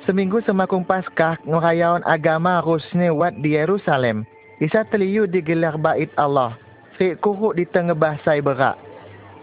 Seminggu 0.05 0.45
semakung 0.45 0.85
Paskah 0.85 1.41
ngerayaon 1.43 2.05
agama 2.05 2.61
rusne 2.61 3.09
wat 3.11 3.33
di 3.41 3.57
Yerusalem. 3.57 4.29
Isa 4.61 4.85
teliu 4.93 5.25
digelar 5.25 5.81
bait 5.81 6.13
Allah. 6.21 6.55
Fik 7.01 7.25
kuruk 7.25 7.57
di 7.57 7.65
tengah 7.65 7.97
bahasa 7.97 8.39
berak. 8.39 8.86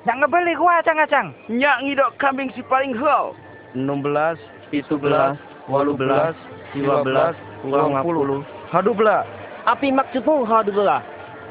Nyak 0.04 0.20
ngebeli 0.20 0.54
gua 0.60 0.84
acang-acang. 0.84 1.32
Nyak 1.48 1.80
ngidok 1.80 2.12
kambing 2.20 2.52
si 2.52 2.60
paling 2.68 2.92
hau. 3.00 3.32
16, 3.72 4.36
17, 4.68 5.40
18, 5.72 6.36
15, 6.76 7.40
20. 7.64 8.44
Hadu 8.68 8.92
belah. 8.92 9.24
Api 9.64 9.96
maksudmu 9.96 10.44
hadu 10.44 10.76
belah? 10.76 11.00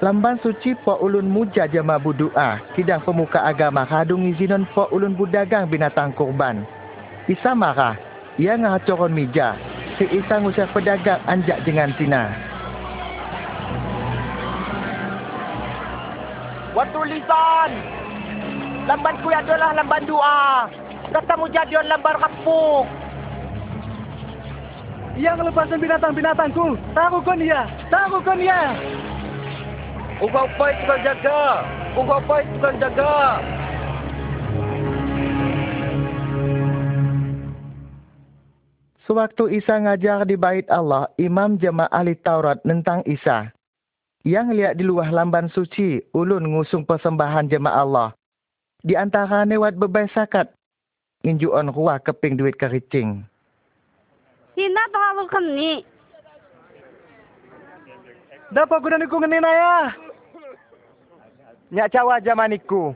Lamban 0.04 0.36
suci 0.44 0.76
po 0.84 1.00
ulun 1.00 1.32
muja 1.32 1.64
jama 1.64 1.96
budua. 1.96 2.60
Kidang 2.76 3.00
pemuka 3.00 3.40
agama 3.40 3.88
kadung 3.88 4.28
izinon 4.28 4.68
po 4.76 4.84
ulun 4.92 5.16
budagang 5.16 5.72
binatang 5.72 6.12
kurban. 6.12 6.68
Isa 7.32 7.56
marah. 7.56 7.96
Ia 8.36 8.60
ngacoron 8.60 9.16
mija. 9.16 9.56
Si 9.96 10.04
Isa 10.12 10.44
ngusir 10.44 10.68
pedagang 10.76 11.24
anjak 11.24 11.64
dengan 11.64 11.96
tina. 11.96 12.36
Wat 16.76 16.92
tulisan. 16.92 18.01
Lamban 18.82 19.14
ku 19.22 19.30
adalah 19.30 19.70
lamban 19.78 20.02
doa. 20.02 20.66
Katamu 21.14 21.46
jadion 21.54 21.86
lamban 21.86 22.18
kapuk. 22.18 22.86
Ia 25.12 25.36
ngelepasan 25.36 25.78
binatang-binatangku. 25.78 26.74
Taruhkan 26.96 27.38
dia. 27.38 27.68
Taruhkan 27.92 28.40
dia. 28.40 28.60
Ugau 30.24 30.48
pai 30.56 30.72
tukang 30.82 31.02
jaga. 31.04 31.40
Ugau 31.94 32.20
pai 32.24 32.42
tukang 32.56 32.76
jaga. 32.80 33.42
Sewaktu 39.02 39.60
Isa 39.60 39.82
ngajar 39.82 40.24
di 40.24 40.38
bait 40.38 40.64
Allah, 40.72 41.10
imam 41.18 41.58
jemaah 41.58 41.90
ahli 41.90 42.16
Taurat 42.16 42.62
tentang 42.64 43.04
Isa. 43.04 43.50
Yang 44.22 44.46
lihat 44.54 44.74
di 44.78 44.86
luar 44.86 45.10
lamban 45.10 45.50
suci, 45.50 46.00
ulun 46.14 46.46
ngusung 46.54 46.86
persembahan 46.86 47.50
jemaah 47.50 47.82
Allah. 47.82 48.08
Di 48.82 48.98
antara 48.98 49.46
newat 49.46 49.78
bebai 49.78 50.10
sakat, 50.10 50.50
nginjuan 51.22 51.70
ruah 51.70 52.02
keping 52.02 52.34
duit 52.34 52.58
kericing. 52.58 53.22
Hina 54.58 54.82
terlalu 54.90 55.24
keni. 55.30 55.72
Dapat 58.50 58.78
guna 58.82 58.98
niku 58.98 59.16
ngenin 59.22 59.46
ayah. 59.46 59.94
Nyak 61.72 61.88
cawa 61.94 62.18
zamaniku. 62.20 62.92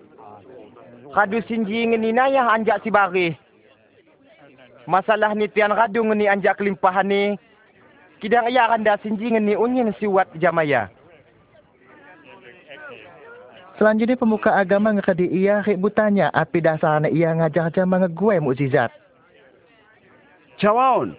Kadu 1.14 1.38
sinji 1.46 1.86
ngeni 1.86 2.12
nayah 2.12 2.50
anjak 2.50 2.82
si 2.82 2.90
bari. 2.90 3.32
Masalah 4.90 5.32
ni 5.32 5.48
tian 5.48 5.72
kadu 5.72 6.02
ngeni 6.02 6.28
anjak 6.28 6.58
kelimpahan 6.60 7.08
ni. 7.08 7.22
Kidang 8.18 8.50
iya 8.50 8.68
randa 8.68 8.98
sinji 9.00 9.32
ngeni 9.32 9.54
unyin 9.54 9.94
siwat 9.96 10.28
jamaya. 10.36 10.90
Selanjutnya 13.76 14.16
pemuka 14.16 14.56
agama 14.56 14.96
ngekadi 14.96 15.28
ia 15.28 15.60
rik 15.60 15.76
butanya 15.76 16.32
api 16.32 16.64
dasarnya 16.64 17.12
ia 17.12 17.36
ngajar 17.36 17.68
jama 17.76 18.00
ngegue 18.00 18.40
mukjizat. 18.40 18.88
Cawaon. 20.56 21.12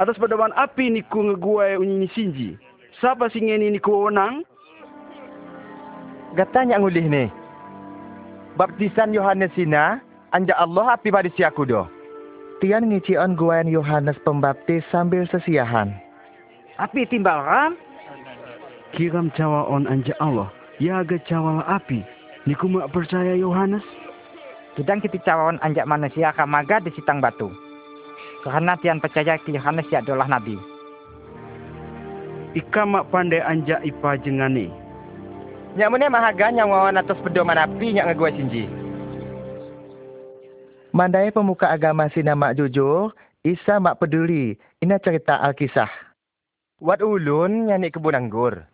Atas 0.00 0.16
pedoman 0.16 0.50
api 0.56 0.88
niku 0.88 1.20
ngeguai 1.20 1.76
unyi 1.76 2.08
sinji. 2.16 2.56
Siapa 2.98 3.28
sing 3.28 3.52
ini 3.52 3.68
niku 3.68 4.08
wenang? 4.08 4.48
Gatanya 6.32 6.80
ngulih 6.80 7.04
nih. 7.04 7.28
Baptisan 8.56 9.12
Yohanes 9.12 9.52
sina, 9.52 10.00
anja 10.32 10.56
Allah 10.56 10.96
api 10.96 11.12
pada 11.12 11.28
siaku 11.36 11.68
do. 11.68 11.84
Tian 12.64 12.88
ngicion 12.88 13.36
guayan 13.36 13.68
Yohanes 13.68 14.16
Pembaptis 14.24 14.82
sambil 14.88 15.28
sesiahan. 15.28 15.92
Api 16.80 17.04
timbal 17.12 17.44
ram? 17.44 17.72
Kiram 18.96 19.28
cawaon 19.36 19.84
anja 19.84 20.16
Allah. 20.16 20.48
Ya 20.82 21.06
aga 21.06 21.22
cawal 21.22 21.62
api. 21.70 22.02
Niku 22.50 22.66
mak 22.66 22.90
percaya 22.90 23.38
Yohanes? 23.38 23.86
Kidang 24.74 24.98
kita 24.98 25.22
cawawan 25.22 25.62
anjak 25.62 25.86
manusia 25.86 26.34
kamaga 26.34 26.82
di 26.82 26.90
sitang 26.98 27.22
batu. 27.22 27.46
Karena 28.42 28.74
tian 28.82 28.98
percaya 28.98 29.38
ki 29.38 29.54
Yohanes 29.54 29.86
ya 29.94 30.02
adalah 30.02 30.26
nabi. 30.26 30.58
Ika 32.58 32.82
mak 32.82 33.06
pandai 33.14 33.38
anjak 33.38 33.86
ipa 33.86 34.18
jengane. 34.18 34.66
Nyak 35.78 35.90
mana 35.94 36.10
mahaga 36.10 36.50
yang 36.50 36.70
wawan 36.70 36.98
atas 36.98 37.18
pedoman 37.22 37.58
api 37.58 37.94
nyak 37.94 38.10
ngegue 38.10 38.30
sinji. 38.34 38.64
Mandai 40.90 41.30
pemuka 41.30 41.70
agama 41.70 42.10
sina 42.10 42.34
mak 42.34 42.58
jujur, 42.58 43.14
Isa 43.46 43.78
mak 43.78 44.02
peduli. 44.02 44.58
Ina 44.82 44.98
cerita 44.98 45.38
Alkisah. 45.38 45.90
Wat 46.82 46.98
ulun 46.98 47.70
nyanyi 47.70 47.94
kebun 47.94 48.18
anggur. 48.18 48.73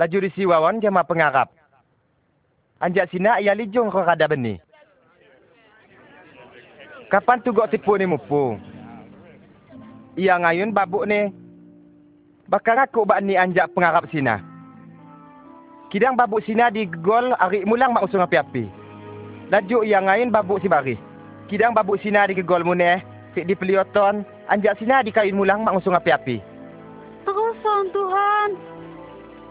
Laju 0.00 0.24
risiwawan 0.24 0.80
jama 0.80 1.04
pengarap. 1.04 1.52
Anjak 2.80 3.12
sina 3.12 3.36
ia 3.38 3.52
lijung 3.52 3.92
ke 3.92 4.00
kada 4.00 4.24
benih. 4.24 4.58
Kapan 7.12 7.44
tu 7.44 7.52
gok 7.52 7.68
tipu 7.68 8.00
ni 8.00 8.08
mupu? 8.08 8.56
Ia 10.16 10.40
ngayun 10.40 10.72
babuk 10.72 11.04
ni. 11.04 11.28
Bakar 12.48 12.88
aku 12.88 13.04
bak 13.04 13.20
ni 13.20 13.36
anjak 13.36 13.68
pengarap 13.76 14.08
sina. 14.08 14.40
Kidang 15.92 16.16
babuk 16.16 16.40
sina 16.48 16.72
di 16.72 16.88
gol 16.88 17.36
ari 17.36 17.68
mulang 17.68 17.92
mak 17.92 18.08
usung 18.08 18.24
api-api. 18.24 18.64
Laju 19.52 19.84
ia 19.84 20.00
ngayun 20.00 20.32
babuk 20.32 20.64
si 20.64 20.72
bari. 20.72 20.96
Kidang 21.52 21.76
babuk 21.76 22.00
sina 22.00 22.24
di 22.24 22.40
gol 22.40 22.64
muneh. 22.64 23.04
Fik 23.36 23.44
di 23.44 23.52
pelioton. 23.52 24.24
Anjak 24.48 24.80
sina 24.80 25.04
di 25.04 25.12
kayun 25.12 25.36
mulang 25.36 25.68
mak 25.68 25.76
usung 25.76 25.92
api-api. 25.92 26.40
Terusan 27.28 27.92
Tuhan. 27.92 28.48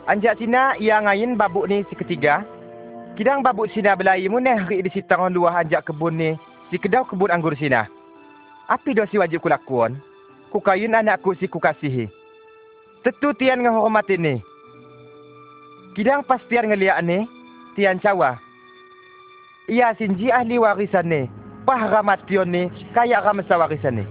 Anjak 0.09 0.41
sina 0.41 0.73
ia 0.81 0.97
ngayun 0.97 1.37
babuk 1.37 1.69
ni 1.69 1.85
si 1.85 1.93
ketiga. 1.93 2.41
Kidang 3.13 3.45
babuk 3.45 3.69
sina 3.69 3.93
belai 3.93 4.25
muneh 4.25 4.65
ri 4.65 4.81
di 4.81 4.89
sitang 4.89 5.29
luah 5.29 5.61
anjak 5.61 5.85
kebun 5.85 6.17
ni 6.17 6.33
si 6.73 6.81
kedau 6.81 7.05
kebun 7.05 7.29
anggur 7.29 7.53
sina. 7.53 7.85
Api 8.65 8.97
dosi 8.97 9.21
wajib 9.21 9.45
kulakuan. 9.45 9.99
Ku 10.49 10.57
kayun 10.57 10.97
anakku 10.97 11.37
si 11.37 11.45
ku 11.45 11.61
kasihi. 11.61 12.09
Tentu 13.05 13.29
tian 13.37 13.61
ngehormati 13.61 14.17
ni. 14.17 14.41
Kidang 15.93 16.23
pas 16.23 16.39
tian 16.47 16.71
ngeliat 16.71 17.03
ni, 17.03 17.27
tian 17.75 17.99
cawa. 17.99 18.39
Ia 19.67 19.91
sinji 19.99 20.31
ahli 20.31 20.55
warisan 20.57 21.07
ni. 21.07 21.21
Pah 21.67 21.91
ramation 21.91 22.47
ni, 22.49 22.71
kaya 22.95 23.21
ramasa 23.21 23.59
warisan 23.59 24.01
ni. 24.01 24.05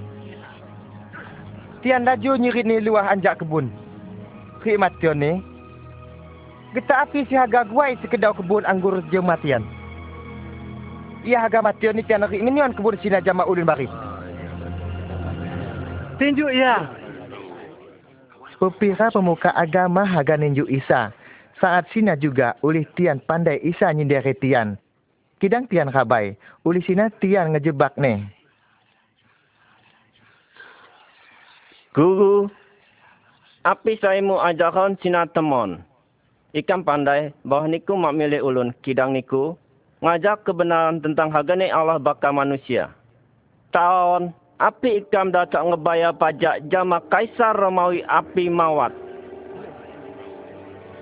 Tian 1.83 2.05
laju 2.05 2.37
nyirit 2.37 2.69
ni 2.69 2.85
luah 2.85 3.09
anjak 3.11 3.41
kebun. 3.41 3.73
Khidmation 4.61 5.17
ni, 5.17 5.41
Geta 6.71 7.03
api 7.03 7.27
si 7.27 7.35
haga 7.35 7.67
guai 7.67 7.99
sekedau 7.99 8.31
kebun 8.31 8.63
anggur 8.63 9.03
jematian. 9.11 9.67
Ia 11.27 11.43
haga 11.43 11.61
mation 11.67 11.99
ni 11.99 12.07
tian 12.07 12.23
rik 12.23 12.39
ngenion 12.39 12.79
kebun 12.79 12.95
sina 13.03 13.19
jama 13.19 13.43
ulun 13.43 13.67
bari. 13.67 13.91
Tinju 16.23 16.47
ia. 16.53 16.87
Pepira 18.61 19.09
pemuka 19.09 19.51
agama 19.57 20.05
haga 20.05 20.37
ninju 20.37 20.69
Isa. 20.69 21.11
Saat 21.59 21.89
sina 21.97 22.13
juga 22.13 22.61
ulih 22.61 22.85
tian 22.93 23.17
pandai 23.19 23.57
Isa 23.65 23.89
nyindere 23.91 24.37
tian. 24.37 24.77
Kidang 25.41 25.65
tian 25.65 25.89
kabai, 25.89 26.37
ulih 26.69 26.85
sina 26.85 27.09
tian 27.25 27.57
ngejebak 27.57 27.97
ne. 27.97 28.29
Guru, 31.97 32.53
api 33.65 33.97
saya 33.99 34.21
mau 34.21 34.39
ajarkan 34.45 35.01
sina 35.01 35.25
temon. 35.25 35.90
Ikan 36.51 36.83
pandai 36.83 37.31
bahawa 37.47 37.71
niku 37.71 37.95
mak 37.95 38.19
ulun 38.43 38.75
kidang 38.83 39.15
niku 39.15 39.55
ngajak 40.03 40.43
kebenaran 40.43 40.99
tentang 40.99 41.31
hagane 41.31 41.71
Allah 41.71 42.03
baka 42.03 42.35
manusia. 42.35 42.91
Tahun 43.71 44.35
api 44.59 45.07
ikam 45.07 45.31
datak 45.31 45.63
ngebaya 45.63 46.11
pajak 46.11 46.67
jama 46.67 46.99
kaisar 47.07 47.55
Romawi 47.55 48.03
api 48.03 48.51
mawat. 48.51 48.91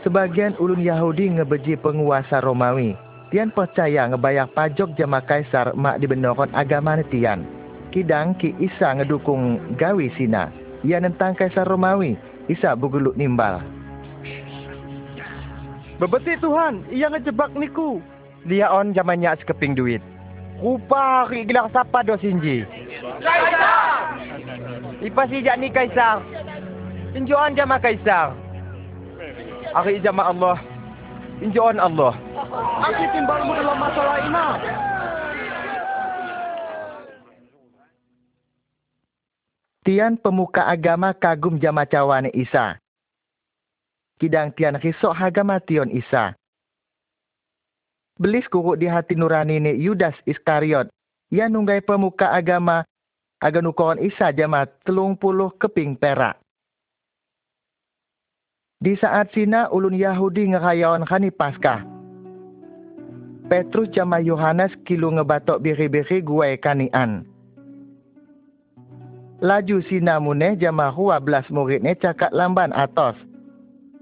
Sebagian 0.05 0.53
ulun 0.61 0.85
Yahudi 0.85 1.41
ngebeji 1.41 1.81
penguasa 1.81 2.45
Romawi. 2.45 2.93
Tian 3.33 3.49
percaya 3.49 4.05
ngebayar 4.05 4.53
pajak 4.53 5.01
jama 5.01 5.25
kaisar 5.25 5.73
mak 5.73 5.97
dibenarkan 5.97 6.53
agama 6.53 7.01
tian. 7.09 7.49
Kidang 7.89 8.37
ki 8.37 8.53
Isa 8.61 9.01
ngedukung 9.01 9.57
gawi 9.81 10.13
sina. 10.13 10.53
Ia 10.85 11.01
nentang 11.01 11.33
kaisar 11.33 11.65
Romawi. 11.65 12.21
Isa 12.53 12.77
buguluk 12.77 13.17
nimbal. 13.17 13.78
Bebeti 15.99 16.39
Tuhan, 16.39 16.87
ia 16.95 17.11
ngejebak 17.11 17.59
niku. 17.59 17.99
Dia 18.47 18.71
on 18.71 18.95
zamannya 18.95 19.35
sekeping 19.43 19.75
duit. 19.75 19.99
Rupa 20.63 21.27
hari 21.27 21.43
gelar 21.43 21.67
siapa 21.75 22.07
do 22.07 22.15
sinji? 22.23 22.63
Kaisar! 23.19 24.15
Ipa 25.03 25.23
si 25.31 25.43
ni 25.43 25.69
Kaisar. 25.71 26.23
Injoan 27.19 27.59
jama 27.59 27.83
Kaisar. 27.83 28.31
Hari 29.75 29.99
jama 30.03 30.27
Allah. 30.31 30.59
Injoan 31.43 31.83
Allah. 31.83 32.15
Aku 32.83 33.03
timbalmu 33.15 33.55
dalam 33.59 33.79
masalah 33.79 34.17
ini. 34.23 34.47
Tian 39.87 40.15
pemuka 40.19 40.67
agama 40.67 41.11
kagum 41.15 41.59
jama 41.59 41.87
cawane 41.87 42.31
Isa. 42.35 42.79
Kidang 44.19 44.51
tian 44.59 44.75
risok 44.83 45.14
haga 45.14 45.47
mation 45.47 45.95
Isa. 45.95 46.35
Belis 48.19 48.51
kuruk 48.51 48.83
di 48.83 48.91
hati 48.91 49.14
nurani 49.14 49.62
ni 49.62 49.79
Yudas 49.79 50.19
Iskariot. 50.27 50.91
Ia 51.31 51.47
nunggai 51.47 51.79
pemuka 51.79 52.35
agama 52.35 52.83
agar 53.39 53.62
nukoran 53.62 54.03
Isa 54.03 54.35
jama 54.35 54.66
telung 54.83 55.14
puluh 55.14 55.55
keping 55.62 55.95
perak. 55.95 56.35
Di 58.83 58.99
saat 58.99 59.31
sina 59.31 59.71
ulun 59.71 59.95
Yahudi 59.95 60.51
ngerayawan 60.51 61.07
khani 61.07 61.31
Paskah. 61.31 61.87
Petrus 63.47 63.87
jama 63.95 64.19
Yohanes 64.19 64.75
kilu 64.83 65.14
ngebatok 65.14 65.62
biri-biri 65.62 66.19
guai 66.19 66.59
kanian. 66.59 67.23
Laju 69.39 69.79
sina 69.87 70.19
muneh 70.19 70.59
jama 70.59 70.91
hua 70.91 71.23
belas 71.23 71.47
muridnya 71.55 71.95
cakap 71.95 72.35
lamban 72.35 72.75
atos. 72.75 73.28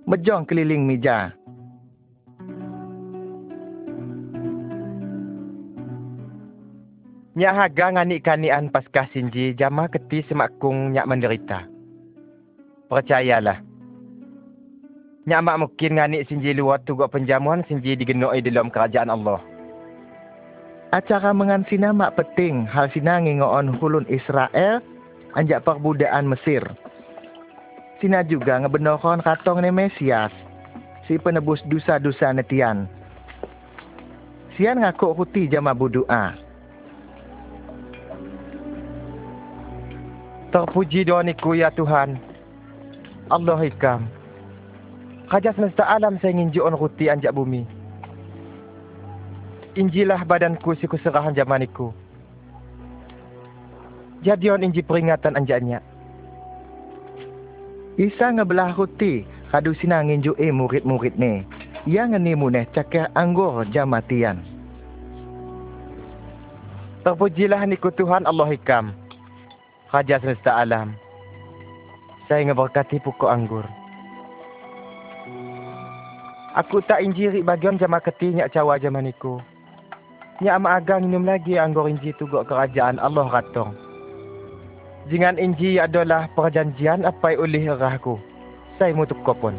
Mejong 0.07 0.47
keliling 0.47 0.87
meja. 0.87 1.35
Nyak 7.35 7.55
haga 7.59 7.87
ngani 7.91 8.23
kanian 8.23 8.71
paskah 8.71 9.11
sinji 9.11 9.51
jama 9.59 9.91
keti 9.91 10.23
semakung 10.31 10.95
nyak 10.95 11.11
menderita. 11.11 11.67
Percayalah. 12.87 13.59
Nyak 15.27 15.43
mak 15.43 15.59
mungkin 15.67 15.99
ngani 15.99 16.23
sinji 16.31 16.55
luar 16.55 16.79
tugak 16.87 17.11
penjamuan 17.11 17.67
sinji 17.67 17.99
digenoi 17.99 18.39
dalam 18.47 18.71
kerajaan 18.71 19.11
Allah. 19.11 19.43
Acara 20.95 21.35
mengansina 21.35 21.91
mak 21.91 22.15
penting 22.15 22.63
hal 22.63 22.87
sina 22.95 23.19
ngingoon 23.19 23.75
hulun 23.83 24.07
Israel 24.07 24.79
anjak 25.35 25.67
perbudaan 25.67 26.31
Mesir. 26.31 26.63
Sina 27.97 28.21
juga 28.21 28.61
ngebenohon 28.61 29.25
katong 29.25 29.65
ne 29.65 29.73
Mesias, 29.73 30.33
si 31.09 31.17
penebus 31.17 31.65
dosa-dosa 31.65 32.29
netian. 32.37 32.85
Sian 34.57 34.85
ngaku 34.85 35.17
huti 35.17 35.49
jama 35.49 35.73
budua. 35.73 36.37
Terpuji 40.53 41.09
doaniku 41.09 41.57
ya 41.57 41.73
Tuhan. 41.73 42.21
Allah 43.33 43.59
hikam. 43.65 44.09
Raja 45.33 45.51
semesta 45.57 45.83
alam 45.89 46.21
saya 46.21 46.37
nginju 46.37 46.63
on 46.63 46.77
ruti 46.77 47.11
anjak 47.11 47.33
bumi. 47.35 47.67
Injilah 49.77 50.25
badanku 50.25 50.77
si 50.79 50.89
kuserahan 50.89 51.37
zamaniku. 51.37 51.93
Jadion 54.25 54.65
inji 54.65 54.81
peringatan 54.81 55.37
anjaknya. 55.37 55.85
Isa 57.97 58.29
ngebelah 58.29 58.77
ruti 58.77 59.25
kadu 59.49 59.73
sina 59.73 60.05
nginju 60.05 60.37
e 60.37 60.53
murid-murid 60.53 61.17
ni. 61.17 61.41
Ia 61.89 62.05
ngeni 62.05 62.37
muneh 62.37 62.69
cakar 62.77 63.09
anggur 63.17 63.65
jamatian. 63.73 64.45
Terpujilah 67.01 67.65
niku 67.65 67.89
Tuhan 67.97 68.29
Allah 68.29 68.53
hikam. 68.53 68.93
Raja 69.89 70.21
semesta 70.21 70.61
alam. 70.61 70.93
Saya 72.29 72.45
ngeberkati 72.53 73.01
pokok 73.01 73.33
anggur. 73.33 73.65
Aku 76.53 76.85
tak 76.85 77.01
injiri 77.01 77.41
bagian 77.41 77.81
jama 77.81 77.97
keti 78.05 78.37
nyak 78.37 78.53
cawa 78.53 78.77
zaman 78.77 79.09
niku. 79.09 79.41
Nyak 80.45 80.57
ama 80.61 80.77
agang 80.77 81.09
minum 81.09 81.25
lagi 81.25 81.57
anggur 81.57 81.89
inji 81.89 82.13
tu 82.21 82.29
gok 82.29 82.45
kerajaan 82.45 83.01
Allah 83.01 83.25
ratong. 83.25 83.86
Jangan 85.07 85.39
inji 85.39 85.79
adalah 85.79 86.27
perjanjian 86.35 87.07
apa 87.07 87.39
oleh 87.39 87.71
erahku. 87.71 88.19
Saya 88.75 88.91
mutuk 88.91 89.23
kopon. 89.23 89.55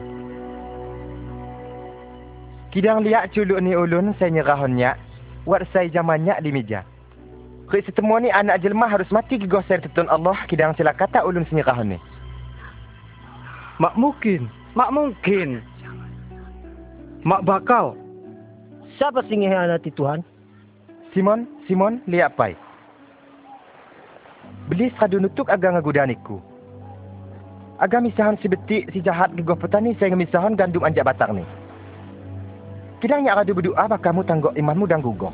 Kidang 2.76 3.08
liak 3.08 3.32
culuk 3.32 3.64
ni 3.64 3.72
ulun 3.72 4.12
saya 4.20 4.28
nyerahonnya. 4.28 5.00
Wat 5.48 5.64
saya 5.72 5.88
zamannya 5.88 6.36
di 6.43 6.52
meja. 6.52 6.84
Kek 7.72 7.88
setemu 7.88 8.28
ni 8.28 8.30
anak 8.32 8.60
jelma 8.60 8.91
harus 8.91 9.08
mati 9.08 9.39
ke 9.39 9.48
gosir 9.48 9.80
tetun 9.80 10.12
Allah 10.12 10.36
kidang 10.52 10.76
sila 10.76 10.91
kata 10.91 11.24
ulun 11.24 11.48
senyerahon 11.48 11.95
ni. 11.95 12.00
Mak 13.80 13.95
mungkin. 13.95 14.52
Mak 14.76 14.91
mungkin. 14.91 15.64
Mak 17.24 17.48
bakal. 17.48 17.95
Siapa 19.00 19.24
singih 19.32 19.52
anak 19.52 19.88
Tuhan? 19.95 20.28
Simon, 21.16 21.48
Simon, 21.72 22.04
lihat 22.04 22.36
pai. 22.36 22.66
Belis 24.68 24.91
kadu 24.99 25.24
nutuk 25.24 25.47
agak 25.47 25.80
ngagudaniku. 25.80 26.43
Agak 27.80 28.03
misahan 28.03 28.36
si 28.43 28.51
betik 28.51 28.91
si 28.91 28.99
jahat 28.99 29.32
ke 29.32 29.39
gua 29.39 29.55
petani 29.55 29.95
saya 29.95 30.11
ngemisahan 30.11 30.59
gandum 30.59 30.84
anjak 30.84 31.07
batang 31.07 31.39
ni. 31.39 31.45
Kidang 32.99 33.24
nyak 33.24 33.45
radu 33.45 33.53
berdoa 33.55 33.86
bak 33.88 34.01
kamu 34.03 34.26
tanggok 34.28 34.57
imanmu 34.57 34.89
dan 34.89 34.99
gugur. 34.99 35.32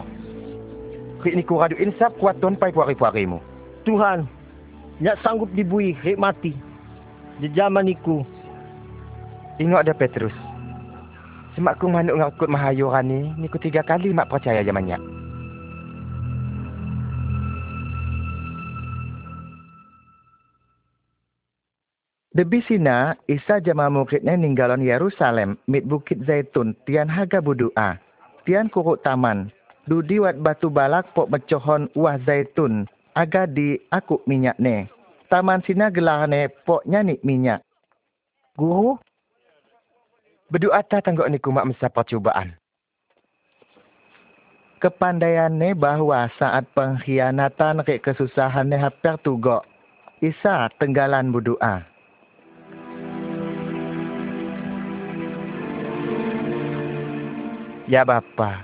Kik 1.23 1.33
ni 1.33 1.41
ku 1.41 1.57
radu 1.57 1.79
insaf 1.79 2.11
kuat 2.19 2.37
ton 2.43 2.59
pai 2.59 2.75
puari-puarimu. 2.75 3.39
Tuhan, 3.87 4.27
nyak 4.99 5.17
sanggup 5.23 5.49
dibui 5.55 5.95
hik 6.03 6.19
mati. 6.19 6.53
Di 7.39 7.47
zaman 7.55 7.89
niku. 7.89 8.21
Ingat 9.57 9.87
dah 9.89 9.97
Petrus. 9.97 10.35
Semak 11.55 11.79
ku 11.79 11.87
manuk 11.87 12.19
ngakut 12.19 12.51
mahayuran 12.51 13.05
ni, 13.07 13.19
niku 13.39 13.57
tiga 13.57 13.81
kali 13.81 14.11
mak 14.11 14.29
percaya 14.29 14.61
zamannya. 14.61 15.22
Debi 22.33 22.65
sina, 22.65 23.13
Isa 23.29 23.61
jama 23.61 23.93
muridnya 23.93 24.33
ninggalon 24.33 24.81
Yerusalem, 24.81 25.53
mit 25.69 25.85
Bukit 25.85 26.25
Zaitun, 26.25 26.73
tian 26.89 27.05
haga 27.05 27.37
budua. 27.37 28.01
Tian 28.41 28.73
kuruk 28.73 29.05
taman, 29.05 29.53
dudi 29.85 30.17
wat 30.17 30.41
batu 30.41 30.73
balak 30.73 31.05
pok 31.13 31.29
mecohon 31.29 31.93
wah 31.93 32.17
zaitun, 32.25 32.89
aga 33.13 33.45
di 33.45 33.77
aku 33.93 34.17
minyak 34.25 34.57
ne. 34.57 34.89
Taman 35.29 35.61
sina 35.61 35.93
gelarane 35.93 36.49
pok 36.65 36.81
nyanyi 36.89 37.21
minyak. 37.21 37.61
Guru, 38.57 38.97
Bedua 40.53 40.85
ta 40.85 41.01
tanggok 41.01 41.29
niku 41.33 41.49
mak 41.49 41.65
mesa 41.65 41.89
percubaan. 41.89 42.53
Kepandaiannya 44.77 45.73
bahwa 45.73 46.29
saat 46.37 46.69
pengkhianatan 46.77 47.81
ke 47.81 47.97
kesusahannya 47.97 48.77
hampir 48.77 49.17
tugok. 49.25 49.65
Isa 50.21 50.69
tenggalan 50.77 51.33
berdoa. 51.33 51.92
Ya 57.83 58.07
Bapa. 58.07 58.63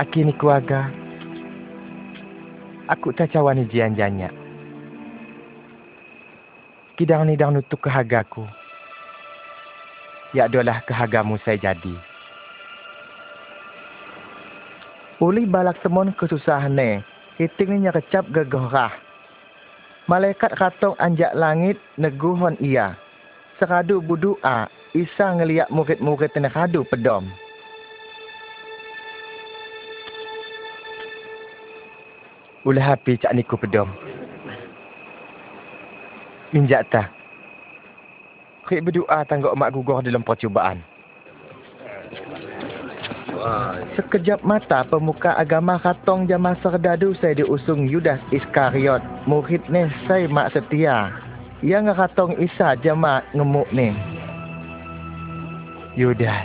Aki 0.00 0.24
ni 0.24 0.32
keluarga. 0.32 0.88
Aku 2.88 3.12
tak 3.12 3.36
cawan 3.36 3.60
ni 3.60 3.68
jian-jiannya. 3.68 4.32
Kidang 6.96 7.28
ni 7.28 7.36
dang 7.36 7.52
nutuk 7.52 7.84
kehagaku. 7.84 8.48
Ya 10.32 10.48
adalah 10.48 10.80
kehagamu 10.88 11.36
saya 11.44 11.60
jadi. 11.60 11.92
Uli 15.20 15.44
balak 15.44 15.76
temon 15.84 16.16
kesusahan 16.16 16.72
ni. 16.72 17.04
Hiting 17.36 17.76
ni 17.76 17.84
nyakecap 17.84 18.24
gegorah. 18.32 18.96
Malaikat 20.08 20.56
katong 20.56 20.96
anjak 20.96 21.36
langit 21.36 21.76
neguhon 22.00 22.56
ia. 22.56 22.96
Sekadu 23.60 24.00
budua, 24.00 24.72
Isa 24.96 25.36
ngeliat 25.36 25.68
murid-murid 25.68 26.32
tenek 26.32 26.56
kadu 26.56 26.88
pedom. 26.88 27.28
Ulah 32.60 32.92
api 32.92 33.16
cak 33.16 33.32
niku 33.32 33.56
pedom. 33.56 33.88
Minjak 36.52 36.84
ta. 36.92 37.08
Kek 38.68 38.84
berdoa 38.84 39.24
tanggok 39.24 39.56
mak 39.56 39.72
gugur 39.72 40.04
dalam 40.04 40.20
percubaan. 40.20 40.84
Sekejap 43.96 44.44
mata 44.44 44.84
pemuka 44.84 45.32
agama 45.32 45.80
katong 45.80 46.28
jama 46.28 46.52
serdadu 46.60 47.16
saya 47.16 47.40
diusung 47.40 47.88
Yudas 47.88 48.20
Iskariot. 48.28 49.00
Murid 49.24 49.64
ni 49.72 49.88
saya 50.04 50.28
mak 50.28 50.52
setia. 50.52 51.08
Yang 51.64 51.96
katong 51.96 52.36
Isa 52.36 52.76
jama 52.84 53.24
ngemuk 53.32 53.72
ni. 53.72 53.96
Yudas. 55.96 56.44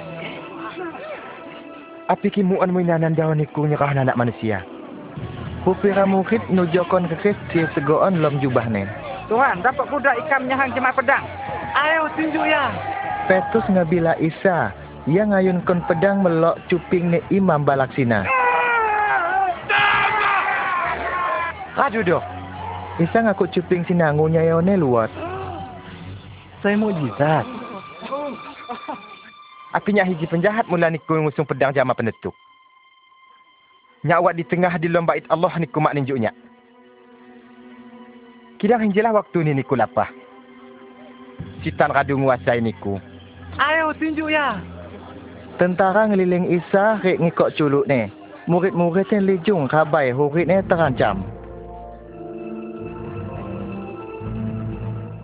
Api 2.08 2.30
kimuan 2.32 2.72
mo 2.72 2.80
inanan 2.80 3.18
daw 3.18 3.36
ni 3.36 3.44
ku 3.52 3.68
nyerah 3.68 3.92
anak 3.92 4.16
manusia. 4.16 4.64
Pupira 5.66 6.06
murid 6.06 6.46
nujokon 6.54 7.10
ke 7.10 7.18
Kristi 7.26 7.66
segoon 7.74 8.22
lom 8.22 8.38
jubah 8.38 8.70
ni. 8.70 8.86
Tuhan, 9.26 9.66
dapat 9.66 9.90
kuda 9.90 10.14
ikan 10.22 10.46
menyahang 10.46 10.70
jemaah 10.78 10.94
pedang. 10.94 11.26
Ayo 11.74 12.06
tinju 12.14 12.38
ya. 12.46 12.70
Petrus 13.26 13.66
ngabila 13.74 14.14
Isa. 14.22 14.70
Ia 15.10 15.26
ngayun 15.26 15.66
kon 15.66 15.82
pedang 15.90 16.22
melok 16.22 16.62
cuping 16.70 17.18
ni 17.18 17.20
imam 17.34 17.66
balaksina. 17.66 18.30
Radu 21.74 22.06
dok. 22.06 22.22
Isa 23.02 23.26
ngaku 23.26 23.50
cuping 23.50 23.90
sinangunya 23.90 24.46
yone 24.46 24.78
luat. 24.78 25.10
Saya 26.62 26.78
mau 26.78 26.94
jizat. 26.94 27.46
Apinya 29.74 30.06
hiji 30.06 30.30
penjahat 30.30 30.70
mula 30.70 30.94
niku 30.94 31.18
ngusung 31.18 31.50
pedang 31.50 31.74
jama 31.74 31.98
penetuk. 31.98 32.38
Nyak 34.06 34.38
di 34.38 34.46
tengah 34.46 34.78
di 34.78 34.86
lomba 34.86 35.18
it 35.18 35.26
Allah 35.34 35.50
niku 35.58 35.82
mak 35.82 35.98
ninjuknya. 35.98 36.30
Kidang 38.62 38.86
hinjilah 38.86 39.18
waktu 39.18 39.42
ni 39.42 39.58
niku 39.58 39.74
lapah. 39.74 40.14
Sitan 41.66 41.90
radu 41.90 42.14
nguasai 42.14 42.62
niku. 42.62 43.02
Ayo 43.58 43.98
tinju 43.98 44.30
ya. 44.30 44.62
Tentara 45.58 46.06
ngeliling 46.06 46.54
Isa 46.54 47.02
rek 47.02 47.18
ngikok 47.18 47.58
culuk 47.58 47.90
ni. 47.90 48.06
Murid-murid 48.46 49.10
yang 49.10 49.26
lijung 49.26 49.66
kabai 49.66 50.14
hurid 50.14 50.54
ni 50.54 50.62
terancam. 50.70 51.26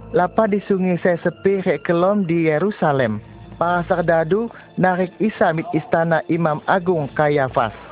Lapa 0.09 0.49
di 0.49 0.57
sungai 0.65 0.97
saya 1.05 1.21
sepi 1.21 1.61
rek 1.61 1.85
kelom 1.85 2.25
di 2.25 2.49
Yerusalem. 2.49 3.21
Para 3.61 3.85
serdadu 3.85 4.49
narik 4.81 5.13
Isa 5.21 5.53
mit 5.53 5.69
istana 5.69 6.25
Imam 6.33 6.65
Agung 6.65 7.05
Kayafas. 7.13 7.90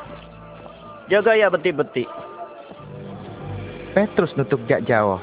Jaga 1.10 1.34
ya 1.34 1.49
beti-beti. 1.49 2.05
Petrus 3.97 4.30
nutuk 4.38 4.62
jak 4.70 4.86
jauh. 4.86 5.18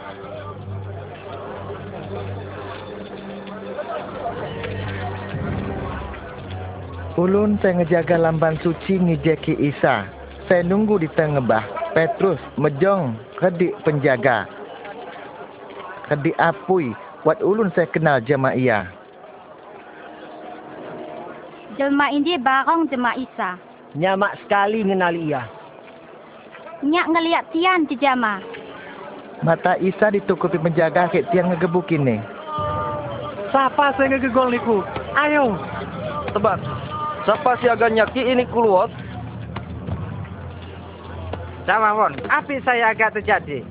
Ulun 7.16 7.56
saya 7.62 7.80
ngejaga 7.80 8.18
lamban 8.18 8.58
suci 8.60 8.98
ngejeki 8.98 9.56
Isa. 9.62 10.10
Saya 10.50 10.66
nunggu 10.66 11.00
di 11.00 11.08
tengah 11.14 11.40
bah. 11.40 11.64
Petrus 11.94 12.42
mejong 12.58 13.16
kedik 13.38 13.72
penjaga. 13.86 14.44
Kedik 16.10 16.36
apui. 16.36 16.92
Wat 17.22 17.38
ulun 17.40 17.70
saya 17.72 17.86
kenal 17.88 18.18
jemaah 18.20 18.58
ia. 18.58 18.80
Jelma 21.78 22.10
ini 22.10 22.36
barong 22.42 22.90
jema 22.90 23.14
Isa. 23.14 23.54
Nyamak 23.94 24.36
sekali 24.44 24.82
ngenali 24.82 25.30
ia. 25.30 25.55
Nyak 26.84 27.06
ngeliat 27.08 27.44
tian 27.56 27.88
di 27.88 27.96
jama. 27.96 28.42
Mata 29.40 29.80
Isa 29.80 30.12
ditukupi 30.12 30.60
penjaga 30.60 31.08
kek 31.08 31.28
tiang 31.32 31.52
ngegebukin 31.52 32.04
ni. 32.04 32.16
Siapa 33.48 33.96
saya 33.96 34.12
ngegegol 34.12 34.52
niku? 34.52 34.84
Ayo. 35.16 35.56
Tebak. 36.36 36.60
Siapa 37.24 37.56
si 37.62 37.66
agak 37.70 37.94
nyaki 37.96 38.22
ini 38.22 38.44
keluar? 38.52 38.92
Sama 41.66 41.98
Won, 41.98 42.14
api 42.30 42.62
saya 42.62 42.94
agak 42.94 43.18
terjadi. 43.18 43.66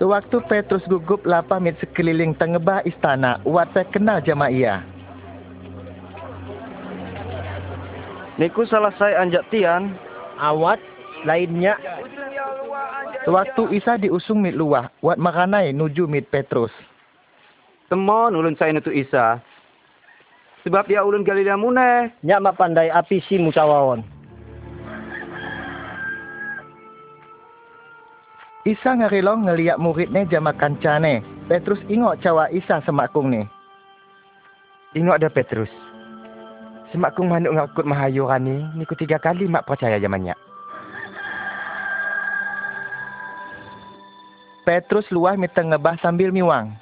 Sewaktu 0.00 0.40
Petrus 0.48 0.84
gugup 0.88 1.24
lapah 1.28 1.60
mit 1.60 1.76
sekeliling 1.80 2.32
tengebah 2.36 2.80
istana, 2.88 3.40
wat 3.44 3.68
saya 3.76 3.84
kenal 3.92 4.20
jama 4.24 4.48
ia. 4.48 4.80
Niku 8.36 8.68
salah 8.68 8.92
saya 8.96 9.24
anjak 9.24 9.44
tian. 9.48 9.96
Awat 10.36 10.76
Lainnya, 11.24 11.80
Sewaktu 13.26 13.74
Isa 13.74 13.98
diusung 13.98 14.38
mit 14.38 14.54
luah, 14.54 14.86
wat 15.02 15.18
makanai 15.18 15.74
nuju 15.74 16.06
mit 16.06 16.30
Petrus. 16.30 16.70
Temon 17.90 18.38
ulun 18.38 18.54
saya 18.54 18.70
nutu 18.70 18.94
Isa. 18.94 19.42
Sebab 20.62 20.86
dia 20.86 21.02
ulun 21.02 21.26
Galilea 21.26 21.58
muneh. 21.58 22.14
Nyak 22.22 22.42
mak 22.42 22.54
pandai 22.54 22.86
api 22.86 23.18
si 23.26 23.38
mucawawon. 23.42 24.06
Isa 28.62 28.94
ngarilong 28.94 29.46
ngeliat 29.46 29.78
muridnya 29.82 30.26
jama 30.26 30.54
kancane. 30.54 31.22
Petrus 31.50 31.82
ingok 31.90 32.22
cawa 32.22 32.46
Isa 32.54 32.78
semakung 32.86 33.34
ni. 33.34 33.42
Ingok 34.94 35.22
dah 35.22 35.30
Petrus. 35.30 35.70
Semakung 36.94 37.30
manuk 37.30 37.58
ngakut 37.58 37.86
mahayu 37.86 38.30
rani, 38.30 38.62
niku 38.78 38.94
tiga 38.94 39.18
kali 39.18 39.50
mak 39.50 39.66
percaya 39.66 39.98
zamannya. 39.98 40.45
Petrus 44.66 45.06
luah 45.14 45.38
mit 45.38 45.54
ngebah 45.54 45.94
sambil 46.02 46.34
miwang. 46.34 46.74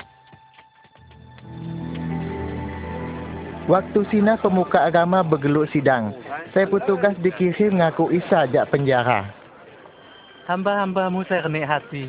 Waktu 3.69 4.09
sina 4.09 4.41
pemuka 4.41 4.89
agama 4.89 5.21
bergeluk 5.21 5.69
sidang. 5.69 6.17
Saya 6.57 6.65
petugas 6.65 7.13
dikirim 7.21 7.77
ngaku 7.77 8.09
Isa 8.17 8.49
jak 8.49 8.73
penjara. 8.73 9.29
Hamba-hambamu 10.49 11.29
saya 11.29 11.45
kenik 11.45 11.69
hati. 11.69 12.09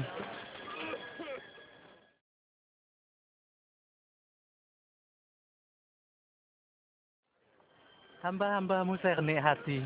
Hamba-hambamu 8.24 8.96
saya 9.04 9.20
kenik 9.20 9.44
hati. 9.44 9.84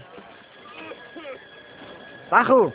Tahu. 2.29 2.69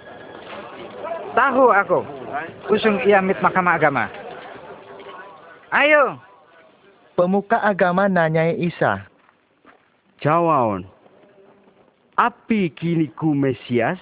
Tahu 1.35 1.67
aku. 1.71 2.24
Usung 2.71 2.99
ia 3.07 3.23
mit 3.23 3.39
mahkamah 3.39 3.79
agama. 3.79 4.05
Ayo. 5.71 6.19
Pemuka 7.15 7.63
agama 7.63 8.11
nanyai 8.11 8.59
Isa. 8.59 9.07
Jawabon. 10.19 10.87
Api 12.15 12.71
kini 12.75 13.11
ku 13.11 13.35
Mesias? 13.35 13.99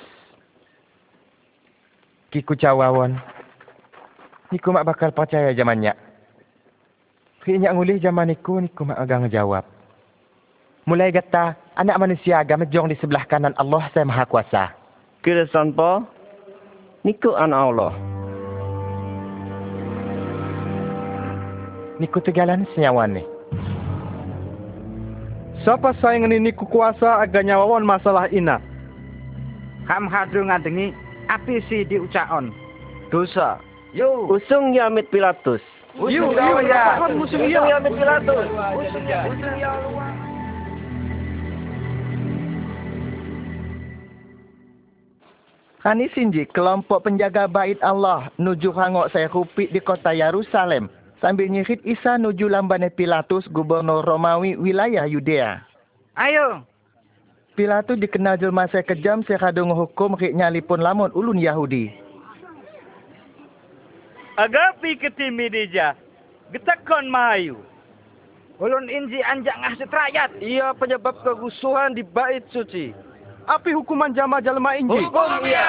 Kiku 2.32 2.56
cawawon. 2.56 3.16
Niku 4.52 4.68
mak 4.72 4.84
bakal 4.84 5.12
percaya 5.12 5.52
zamannya. 5.56 5.96
Kayaknya 7.44 7.72
ngulih 7.72 7.98
zaman 8.00 8.28
niku, 8.32 8.60
niku 8.60 8.84
mak 8.84 9.00
agak 9.00 9.28
ngejawab. 9.28 9.64
Mulai 10.84 11.12
kata, 11.12 11.56
anak 11.76 12.00
manusia 12.00 12.40
agama 12.40 12.68
jong 12.68 12.92
di 12.92 12.96
sebelah 13.00 13.24
kanan 13.28 13.56
Allah 13.56 13.88
saya 13.92 14.04
maha 14.04 14.24
kuasa. 14.28 14.76
Kira 15.24 15.48
sanpa, 15.48 16.04
niku 17.04 17.32
anak 17.36 17.60
Allah. 17.72 17.92
Niku 22.02 22.18
tegalan 22.18 22.66
senyawan 22.74 23.14
ni. 23.14 23.22
Siapa 25.62 25.94
sayang 26.02 26.26
ini 26.26 26.50
niku 26.50 26.66
kuasa 26.66 27.22
agar 27.22 27.46
nyawawan 27.46 27.86
masalah 27.86 28.26
ina. 28.34 28.58
Ham 29.86 30.10
hadru 30.10 30.42
ngadengi 30.42 30.90
api 31.30 31.62
si 31.70 31.86
diucakon. 31.86 32.50
Dosa. 33.14 33.62
Yo. 33.94 34.26
Usung 34.26 34.74
ya 34.74 34.90
mit 34.90 35.06
Pilatus. 35.14 35.62
Usung 35.94 36.34
ya. 36.66 37.06
Usung 37.14 37.46
ya 37.46 37.78
mit 37.78 37.94
Pilatus. 37.94 38.50
Usung 38.50 39.06
ya. 39.06 39.20
Usung 39.30 39.54
ya. 39.62 39.70
Kani 45.86 46.10
sinji 46.14 46.50
kelompok 46.50 47.06
penjaga 47.06 47.46
bait 47.46 47.78
Allah 47.78 48.26
nuju 48.42 48.74
hangok 48.74 49.10
saya 49.14 49.30
rupit 49.30 49.70
di 49.70 49.78
kota 49.78 50.10
Yerusalem 50.10 50.90
sambil 51.22 51.46
nyirit 51.46 51.78
Isa 51.86 52.18
nuju 52.18 52.50
lambane 52.50 52.90
Pilatus 52.90 53.46
gubernur 53.46 54.02
Romawi 54.02 54.58
wilayah 54.58 55.06
Yudea. 55.06 55.62
Ayo. 56.18 56.66
Pilatus 57.54 57.96
dikenal 58.02 58.36
jelma 58.42 58.66
kejam 58.66 59.22
saya 59.22 59.38
kadung 59.38 59.70
hukum 59.70 60.18
rik 60.18 60.34
nyalipun 60.34 60.82
lamun 60.82 61.14
ulun 61.14 61.38
Yahudi. 61.38 61.94
Agapi 64.34 64.98
ketimi 64.98 65.46
deja. 65.46 65.94
Getakon 66.50 67.06
mahayu. 67.06 67.60
Ulun 68.58 68.88
inji 68.88 69.20
anjak 69.22 69.54
ngasut 69.62 69.92
rakyat. 69.92 70.30
Ia 70.40 70.72
penyebab 70.76 71.20
kerusuhan 71.20 71.94
di 71.94 72.02
bait 72.02 72.44
suci. 72.50 72.96
Api 73.46 73.74
hukuman 73.74 74.14
jama 74.14 74.38
jalma 74.38 74.78
inji. 74.78 75.02
Hukum 75.02 75.42
ia. 75.42 75.66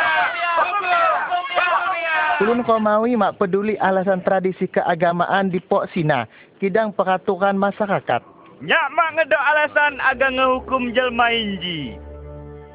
Ulun 2.43 2.65
Romawi 2.65 3.15
mak 3.15 3.39
peduli 3.39 3.79
alasan 3.79 4.19
tradisi 4.19 4.67
keagamaan 4.67 5.47
di 5.47 5.63
Pok 5.63 5.87
Sina, 5.95 6.27
kidang 6.59 6.91
peraturan 6.91 7.55
masyarakat. 7.55 8.21
Nyak 8.59 8.85
mak 8.93 9.09
ngedok 9.15 9.43
alasan 9.53 9.93
agak 10.03 10.31
ngehukum 10.35 10.91
jelma 10.91 11.31
inji. 11.31 11.95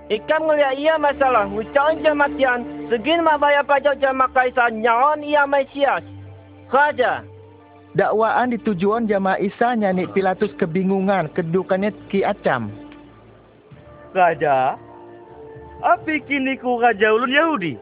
Ikan 0.08 0.48
ngeliat 0.48 0.80
ia 0.80 0.96
masalah, 0.96 1.44
ucapan 1.52 2.00
jematian, 2.00 2.60
segin 2.88 3.20
mak 3.20 3.44
bayar 3.44 3.60
pajak 3.68 4.00
jama 4.00 4.24
kaisar, 4.32 4.72
nyawan 4.72 5.20
ia 5.20 5.44
Mesias. 5.44 6.00
Raja. 6.72 7.20
Dakwaan 7.92 8.56
ditujuan 8.56 9.04
jamaah 9.04 9.36
Isa 9.36 9.76
nyanyi 9.76 10.08
Pilatus 10.12 10.52
kebingungan, 10.56 11.28
kedukannya 11.36 11.92
ki 12.08 12.24
acam. 12.24 12.72
Raja, 14.16 14.80
api 15.82 16.20
kini 16.26 16.56
ku 16.58 16.80
raja 16.80 17.14
ulun 17.14 17.30
Yahudi? 17.32 17.78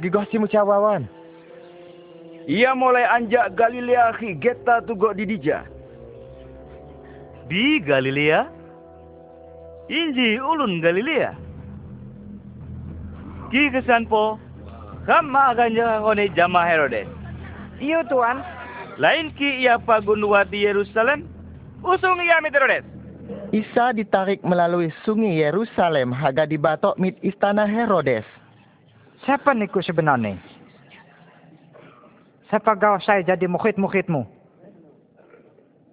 Digosi 0.00 0.38
mucawawan. 0.38 1.04
Ia 2.48 2.74
mulai 2.74 3.04
anjak 3.04 3.54
Galilea 3.54 4.16
ki 4.18 4.34
geta 4.40 4.80
tugok 4.86 5.14
di 5.16 5.26
dija. 5.26 5.66
Di 7.50 7.80
Galilea? 7.84 8.46
Inji 9.90 10.38
ulun 10.40 10.80
Galilea. 10.80 11.34
Ki 13.50 13.70
kesan 13.74 14.06
po, 14.06 14.38
kama 15.06 15.50
akan 15.52 15.74
kone 16.06 16.30
jama 16.38 16.62
Herodes. 16.64 17.08
Iyo 17.82 18.06
tuan. 18.08 18.40
Lain 19.00 19.32
ki 19.34 19.64
ia 19.64 19.78
pagun 19.78 20.22
Yerusalem, 20.52 21.26
usung 21.82 22.20
ia 22.22 22.38
Herodes. 22.40 22.99
Isa 23.50 23.90
ditarik 23.90 24.46
melalui 24.46 24.94
sungai 25.02 25.42
Yerusalem 25.42 26.14
haga 26.14 26.46
dibatok 26.46 26.94
mit 27.02 27.18
istana 27.18 27.66
Herodes. 27.66 28.22
Siapa 29.26 29.50
niku 29.52 29.82
sebenarnya? 29.82 30.38
Siapa 32.46 32.78
kau 32.78 32.98
saya 33.02 33.26
jadi 33.26 33.46
mukhid-mukhidmu? 33.50 34.22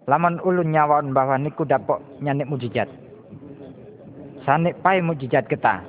Laman 0.08 0.40
ulun 0.46 0.70
nyawaon 0.72 1.12
bahwa 1.12 1.36
niku 1.42 1.68
dapok 1.68 2.00
nyanik 2.22 2.48
mujizat. 2.48 2.88
Sanik 4.48 4.80
pai 4.80 5.04
mujizat 5.04 5.46
kita. 5.52 5.84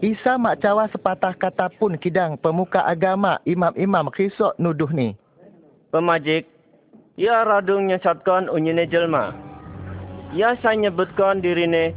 Isa 0.00 0.40
mak 0.40 0.64
cawa 0.64 0.88
sepatah 0.88 1.36
kata 1.36 1.68
pun 1.76 1.94
kidang 2.00 2.40
pemuka 2.40 2.82
agama 2.82 3.38
imam-imam 3.44 4.08
kisok 4.10 4.56
nuduh 4.56 4.88
ni. 4.90 5.14
Pemajik, 5.92 6.48
ia 7.14 7.46
radung 7.46 7.86
nyesatkan 7.86 8.50
unyine 8.50 8.88
jelma. 8.90 9.53
Ia 10.34 10.58
saya 10.58 10.74
nyebutkan 10.74 11.38
dirine 11.38 11.94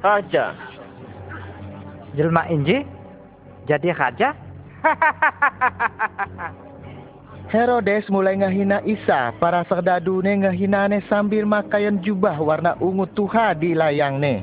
Raja. 0.00 0.56
Jelma 2.16 2.48
inji? 2.48 2.80
Jadi 3.68 3.92
raja? 3.92 4.32
Herodes 7.52 8.08
mulai 8.08 8.40
ngahina 8.40 8.80
Isa, 8.88 9.36
para 9.36 9.60
serdadu 9.68 10.24
ne 10.24 10.40
ngahinane 10.40 11.04
sambil 11.06 11.44
makayan 11.44 12.00
jubah 12.00 12.40
warna 12.40 12.72
ungu 12.80 13.04
tuha 13.12 13.52
di 13.52 13.76
layang 13.76 14.18
ne. 14.18 14.40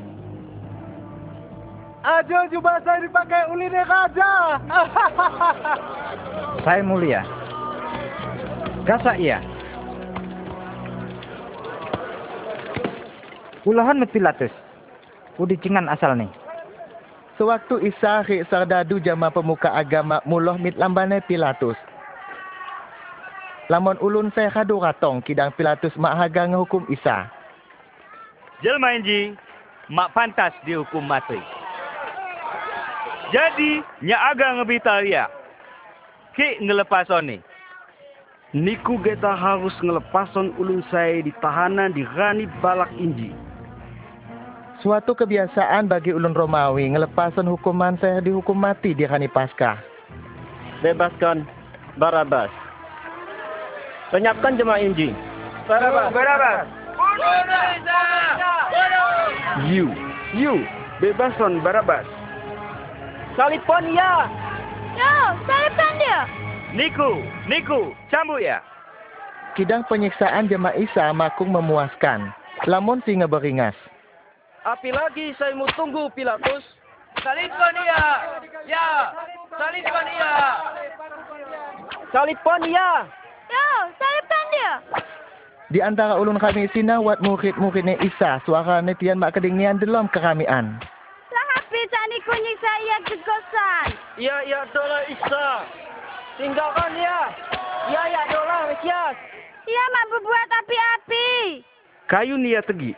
Ajo 2.04 2.36
jubah 2.52 2.84
saya 2.84 3.00
dipakai 3.02 3.48
uline 3.50 3.82
raja. 3.88 4.60
saya 6.68 6.84
mulia. 6.84 7.24
Gasa 8.84 9.16
iya. 9.16 9.40
Ulahan 13.64 13.96
met 13.96 14.12
Pilatus. 14.12 14.52
Udi 15.40 15.56
cingan 15.64 15.88
asal 15.88 16.20
nih. 16.20 16.28
Sewaktu 17.40 17.80
Isa 17.88 18.22
rik 18.28 18.44
serdadu 18.52 19.00
jama 19.00 19.32
pemuka 19.32 19.72
agama 19.72 20.20
muloh 20.28 20.60
mit 20.60 20.76
lambane 20.76 21.24
Pilatus. 21.24 21.80
Lamun 23.72 23.96
ulun 24.04 24.30
saya 24.36 24.52
kadu 24.52 24.84
ratong 24.84 25.24
kidang 25.24 25.56
Pilatus 25.56 25.96
mak 25.96 26.20
haga 26.20 26.44
ngehukum 26.52 26.84
Isa. 26.92 27.32
Jelma 28.60 29.00
inji, 29.00 29.32
mak 29.88 30.12
pantas 30.12 30.52
dihukum 30.68 31.04
mati. 31.08 31.40
Jadi, 33.32 33.82
nya 34.04 34.20
aga 34.30 34.60
ngebita 34.60 35.02
dia. 35.02 35.26
Ki 36.36 36.60
ngelepason 36.62 37.32
ni. 37.32 37.38
Niku 38.54 39.02
geta 39.02 39.34
harus 39.34 39.74
ngelepason 39.82 40.54
ulun 40.62 40.86
saya 40.94 41.26
di 41.26 41.34
tahanan 41.42 41.98
di 41.98 42.06
Rani 42.06 42.46
Balak 42.62 42.94
Inji. 43.02 43.43
Suatu 44.84 45.16
kebiasaan 45.16 45.88
bagi 45.88 46.12
ulun 46.12 46.36
Romawi 46.36 46.92
ngelepasan 46.92 47.48
hukuman 47.48 47.96
saya 48.04 48.20
dihukum 48.20 48.60
mati 48.60 48.92
di 48.92 49.08
hari 49.08 49.32
Paskah. 49.32 49.80
Bebaskan 50.84 51.48
Barabas. 51.96 52.52
Lenyapkan 54.12 54.60
jemaah 54.60 54.84
inji. 54.84 55.16
Barabas. 55.72 56.12
Barabas. 56.12 56.68
You, 59.72 59.88
you, 60.36 60.68
bebaskan 61.00 61.64
Barabas. 61.64 62.04
Salipkan 63.40 63.88
ia. 63.88 64.28
Yo, 65.00 65.16
salibkan 65.48 65.94
dia. 65.96 66.20
Niku, 66.76 67.24
Niku, 67.48 67.96
cambuk 68.12 68.44
ya. 68.44 68.60
Kidang 69.56 69.88
penyiksaan 69.88 70.52
jemaah 70.52 70.76
Isa 70.76 71.16
makung 71.16 71.56
memuaskan. 71.56 72.36
Lamun 72.68 73.00
singa 73.08 73.32
beringas. 73.32 73.80
Api 74.64 74.96
lagi 74.96 75.36
saya 75.36 75.52
mau 75.60 75.68
tunggu 75.76 76.08
Pilatus. 76.16 76.64
Salibkan 77.20 77.76
ia. 77.84 78.06
Ya, 78.64 79.12
salibkan 79.52 80.08
ia. 80.08 80.34
Salipkan 82.16 82.62
ia. 82.64 82.90
Yo, 83.52 83.68
salibkan 84.00 84.46
dia. 84.56 84.74
Di 85.68 85.80
antara 85.84 86.16
ulun 86.16 86.40
kami 86.40 86.72
sina 86.72 87.04
wat 87.04 87.20
murid-muridnya 87.20 88.00
Isa 88.00 88.40
suara 88.48 88.80
netian 88.80 89.20
mak 89.20 89.36
kedingian 89.36 89.84
dalam 89.84 90.08
keramian. 90.16 90.80
Hapi 91.34 91.82
tani 91.92 92.18
kunyik 92.24 92.58
saya 92.64 92.96
gegosan. 93.04 93.88
Ya, 94.16 94.48
ya, 94.48 94.64
dola 94.72 95.04
Isa. 95.12 95.48
Tinggalkan 96.40 96.96
ya. 96.96 97.20
Ya, 97.92 98.04
ya, 98.08 98.22
dolar, 98.32 98.72
Mesias. 98.72 99.16
Ia 99.68 99.84
mak 99.92 100.06
berbuat 100.08 100.50
api-api. 100.64 101.32
Kayu 102.08 102.40
nia 102.40 102.64
tegi. 102.64 102.96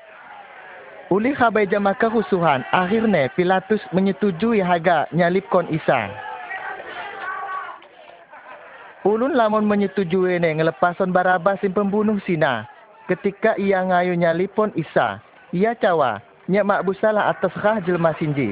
Uli 1.13 1.37
khabai 1.37 1.69
jama 1.69 1.93
kerusuhan, 1.93 2.65
akhirnya 2.73 3.29
Pilatus 3.37 3.77
menyetujui 3.93 4.57
harga 4.57 5.05
nyalipkon 5.13 5.69
Isa. 5.69 6.09
Ulun 9.05 9.37
lamun 9.37 9.69
menyetujui 9.69 10.41
ne 10.41 10.57
ngelepasan 10.57 11.13
Barabas 11.13 11.61
si 11.61 11.69
pembunuh 11.69 12.17
sina. 12.25 12.65
Ketika 13.05 13.53
ia 13.61 13.85
ngayu 13.85 14.17
nyalipon 14.17 14.73
Isa, 14.73 15.21
ia 15.53 15.77
cawa, 15.77 16.25
nyak 16.49 16.65
mak 16.65 16.81
busalah 16.89 17.29
atas 17.29 17.53
rah 17.61 17.77
jelma 17.85 18.17
sinji. 18.17 18.49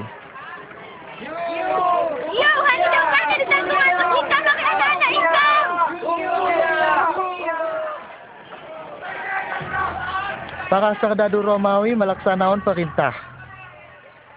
Yo, 2.38 2.52
hani 2.70 2.86
depan 2.86 3.24
jadi 3.34 3.46
sanggup 3.50 3.82
masuk 3.82 4.14
ikan 4.14 4.42
bagi 4.46 4.62
anak-anak 4.62 5.10
ikan. 5.10 5.66
Para 10.74 10.98
serdadu 10.98 11.46
Romawi 11.46 11.94
melaksanakan 11.94 12.66
perintah. 12.66 13.14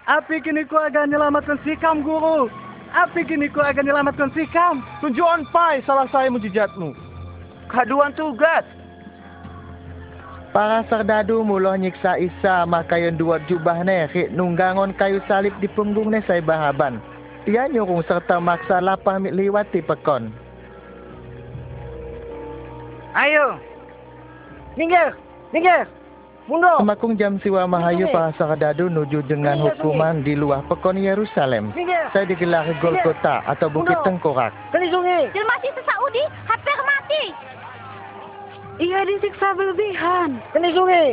Api 0.05 0.37
kini 0.45 0.69
ku 0.69 0.77
akan 0.77 1.09
nyelamatkan 1.09 1.57
sikam, 1.65 2.05
guru. 2.05 2.45
Api 2.93 3.25
kini 3.25 3.49
ku 3.49 3.57
akan 3.57 3.81
nyelamatkan 3.81 4.29
sikam. 4.37 4.85
Tunjukkan 5.01 5.49
pai 5.49 5.81
salah 5.89 6.05
saya 6.13 6.29
mujizatmu. 6.29 6.93
Kaduan 7.73 8.13
tugas. 8.13 8.61
Para 10.53 10.85
serdadu 10.85 11.41
mula 11.41 11.73
nyiksa 11.73 12.21
Isa 12.21 12.69
makayon 12.69 13.17
dua 13.17 13.41
jubah 13.49 13.81
ne 13.81 14.05
rik 14.13 14.29
nunggangon 14.29 14.93
kayu 14.93 15.17
salib 15.25 15.57
di 15.57 15.65
punggung 15.73 16.13
ne 16.13 16.21
saya 16.29 16.45
bahaban. 16.45 17.01
Ia 17.49 17.65
nyurung 17.65 18.05
serta 18.05 18.37
maksa 18.37 18.77
lapah 18.77 19.17
mit 19.17 19.33
liwati 19.33 19.81
pekon. 19.81 20.29
Ayo. 23.17 23.57
Minggir. 24.77 25.17
Minggir. 25.49 25.89
Mundur. 26.47 26.79
Semakung 26.79 27.19
jam 27.19 27.35
siwa 27.43 27.67
mahayu 27.67 28.07
para 28.07 28.31
serdadu 28.39 28.87
nuju 28.87 29.19
dengan 29.27 29.59
hukuman 29.59 30.23
di 30.23 30.31
luar 30.31 30.63
pekon 30.71 30.95
Yerusalem. 30.95 31.75
Saya 32.15 32.23
digelar 32.23 32.63
Golgota 32.79 33.43
atau 33.43 33.67
Bukit. 33.67 33.99
Tengkorak. 34.07 34.55
Kali 34.71 34.87
sungai. 34.87 35.27
Jelma 35.35 35.59
si 35.59 35.67
sesaudi 35.75 36.23
hampir 36.47 36.79
mati. 36.87 37.23
Ia 38.79 39.03
disiksa 39.03 39.51
berlebihan. 39.59 40.39
Kali 40.55 40.71
sungai. 40.71 41.07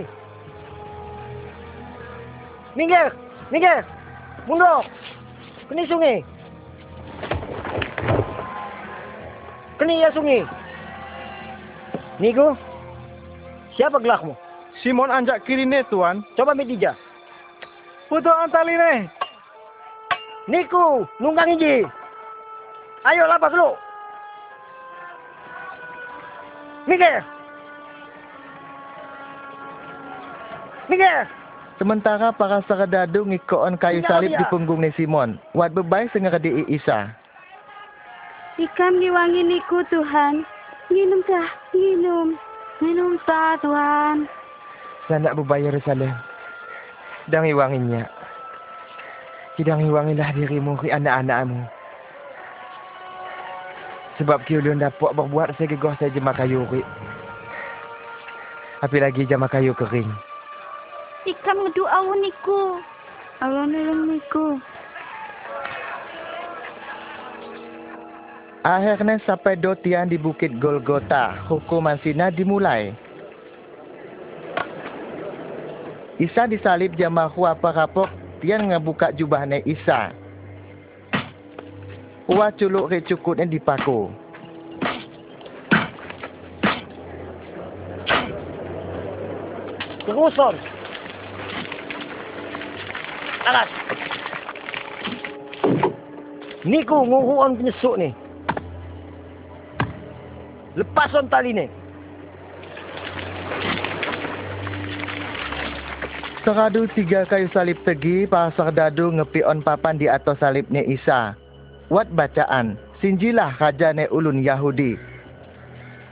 Minggir. 2.78 3.11
Minggir. 3.51 3.82
Mundur. 4.47 4.86
Kali 5.66 5.82
sungai. 5.90 6.23
Kali 9.82 9.94
ya 9.98 10.15
sungai. 10.15 10.47
Niku. 12.23 12.55
Siapa 13.74 13.98
gelakmu? 13.98 14.43
Simon 14.85 15.09
anjak 15.09 15.48
kiri 15.48 15.65
ne, 15.65 15.81
Tuan. 15.89 16.20
Coba 16.36 16.52
medija. 16.52 16.93
Putu 18.12 18.28
antali 18.28 18.77
ne. 18.77 19.09
Niku, 20.44 21.09
nunggang 21.24 21.56
iji. 21.56 21.89
Ayo 23.09 23.24
lapas 23.24 23.56
lu. 23.56 23.73
Minggir. 26.85 27.24
Minggir. 30.93 31.24
Sementara 31.81 32.28
para 32.36 32.61
serdadu 32.69 33.24
ngikoon 33.24 33.81
kayu 33.81 34.05
salib 34.05 34.36
di 34.36 34.44
punggung 34.52 34.85
ne 34.85 34.93
Simon. 35.01 35.40
Wat 35.56 35.73
bebai 35.73 36.12
sengar 36.12 36.36
di 36.36 36.61
Isa. 36.69 37.09
Ikam 38.61 39.01
ngiwangi 39.01 39.48
niku 39.48 39.81
Tuhan. 39.89 40.44
Minum 40.93 41.24
tah, 41.24 41.48
minum. 41.73 42.36
Minum 42.85 43.16
tah 43.24 43.56
Tuhan. 43.65 44.28
Sanak 45.05 45.36
bebai 45.36 45.64
Yerusalem. 45.64 46.12
Dan 47.28 47.44
iwanginya. 47.44 48.09
Kidang 49.60 49.85
iwangilah 49.85 50.32
dirimu 50.32 50.81
ke 50.81 50.89
anak-anakmu. 50.90 51.64
Sebab 54.18 54.47
kiulun 54.47 54.81
dapat 54.81 55.12
berbuat 55.12 55.59
segegah 55.59 55.94
saja 55.98 56.14
jema 56.14 56.32
kayu 56.32 56.64
rik. 56.70 56.86
Apalagi 58.81 59.26
jama 59.26 59.51
kayu 59.51 59.76
kering. 59.76 60.09
Ikam 61.24 61.64
ngedoa 61.64 62.01
niku. 62.20 62.78
Allah 63.43 63.64
nolong 63.68 64.12
niku. 64.12 64.60
Akhirnya 68.64 69.20
sampai 69.28 69.60
do 69.60 69.76
tiang 69.76 70.09
di 70.09 70.16
Bukit 70.16 70.56
Golgota, 70.56 71.36
hukuman 71.52 72.01
sina 72.01 72.32
dimulai. 72.32 73.03
Isa 76.15 76.47
disalib 76.47 76.95
jamaah 76.95 77.27
hua 77.35 77.59
parapok, 77.59 78.07
tiang 78.39 78.70
ngebuka 78.70 79.11
jubahnya 79.19 79.59
Isa. 79.66 80.15
Hua 82.31 82.55
culuk 82.55 82.95
ke 82.95 83.03
cukutnya 83.11 83.51
dipaku. 83.51 84.15
Teruson. 90.07 90.55
Alas. 93.45 93.70
Niku 96.65 96.97
nguruan 97.05 97.59
penyesuk 97.59 97.99
ni. 97.99 98.15
Lepason 100.78 101.27
tali 101.27 101.53
ni. 101.53 101.66
Seradu 106.44 106.84
tiga 106.92 107.24
kayu 107.24 107.48
salib 107.56 107.80
tegi, 107.88 108.28
para 108.28 108.52
serdadu 108.52 109.08
ngepion 109.16 109.64
papan 109.64 109.96
di 109.96 110.12
atas 110.12 110.36
salibnya 110.36 110.84
Isa. 110.84 111.32
Wat 111.88 112.04
bacaan, 112.12 112.76
sinjilah 113.00 113.56
raja 113.56 113.96
ne 113.96 114.04
ulun 114.12 114.44
Yahudi. 114.44 115.00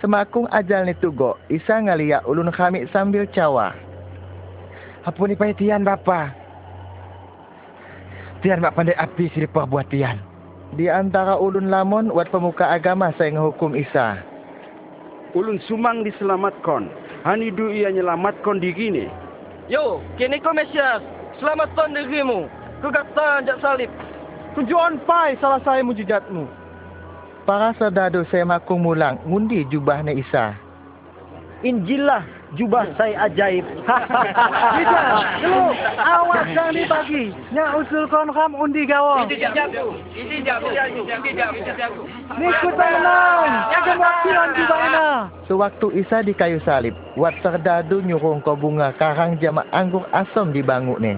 Semakung 0.01 0.49
ajal 0.49 0.89
ni 0.89 0.97
tugo, 0.97 1.37
Isa 1.53 1.77
ngalia 1.85 2.25
ulun 2.25 2.49
kami 2.49 2.89
sambil 2.97 3.29
cawa. 3.29 3.77
Ampuni 5.05 5.37
pahitian 5.37 5.85
bapa. 5.85 6.33
Tian 8.41 8.65
mak 8.65 8.73
pandai 8.73 8.97
api 8.97 9.29
sili 9.37 9.45
perbuat 9.45 9.93
tian. 9.93 10.17
Di 10.81 10.89
antara 10.89 11.37
ulun 11.37 11.69
lamon, 11.69 12.09
wat 12.09 12.33
pemuka 12.33 12.73
agama 12.73 13.13
saya 13.21 13.37
ngehukum 13.37 13.77
Isa. 13.77 14.25
Ulun 15.37 15.61
sumang 15.69 16.09
diselamatkan. 16.09 16.89
Hanidu 17.21 17.69
ia 17.69 17.93
nyelamatkan 17.93 18.65
diri 18.65 18.89
ni. 18.89 19.07
Yo, 19.71 20.03
kini 20.19 20.43
kau 20.43 20.51
Mesias. 20.51 21.03
Selamatkan 21.39 21.95
dirimu. 21.95 22.51
Kegatan 22.83 23.47
jak 23.47 23.63
salib. 23.63 23.91
Tunjukkan 24.59 24.99
pai 25.07 25.39
salah 25.39 25.63
saya 25.63 25.87
mujizatmu. 25.87 26.45
Para 27.47 27.75
serdadu 27.79 28.23
saya 28.31 28.47
makung 28.47 28.83
mulang, 28.83 29.19
ngundi 29.27 29.67
jubahnya 29.71 30.15
Isa. 30.15 30.55
Injillah 31.63 32.42
jubah 32.57 32.85
saya 33.01 33.29
ajaib. 33.29 33.65
Tidak, 34.77 35.05
lu 35.49 35.73
awas 35.97 36.47
jangan 36.53 36.75
dibagi. 36.77 37.33
Nya 37.53 37.65
usul 37.81 38.05
kon 38.13 38.29
kam 38.33 38.53
undi 38.53 38.85
gawang. 38.85 39.29
Niku 42.37 42.69
tenang, 42.77 43.49
jangan 43.73 43.97
wakilan 43.97 44.49
di 44.57 44.65
baina. 44.69 45.09
Sewaktu 45.49 45.87
Isa 45.97 46.25
di 46.25 46.33
kayu 46.37 46.61
salib, 46.65 46.97
wat 47.17 47.37
serdadu 47.41 48.05
nyurung 48.05 48.45
ko 48.45 48.57
bunga 48.57 48.93
karang 48.97 49.37
jama 49.41 49.65
anggur 49.73 50.05
asam 50.13 50.53
di 50.53 50.61
banguk 50.61 51.01
ni. 51.01 51.17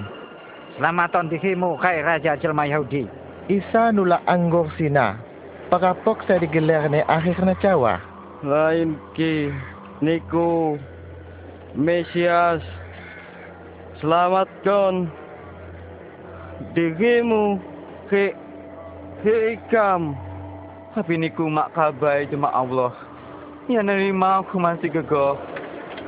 Selamaton 0.74 1.30
dihimu 1.30 1.78
kai 1.78 2.02
Raja 2.02 2.34
Jelma 2.34 2.66
Yahudi. 2.66 3.06
Isa 3.46 3.94
nulak 3.94 4.26
anggor 4.26 4.74
sina. 4.74 5.20
Parapok 5.70 6.26
saya 6.26 6.42
digelar 6.42 6.90
ne 6.90 7.06
akhirnya 7.06 7.54
cawa. 7.62 8.02
Lain 8.42 8.98
ki 9.14 9.54
niku 10.02 10.76
Mesias 11.74 12.62
selamatkan 13.98 15.10
dirimu 16.78 17.58
ke 18.06 18.30
ke 19.26 19.34
ikam. 19.58 20.14
Tapi 20.94 21.18
niku 21.18 21.50
mak 21.50 21.74
kabai 21.74 22.30
cuma 22.30 22.54
Allah. 22.54 22.94
Ya 23.66 23.82
nerima 23.82 24.46
aku 24.46 24.62
masih 24.62 24.86
gegoh. 24.86 25.34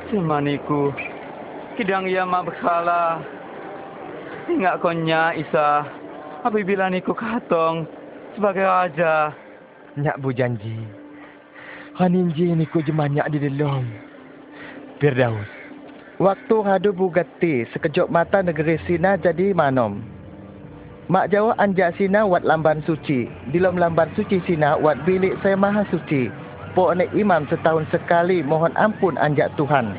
Cuma 0.07 0.39
niku. 0.39 0.95
Kidang 1.75 2.07
ia 2.07 2.23
mak 2.23 2.47
bersalah. 2.47 3.19
Ingat 4.47 4.79
konya 4.79 5.35
Isa. 5.35 5.83
Apabila 6.47 6.87
niku 6.87 7.11
katong 7.11 7.83
sebagai 8.39 8.63
raja. 8.63 9.35
Nyak 9.99 10.23
bu 10.23 10.31
janji. 10.31 10.79
Haninji 11.99 12.55
niku 12.55 12.79
jemanyak 12.79 13.27
di 13.35 13.43
dalam. 13.43 13.83
Firdaus. 15.03 15.56
Waktu 16.17 16.65
hadu 16.65 16.97
bugatti 16.97 17.69
sekejap 17.69 18.09
mata 18.09 18.41
negeri 18.41 18.81
Sina 18.89 19.21
jadi 19.21 19.53
manom. 19.53 20.01
Mak 21.13 21.29
Jawa 21.29 21.53
anjak 21.61 21.93
Sina 21.93 22.25
wat 22.25 22.41
lamban 22.41 22.81
suci. 22.89 23.29
Di 23.53 23.61
dalam 23.61 23.77
lamban 23.77 24.09
suci 24.17 24.41
Sina 24.49 24.81
wat 24.81 24.97
bilik 25.05 25.37
saya 25.45 25.53
maha 25.53 25.85
suci. 25.93 26.25
Pok 26.73 26.97
ne 26.97 27.05
imam 27.13 27.45
setahun 27.53 27.85
sekali 27.93 28.41
mohon 28.41 28.73
ampun 28.81 29.13
anjak 29.21 29.53
Tuhan. 29.61 29.93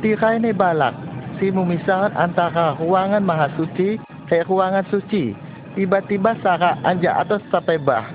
Tirai 0.00 0.40
ne 0.40 0.48
balak. 0.48 0.96
Si 1.36 1.52
memisahkan 1.52 2.16
antara 2.16 2.80
ruangan 2.80 3.20
maha 3.20 3.52
suci 3.60 4.00
ke 4.32 4.48
ruangan 4.48 4.88
suci. 4.88 5.36
Tiba-tiba 5.76 6.40
sarak 6.40 6.80
anjak 6.88 7.12
atas 7.12 7.44
sampai 7.52 7.76
bah. 7.76 8.08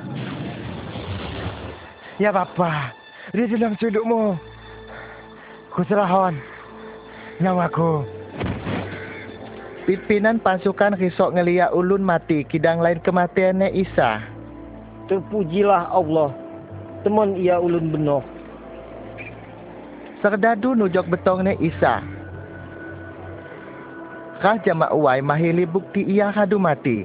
Ya 2.18 2.34
bapa, 2.34 2.90
di 3.38 3.46
dalam 3.54 3.78
sudukmu. 3.78 4.34
Kuserahon 5.78 6.53
nyawaku. 7.42 8.06
Pimpinan 9.84 10.40
pasukan 10.40 10.96
risok 10.96 11.36
ngeliat 11.36 11.76
ulun 11.76 12.06
mati 12.06 12.48
kidang 12.48 12.80
lain 12.80 13.04
kematiannya 13.04 13.74
Isa. 13.76 14.24
Terpujilah 15.12 15.92
Allah. 15.92 16.32
Teman 17.04 17.36
ia 17.36 17.60
ulun 17.60 17.92
benar. 17.92 18.24
Serdadu 20.24 20.72
nujok 20.72 21.12
betongnya 21.12 21.52
Isa. 21.60 22.00
Kah 24.40 24.56
jamak 24.64 24.96
uai 24.96 25.20
mahili 25.20 25.68
bukti 25.68 26.04
ia 26.04 26.32
hadu 26.32 26.56
mati. 26.56 27.04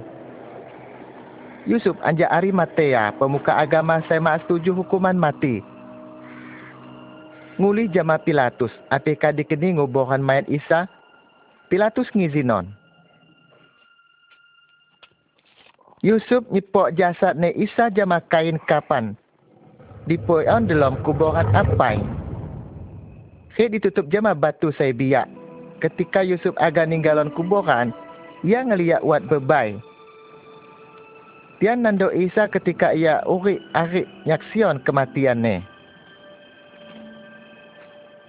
Yusuf 1.66 1.98
anja 2.00 2.30
Arimatea, 2.30 3.12
pemuka 3.18 3.58
agama 3.58 4.00
mak 4.22 4.46
setuju 4.46 4.72
hukuman 4.72 5.18
mati. 5.18 5.60
Nguli 7.58 7.90
jama 7.90 8.22
Pilatus, 8.22 8.70
apika 8.86 9.34
dikeni 9.34 9.74
ngubohan 9.74 10.22
mayat 10.22 10.46
Isa, 10.46 10.86
Pilatus 11.66 12.06
ngizinon. 12.14 12.70
Yusuf 16.06 16.46
nyipok 16.54 16.94
jasad 16.94 17.34
ne 17.34 17.50
Isa 17.58 17.90
jama 17.90 18.22
kain 18.30 18.62
kapan. 18.70 19.18
Dipoyon 20.06 20.70
dalam 20.70 21.02
kuburan 21.02 21.50
apai. 21.52 21.98
Kek 23.58 23.74
ditutup 23.74 24.06
jama 24.06 24.38
batu 24.38 24.70
saya 24.78 24.94
biak. 24.94 25.26
Ketika 25.82 26.22
Yusuf 26.22 26.54
agak 26.62 26.86
ninggalon 26.86 27.34
kuburan, 27.34 27.90
ia 28.46 28.62
ngeliat 28.62 29.02
wat 29.02 29.26
bebai. 29.26 29.74
Tian 31.58 31.82
nando 31.82 32.14
Isa 32.14 32.46
ketika 32.46 32.94
ia 32.94 33.18
urik 33.26 33.58
arik 33.74 34.06
nyaksion 34.22 34.78
kematian 34.86 35.42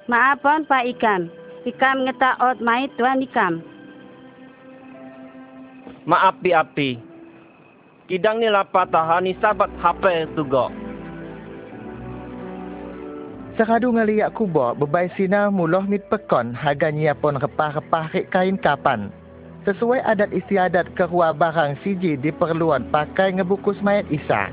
ne. 0.10 0.16
Maafon 0.18 0.66
Pak 0.66 0.90
Ikam. 0.90 1.30
Ikam 1.66 2.10
ngetaot 2.10 2.58
mai 2.66 2.90
Tuan 2.98 3.22
Ikam. 3.22 3.62
Maapi-api. 6.10 6.98
Kidang 8.10 8.42
ni 8.42 8.50
lapa 8.50 8.90
tahani 8.90 9.38
sabat 9.38 9.70
HP 9.78 10.34
tugo. 10.34 10.74
Sekadu 13.54 13.94
ngeliat 13.94 14.34
kubo 14.34 14.74
bebai 14.74 15.12
sina 15.14 15.52
muloh 15.52 15.84
mit 15.86 16.02
pekon 16.10 16.56
haga 16.56 16.90
nyiapon 16.90 17.38
repah-repah 17.38 18.10
rik 18.16 18.32
kain 18.34 18.58
kapan. 18.58 19.14
Sesuai 19.68 20.02
adat 20.08 20.32
istiadat 20.32 20.96
kerua 20.96 21.36
barang 21.36 21.78
siji 21.84 22.16
diperluan 22.18 22.88
pakai 22.90 23.36
ngebukus 23.36 23.78
mayat 23.84 24.08
Isa. 24.10 24.50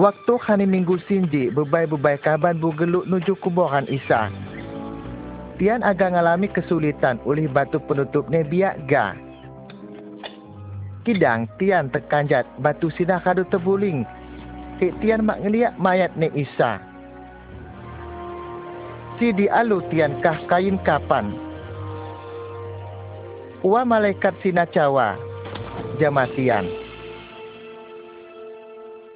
Waktu 0.00 0.40
hari 0.40 0.64
minggu 0.64 0.96
sinji, 1.04 1.52
bebai-bebai 1.52 2.16
kaban 2.24 2.56
bugeluk 2.56 3.04
nuju 3.04 3.36
kuburan 3.44 3.84
Isa. 3.92 4.32
Tian 5.60 5.84
agak 5.84 6.16
ngalami 6.16 6.48
kesulitan 6.48 7.20
oleh 7.28 7.44
batu 7.44 7.76
penutup 7.84 8.24
ne 8.32 8.40
biak 8.40 8.80
ga. 8.88 9.12
Kidang 11.04 11.44
Tian 11.60 11.92
terkanjat 11.92 12.48
batu 12.64 12.88
sinah 12.96 13.20
kadu 13.20 13.44
terbuling. 13.52 14.08
Kek 14.80 14.96
Tian 15.04 15.20
mak 15.20 15.44
ngeliat 15.44 15.76
mayat 15.76 16.16
ne 16.16 16.32
Isa. 16.32 16.80
Si 19.20 19.36
dialu 19.36 19.84
Tian 19.92 20.16
kah 20.24 20.40
kain 20.48 20.80
kapan. 20.80 21.36
Ua 23.60 23.84
malaikat 23.84 24.32
sina 24.40 24.64
cawa. 24.64 25.20
Jama 26.00 26.24
Tian. 26.32 26.79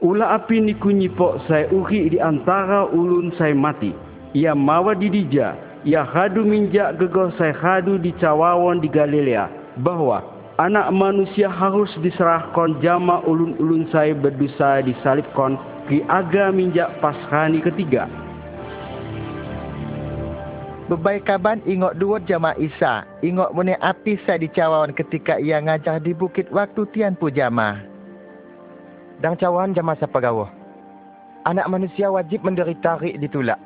Ula 0.04 0.36
api 0.36 0.60
niku 0.60 0.92
nyipok 0.92 1.48
saya 1.48 1.64
uhi 1.72 2.12
di 2.12 2.20
antara 2.20 2.84
ulun 2.92 3.32
saya 3.40 3.56
mati. 3.56 3.88
Ia 4.36 4.52
mawa 4.52 4.92
di 4.92 5.08
dija. 5.08 5.56
Ia 5.80 6.04
hadu 6.04 6.44
minjak 6.44 7.00
gegoh 7.00 7.32
saya 7.40 7.56
hadu 7.56 7.96
di 7.96 8.12
cawawon 8.20 8.84
di 8.84 8.88
Galilea. 8.92 9.48
Bahwa 9.80 10.20
anak 10.60 10.92
manusia 10.92 11.48
harus 11.48 11.88
diserahkan 12.04 12.84
jama 12.84 13.24
ulun-ulun 13.24 13.88
saya 13.88 14.12
berdosa 14.12 14.84
disalibkan 14.84 15.56
ki 15.88 16.04
aga 16.12 16.52
minjak 16.52 16.92
paskani 17.00 17.64
ketiga. 17.64 18.04
Bebai 20.92 21.24
kaban 21.24 21.64
ingok 21.64 21.96
dua 21.96 22.20
jama 22.28 22.52
Isa. 22.60 23.08
Ingok 23.24 23.56
mene 23.56 23.80
api 23.80 24.20
saya 24.28 24.36
dicawawan 24.36 24.92
ketika 24.92 25.40
ia 25.40 25.64
ngajar 25.64 25.96
di 25.96 26.12
bukit 26.12 26.52
waktu 26.52 26.84
tian 26.92 27.16
pujama. 27.16 27.93
Dang 29.22 29.38
cawan 29.38 29.74
jama 29.74 29.94
siapa 29.94 30.18
gawo. 30.18 30.50
Anak 31.44 31.68
manusia 31.68 32.08
wajib 32.08 32.40
menderita 32.42 32.96
rik 32.98 33.20
ditulak. 33.20 33.60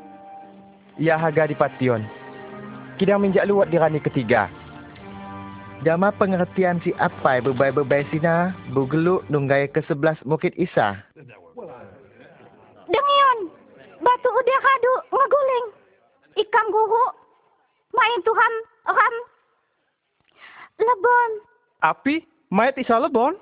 Ia 0.99 1.15
haga 1.15 1.47
di 1.47 1.55
pation. 1.55 2.03
Kidang 2.99 3.23
minjak 3.23 3.47
luat 3.47 3.71
di 3.71 3.79
rani 3.79 4.03
ketiga. 4.03 4.51
Jama 5.87 6.11
pengertian 6.11 6.83
si 6.83 6.91
apai 6.99 7.39
bebai-bebai 7.39 8.03
sina, 8.11 8.51
bugeluk 8.75 9.23
nunggai 9.31 9.71
ke 9.71 9.79
sebelas 9.87 10.19
bukit 10.27 10.51
Isa. 10.59 10.99
Dengion, 12.91 13.39
batu 14.03 14.29
udah 14.35 14.59
kadu 14.59 14.95
ngeguling. 15.15 15.67
Ikam 16.43 16.67
guru, 16.75 17.07
main 17.95 18.19
Tuhan 18.27 18.53
ram. 18.91 19.15
Lebon. 20.83 21.31
Api? 21.87 22.27
Mayat 22.51 22.75
Isa 22.75 22.99
lebon? 22.99 23.39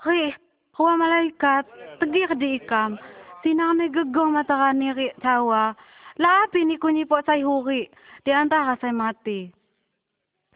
Ri, 0.00 0.32
huwa 0.76 0.96
malaikat. 0.96 1.64
Tegir 2.00 2.28
di 2.36 2.60
ikam. 2.60 3.00
Sinang 3.40 3.80
ni 3.80 3.88
gegoh 3.88 4.28
mata 4.28 4.72
ni 4.72 4.92
tawa. 5.24 5.72
Lapi 6.20 6.64
ni 6.64 6.76
kunyipot 6.76 7.24
say 7.24 7.40
huri. 7.40 7.88
Di 8.24 8.30
antara 8.32 8.76
say 8.80 8.92
mati. 8.92 9.52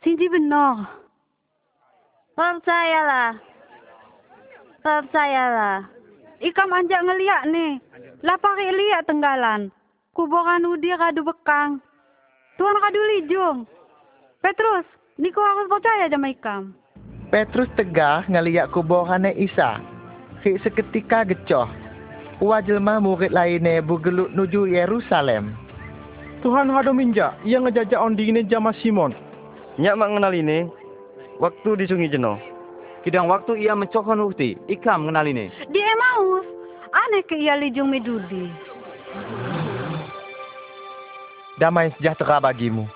Sinji 0.05 0.29
benar. 0.29 0.89
Percayalah. 2.37 3.37
Percayalah. 4.81 5.85
Ikam 6.41 6.73
anjak 6.73 7.05
ngeliat 7.05 7.43
ni. 7.53 7.77
Lapari 8.25 8.69
liat 8.73 9.05
tenggalan. 9.05 9.69
Kuburan 10.17 10.65
udi 10.69 10.93
kadu 10.97 11.25
bekang. 11.25 11.81
Tuan 12.57 12.77
kadu 12.81 13.01
lijung. 13.17 13.59
Petrus, 14.41 14.89
niku 15.21 15.41
harus 15.41 15.69
percaya 15.69 16.09
sama 16.09 16.33
ikam. 16.33 16.73
Petrus 17.29 17.69
tegah 17.77 18.25
ngeliat 18.29 18.73
kuburannya 18.73 19.37
Isa. 19.37 19.90
Hik 20.41 20.61
seketika 20.65 21.25
gecoh. 21.25 21.69
Ua 22.41 22.65
jelma 22.65 22.97
murid 22.97 23.33
lainnya 23.37 23.85
bugeluk 23.85 24.33
nuju 24.33 24.65
Yerusalem. 24.73 25.53
Tuhan 26.41 26.73
hado 26.73 26.97
minja, 26.97 27.37
ia 27.45 27.61
ngejajak 27.61 28.01
on 28.01 28.17
dingin 28.17 28.49
jama 28.49 28.73
Simon. 28.81 29.13
Nyak 29.77 30.01
mak 30.01 30.17
kenal 30.17 30.33
ini. 30.33 30.65
Waktu 31.37 31.77
di 31.77 31.85
sungai 31.85 32.09
Jeno. 32.09 32.41
Kidang 33.05 33.29
waktu 33.29 33.61
ia 33.61 33.77
mencokon 33.77 34.25
ukti, 34.25 34.57
ikam 34.69 35.05
mengenal 35.05 35.29
ini. 35.29 35.53
Di 35.73 35.81
Emmaus, 35.81 36.45
aneh 36.93 37.25
ke 37.25 37.37
ia 37.37 37.57
lijung 37.61 37.93
medudi. 37.93 38.49
damai 41.61 41.93
sejahtera 42.01 42.41
bagimu. 42.41 42.89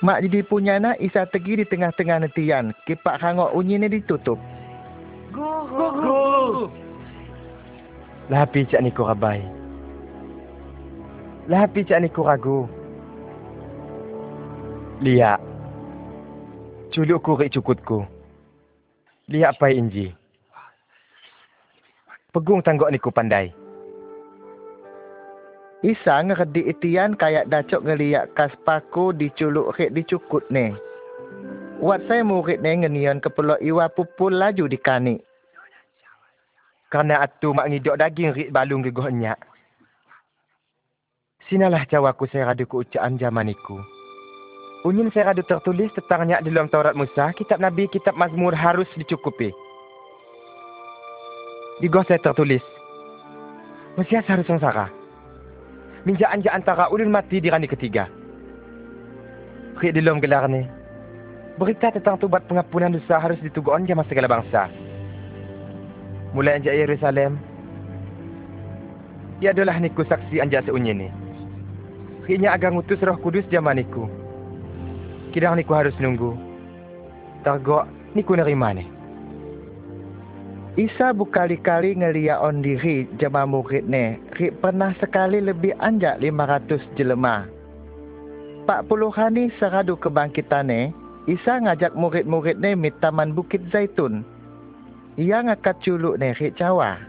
Mak 0.00 0.24
jadi 0.24 0.40
punya 0.40 0.80
nak 0.80 0.96
Isa 0.96 1.28
tegi 1.28 1.60
di 1.60 1.64
tengah-tengah 1.68 2.24
netian. 2.24 2.72
Kipak 2.88 3.20
hangok 3.20 3.52
unyine 3.52 3.84
ditutup. 3.84 4.40
Guru. 5.28 6.72
Lapi 8.32 8.64
cak 8.64 8.80
niku 8.80 9.04
rabai. 9.04 9.44
Lapi 11.52 11.84
cak 11.84 12.00
niku 12.00 12.24
ragu. 12.24 12.64
Lihat. 15.04 15.40
Culuk 16.96 17.20
kurik 17.20 17.52
cukutku. 17.52 18.08
Lihat 19.28 19.60
pai 19.60 19.76
inji. 19.76 20.16
Pegung 22.32 22.64
tanggok 22.64 22.88
niku 22.88 23.12
pandai. 23.12 23.59
Isa 25.80 26.20
ngerdi 26.20 26.68
itian 26.68 27.16
kayak 27.16 27.48
dacok 27.48 27.88
ngeliat 27.88 28.36
kas 28.36 28.52
paku 28.68 29.16
diculuk 29.16 29.72
rik 29.80 29.96
dicukut 29.96 30.44
ne. 30.52 30.76
Wat 31.80 32.04
saya 32.04 32.20
murid 32.20 32.60
ne 32.60 32.84
ngenian 32.84 33.24
kepelo 33.24 33.56
iwa 33.64 33.88
pupul 33.88 34.36
laju 34.36 34.68
di 34.68 34.76
kanik. 34.76 35.24
Karena 36.92 37.24
atu 37.24 37.56
mak 37.56 37.72
ngidok 37.72 37.96
daging 37.96 38.36
rik 38.36 38.52
balung 38.52 38.84
gegoh 38.84 39.08
enyak. 39.08 39.40
Sinalah 41.48 41.88
cawaku 41.88 42.28
saya 42.28 42.52
radu 42.52 42.68
ku 42.68 42.84
ucaan 42.84 43.16
zamaniku. 43.16 43.80
Unyin 44.84 45.08
saya 45.16 45.32
radu 45.32 45.40
tertulis 45.48 45.88
tentang 45.96 46.28
nyak 46.28 46.44
dalam 46.44 46.68
Taurat 46.68 46.92
Musa, 46.92 47.32
kitab 47.32 47.56
Nabi, 47.56 47.88
kitab 47.88 48.20
Mazmur 48.20 48.52
harus 48.52 48.88
dicukupi. 49.00 49.48
Di 51.80 51.88
saya 51.88 52.20
tertulis. 52.20 52.64
Mesias 53.96 54.28
harus 54.28 54.44
sengsara. 54.44 54.99
Minja 56.08 56.32
anja 56.32 56.50
antara 56.56 56.88
ulun 56.88 57.12
mati 57.12 57.44
di 57.44 57.52
rani 57.52 57.68
ketiga. 57.68 58.08
Rik 59.80 59.92
dalam 59.96 60.20
gelar 60.20 60.48
ni. 60.48 60.64
Berita 61.60 61.92
tentang 61.92 62.16
tubat 62.16 62.48
pengampunan 62.48 62.96
dosa 62.96 63.20
harus 63.20 63.36
ditugon 63.44 63.84
jama 63.84 64.04
segala 64.08 64.28
bangsa. 64.28 64.72
Mulai 66.32 66.56
anjak 66.60 66.72
Yerusalem. 66.72 67.36
Ia 69.44 69.52
adalah 69.52 69.76
niku 69.76 70.04
saksi 70.04 70.40
anjak 70.40 70.64
seunyi 70.64 70.92
ni. 70.96 71.08
Riknya 72.24 72.56
agang 72.56 72.80
utus 72.80 73.00
roh 73.04 73.16
kudus 73.20 73.44
zaman 73.52 73.80
niku. 73.80 74.08
Kidang 75.36 75.60
niku 75.60 75.76
harus 75.76 75.96
nunggu. 76.00 76.32
Targok 77.44 77.88
niku 78.16 78.36
nerima 78.36 78.72
ni. 78.72 78.99
Isa 80.78 81.10
berkali-kali 81.10 81.98
ngeliat 81.98 82.38
on 82.38 82.62
diri 82.62 83.02
jemaah 83.18 83.42
murid 83.42 83.90
ne. 83.90 84.22
Rik 84.38 84.62
pernah 84.62 84.94
sekali 85.02 85.42
lebih 85.42 85.74
anjak 85.82 86.22
500 86.22 86.94
jelema. 86.94 87.42
Pak 88.70 88.86
puluhan 88.86 89.34
ni 89.34 89.50
seradu 89.58 89.98
kebangkitan 89.98 90.70
ne, 90.70 90.94
Isa 91.26 91.58
ngajak 91.58 91.98
murid-murid 91.98 92.62
ne 92.62 92.78
mit 92.78 92.94
taman 93.02 93.34
Bukit 93.34 93.66
Zaitun. 93.74 94.22
Ia 95.18 95.42
ngakat 95.42 95.82
culuk 95.82 96.22
ne 96.22 96.38
rik 96.38 96.54
cawa. 96.54 97.02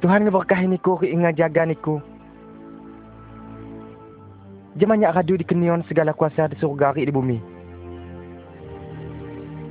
Tuhan 0.00 0.24
ngeberkahi 0.24 0.64
niku 0.64 0.96
rik 0.96 1.12
ngajaga 1.12 1.68
niku. 1.68 2.00
Jemanyak 4.80 5.12
radu 5.12 5.36
dikenion 5.36 5.84
segala 5.84 6.16
kuasa 6.16 6.48
di 6.48 6.56
surga 6.56 6.96
rik 6.96 7.04
di 7.04 7.12
bumi. 7.12 7.55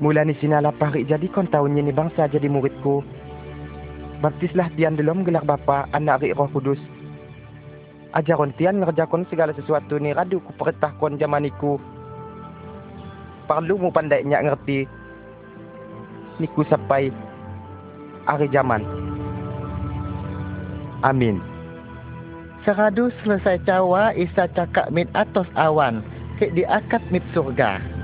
Mula 0.04 0.28
ni 0.28 0.36
sina 0.44 0.60
lapah 0.60 0.92
rik 0.92 1.08
jadi 1.08 1.24
kon 1.32 1.48
tahunnya 1.48 1.88
ni 1.88 1.94
bangsa 1.96 2.28
jadi 2.28 2.52
muridku. 2.52 3.00
Baptislah 4.20 4.68
tian 4.76 5.00
dalam 5.00 5.24
gelar 5.24 5.48
bapa 5.48 5.88
anak 5.96 6.20
rik 6.20 6.36
roh 6.36 6.52
kudus. 6.52 6.80
Ajaron 8.12 8.52
tian 8.60 8.84
ngerjakon 8.84 9.24
segala 9.32 9.56
sesuatu 9.56 9.96
ni 9.96 10.12
radu 10.12 10.44
ku 10.44 10.52
perintah 10.60 10.92
kon 11.00 11.16
zamaniku. 11.16 11.80
Perlu 13.48 13.80
mu 13.80 13.88
pandai 13.88 14.28
nyak 14.28 14.52
ngerti. 14.52 14.84
Niku 16.44 16.68
sampai 16.68 17.16
hari 18.28 18.52
zaman. 18.52 18.84
Amin. 21.08 21.40
Seradu 22.68 23.14
selesai 23.24 23.62
cawa, 23.64 24.12
Isa 24.18 24.50
cakap 24.52 24.92
mit 24.92 25.08
atas 25.16 25.48
awan. 25.56 26.04
Rik 26.42 26.52
diakat 26.58 27.00
mit 27.14 27.24
surga. 27.32 27.95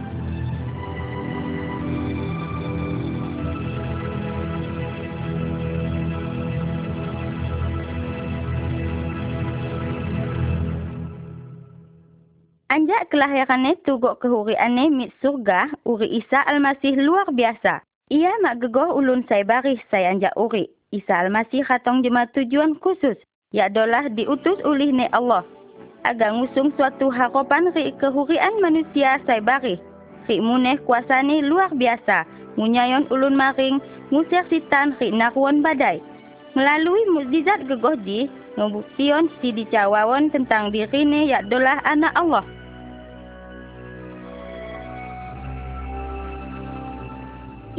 Anjak 12.71 13.11
kelahirannya 13.11 13.83
tugok 13.83 14.23
kehuriannya 14.23 14.95
mit 14.95 15.11
surga, 15.19 15.75
uri 15.83 16.23
Isa 16.23 16.39
Al-Masih 16.47 17.03
luar 17.03 17.27
biasa. 17.35 17.83
Ia 18.07 18.31
mak 18.39 18.63
gegoh 18.63 18.95
ulun 18.95 19.27
saya 19.27 19.43
baris 19.43 19.83
saya 19.91 20.15
anjak 20.15 20.31
uri. 20.39 20.71
Isa 20.95 21.19
Al-Masih 21.19 21.67
katong 21.67 21.99
jema 21.99 22.31
tujuan 22.31 22.79
khusus. 22.79 23.19
Ya 23.51 23.67
adalah 23.67 24.07
diutus 24.15 24.55
oleh 24.63 24.87
ne 24.87 25.11
Allah. 25.11 25.43
Agar 26.07 26.31
ngusung 26.31 26.71
suatu 26.79 27.11
harapan 27.11 27.75
ri 27.75 27.91
kehurian 27.99 28.63
manusia 28.63 29.19
saya 29.27 29.43
baris. 29.43 29.83
Ri 30.31 30.39
muneh 30.39 30.79
kuasani 30.87 31.43
luar 31.43 31.75
biasa. 31.75 32.23
Munyayon 32.55 33.03
ulun 33.11 33.35
maring, 33.35 33.83
ngusir 34.15 34.47
sitan 34.47 34.95
ri 35.03 35.11
naruan 35.11 35.59
badai. 35.59 35.99
Melalui 36.55 37.03
mukjizat 37.19 37.67
gegoh 37.67 37.99
di, 37.99 38.31
ngebuktion 38.55 39.27
si 39.43 39.51
dicawawon 39.51 40.31
tentang 40.31 40.71
diri 40.71 41.03
ne 41.03 41.27
ya 41.27 41.43
adalah 41.43 41.83
anak 41.83 42.15
Allah. 42.15 42.47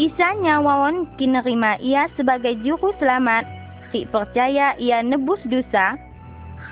Isa 0.01 0.32
nyawawon 0.40 1.05
kinerima 1.20 1.77
ia 1.85 2.09
sebagai 2.16 2.56
juru 2.64 2.97
selamat. 2.97 3.44
Rik 3.93 4.09
percaya 4.09 4.73
ia 4.81 5.05
nebus 5.05 5.36
dosa. 5.44 6.01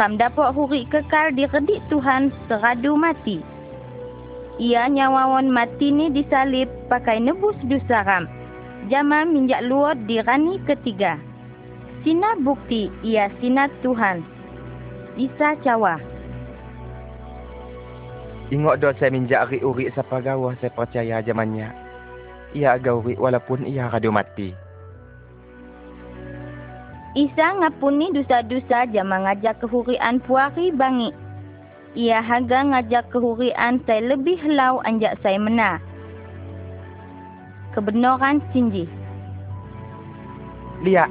Kam 0.01 0.17
dapat 0.17 0.57
huri 0.57 0.89
kekal 0.89 1.37
di 1.37 1.45
redik 1.45 1.85
Tuhan 1.93 2.33
seradu 2.49 2.97
mati. 2.97 3.45
Ia 4.57 4.89
nyawawon 4.89 5.53
mati 5.53 5.93
ni 5.93 6.09
disalib 6.09 6.73
pakai 6.89 7.21
nebus 7.21 7.53
dosa 7.69 8.01
ram. 8.09 8.25
Jama 8.89 9.29
minjak 9.29 9.69
luot 9.69 10.01
di 10.09 10.25
rani 10.25 10.57
ketiga. 10.65 11.21
Sina 12.01 12.41
bukti 12.41 12.89
ia 13.05 13.29
sinat 13.45 13.69
Tuhan. 13.85 14.25
Isa 15.21 15.61
cawa. 15.61 16.01
Ingok 18.49 18.81
do 18.81 18.89
saya 18.97 19.13
minjak 19.13 19.53
ri 19.53 19.61
uri 19.61 19.93
sapa 19.93 20.25
gawah 20.25 20.57
saya 20.57 20.73
percaya 20.73 21.21
zamannya. 21.21 21.90
Ia 22.51 22.75
agak 22.75 23.07
uri 23.07 23.15
walaupun 23.15 23.63
ia 23.63 23.87
radu 23.87 24.11
mati. 24.11 24.51
Isa 27.15 27.59
ngapuni 27.59 28.15
dosa-dosa 28.15 28.87
jama 28.91 29.27
ngajak 29.27 29.63
kehurian 29.63 30.23
puari 30.23 30.71
bangi. 30.71 31.11
Ia 31.99 32.23
haga 32.23 32.63
ngajak 32.63 33.11
kehurian 33.11 33.83
saya 33.83 34.15
lebih 34.15 34.39
lau 34.47 34.79
anjak 34.87 35.19
saya 35.23 35.39
mena. 35.39 35.83
Kebenaran 37.75 38.39
sinji. 38.55 38.87
Lihat, 40.87 41.11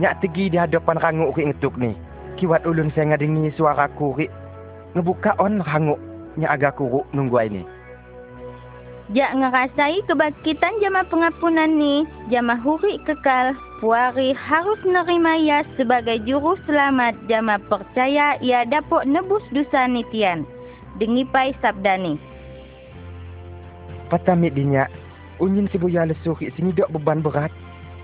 nyak 0.00 0.24
tegi 0.24 0.48
di 0.48 0.56
hadapan 0.56 1.00
ranguk 1.00 1.36
ri 1.36 1.52
ngetuk 1.52 1.76
ni. 1.76 1.92
Kiwat 2.36 2.64
ulun 2.64 2.92
saya 2.92 3.12
ngadingi 3.12 3.52
suara 3.56 3.88
ri. 3.92 4.28
Ngebuka 4.96 5.36
on 5.36 5.60
ranguk, 5.60 6.00
nyak 6.40 6.52
agak 6.56 6.80
kuruk 6.80 7.04
nunggu 7.12 7.36
ini. 7.44 7.75
Jak 9.14 9.38
ngerasai 9.38 10.02
kebangkitan 10.10 10.82
jama 10.82 11.06
pengampunan 11.06 11.78
ni, 11.78 12.02
jama 12.26 12.58
huri 12.58 12.98
kekal, 13.06 13.54
puari 13.78 14.34
harus 14.34 14.82
nerima 14.82 15.38
ia 15.38 15.62
sebagai 15.78 16.18
juru 16.26 16.58
selamat 16.66 17.14
jama 17.30 17.54
percaya 17.70 18.34
ia 18.42 18.66
dapat 18.66 19.06
nebus 19.06 19.46
dosa 19.54 19.86
nitian. 19.86 20.42
Dengipai 20.98 21.54
sabda 21.62 21.94
ni. 22.02 22.18
Patamit 24.10 24.58
dinyak, 24.58 24.90
unyin 25.38 25.70
sibuya 25.70 26.02
lesuhi 26.02 26.50
sini 26.58 26.74
dok 26.74 26.90
beban 26.98 27.22
berat. 27.22 27.54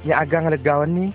Nyak 0.06 0.30
agang 0.30 0.54
legawan 0.54 0.94
ni, 0.94 1.06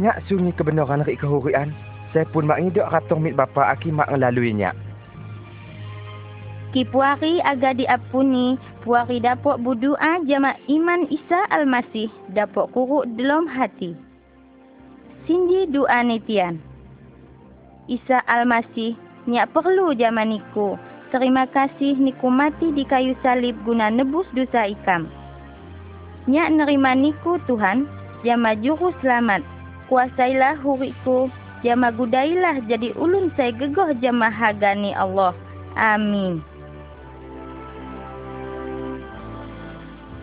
nyak 0.00 0.16
sunyi 0.32 0.56
kebenaran 0.56 1.04
rik 1.04 1.20
kehurian. 1.20 1.76
Saya 2.16 2.24
pun 2.32 2.48
mak 2.48 2.64
ngidok 2.64 2.88
ratong 2.88 3.20
mit 3.20 3.36
bapa 3.36 3.68
aki 3.76 3.92
mak 3.92 4.08
ngelalui 4.08 4.56
nyak. 4.56 4.72
Ki 6.74 6.82
puari 6.86 7.38
aga 7.42 7.74
diapuni, 7.74 8.58
puari 8.82 9.22
dapat 9.22 9.62
berdoa 9.62 10.22
jama 10.26 10.54
iman 10.66 11.06
Isa 11.10 11.46
Al-Masih 11.50 12.10
dapat 12.34 12.70
kuruk 12.74 13.06
dalam 13.14 13.46
hati. 13.46 13.94
Sinji 15.26 15.70
doa 15.70 16.02
nitian. 16.02 16.62
Isa 17.86 18.22
Al-Masih, 18.26 18.98
nyak 19.30 19.50
perlu 19.54 19.94
zaman 19.94 20.34
niku. 20.34 20.74
Terima 21.14 21.46
kasih 21.46 21.94
niku 21.94 22.26
mati 22.26 22.74
di 22.74 22.82
kayu 22.82 23.14
salib 23.22 23.54
guna 23.62 23.90
nebus 23.90 24.26
dosa 24.34 24.66
ikam. 24.66 25.06
Nyak 26.26 26.50
nerima 26.50 26.98
niku 26.98 27.38
Tuhan, 27.46 27.86
jama 28.26 28.58
juru 28.58 28.90
selamat. 28.98 29.46
Kuasailah 29.86 30.58
huriku, 30.66 31.30
Jama 31.64 31.88
gudailah 31.90 32.68
jadi 32.70 32.92
ulun 32.94 33.32
saya 33.34 33.50
gegoh 33.50 33.90
jama 33.98 34.28
hagani 34.28 34.92
Allah. 34.92 35.32
Amin. 35.74 36.44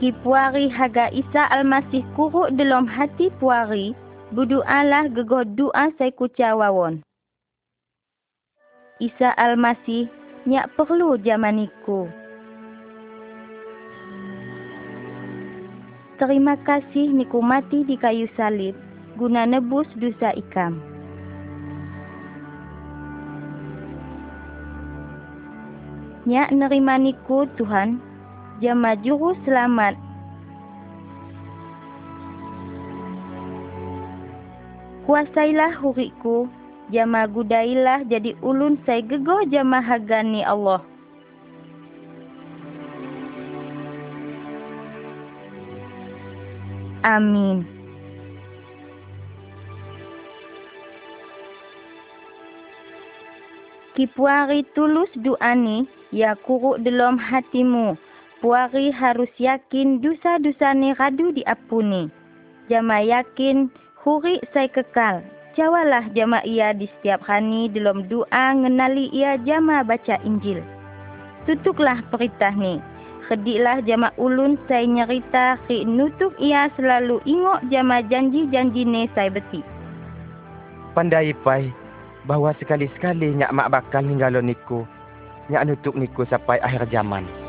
Ki 0.03 0.11
puari 0.19 0.67
haga 0.67 1.07
Isa 1.15 1.47
Almasih 1.47 2.03
kuruk 2.19 2.51
dalam 2.59 2.83
hati 2.83 3.31
puari, 3.39 3.95
budualah 4.35 5.07
gegoh 5.07 5.47
doa 5.47 5.95
saya 5.95 6.11
kucawawon. 6.11 6.99
Isa 8.99 9.31
Almasih 9.39 10.11
nyak 10.43 10.75
perlu 10.75 11.15
jamaniku. 11.23 12.11
Terima 16.19 16.59
kasih 16.67 17.07
niku 17.07 17.39
mati 17.39 17.87
di 17.87 17.95
kayu 17.95 18.27
salib 18.35 18.75
guna 19.15 19.47
nebus 19.47 19.87
dosa 19.95 20.35
ikam. 20.35 20.83
Nyak 26.27 26.51
nerima 26.51 26.99
niku 26.99 27.47
Tuhan, 27.55 28.03
jama 28.63 28.95
juru 29.03 29.35
selamat. 29.43 29.99
Kuasailah 35.03 35.75
huriku, 35.83 36.47
jama 36.87 37.27
gudailah 37.27 38.07
jadi 38.07 38.39
ulun 38.39 38.79
saya 38.87 39.03
gegoh 39.03 39.43
jama 39.51 39.83
hagani 39.83 40.47
Allah. 40.47 40.79
Amin. 47.03 47.67
Ki 53.93 54.07
puari 54.07 54.63
tulus 54.71 55.11
doani, 55.19 55.83
ya 56.15 56.31
kuruk 56.47 56.79
dalam 56.79 57.19
hatimu. 57.19 57.99
Puari 58.43 58.91
harus 58.91 59.31
yakin 59.39 60.03
dosa-dosa 60.03 60.75
ni 60.75 60.91
radu 60.99 61.31
diapuni. 61.31 62.11
Jama 62.67 62.99
yakin 62.99 63.71
huri 64.03 64.43
saya 64.51 64.67
kekal. 64.67 65.23
Jawalah 65.55 66.11
jama 66.11 66.43
ia 66.43 66.75
di 66.75 66.91
setiap 66.91 67.23
hari 67.23 67.71
dalam 67.71 68.03
doa 68.11 68.51
ngenali 68.51 69.07
ia 69.15 69.39
jama 69.47 69.79
baca 69.87 70.19
Injil. 70.27 70.59
Tutuklah 71.47 72.03
perintah 72.11 72.51
ni. 72.51 72.83
Kediklah 73.31 73.79
jama 73.87 74.11
ulun 74.19 74.59
saya 74.67 74.91
nyerita 74.91 75.55
ki 75.71 75.87
nutuk 75.87 76.35
ia 76.35 76.67
selalu 76.75 77.23
ingok 77.23 77.63
jama 77.71 78.03
janji-janji 78.11 78.83
ne 78.83 79.07
saya 79.15 79.31
beti. 79.31 79.63
Pandai 80.91 81.31
pai 81.47 81.71
bahwa 82.27 82.51
sekali-sekali 82.59 83.39
nyak 83.39 83.55
mak 83.55 83.71
bakal 83.71 84.03
ninggalo 84.03 84.43
niku. 84.43 84.83
Nyak 85.47 85.71
nutuk 85.71 85.95
niku 85.95 86.27
sampai 86.27 86.59
akhir 86.59 86.91
zaman. 86.91 87.42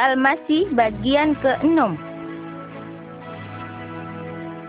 Al-Masih 0.00 0.64
bagian 0.72 1.36
ke-6 1.44 1.76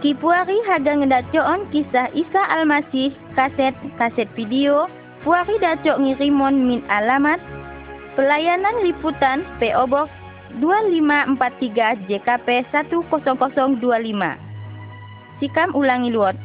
Kipuari 0.04 0.60
haga 0.68 1.00
ngedacoon 1.00 1.72
kisah 1.72 2.12
Isa 2.12 2.44
Al-Masih 2.52 3.16
kaset 3.40 3.72
kaset 3.96 4.28
video 4.36 4.92
Puari 5.24 5.56
dacok 5.64 6.04
ngirimon 6.04 6.68
min 6.68 6.84
alamat 6.92 7.40
Pelayanan 8.20 8.84
Liputan 8.84 9.48
PO 9.64 9.88
Box 9.88 10.12
2543 10.60 12.12
JKP 12.12 12.48
10025 12.68 13.08
Sikam 15.40 15.70
ulangi 15.72 16.12
luot 16.12 16.36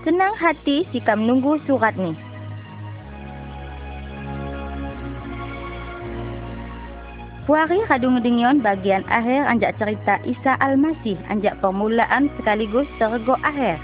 Senang 0.08 0.32
hati 0.40 0.88
sikam 0.88 1.28
nunggu 1.28 1.60
surat 1.68 1.92
nih. 2.00 2.16
Puari 7.48 7.80
kadung 7.88 8.20
dengion 8.20 8.60
bagian 8.60 9.04
akhir 9.08 9.48
anjak 9.48 9.72
cerita 9.80 10.20
Isa 10.28 10.56
Al-Masih 10.60 11.16
anjak 11.32 11.56
permulaan 11.64 12.28
sekaligus 12.36 12.84
tergo 13.00 13.36
akhir. 13.40 13.80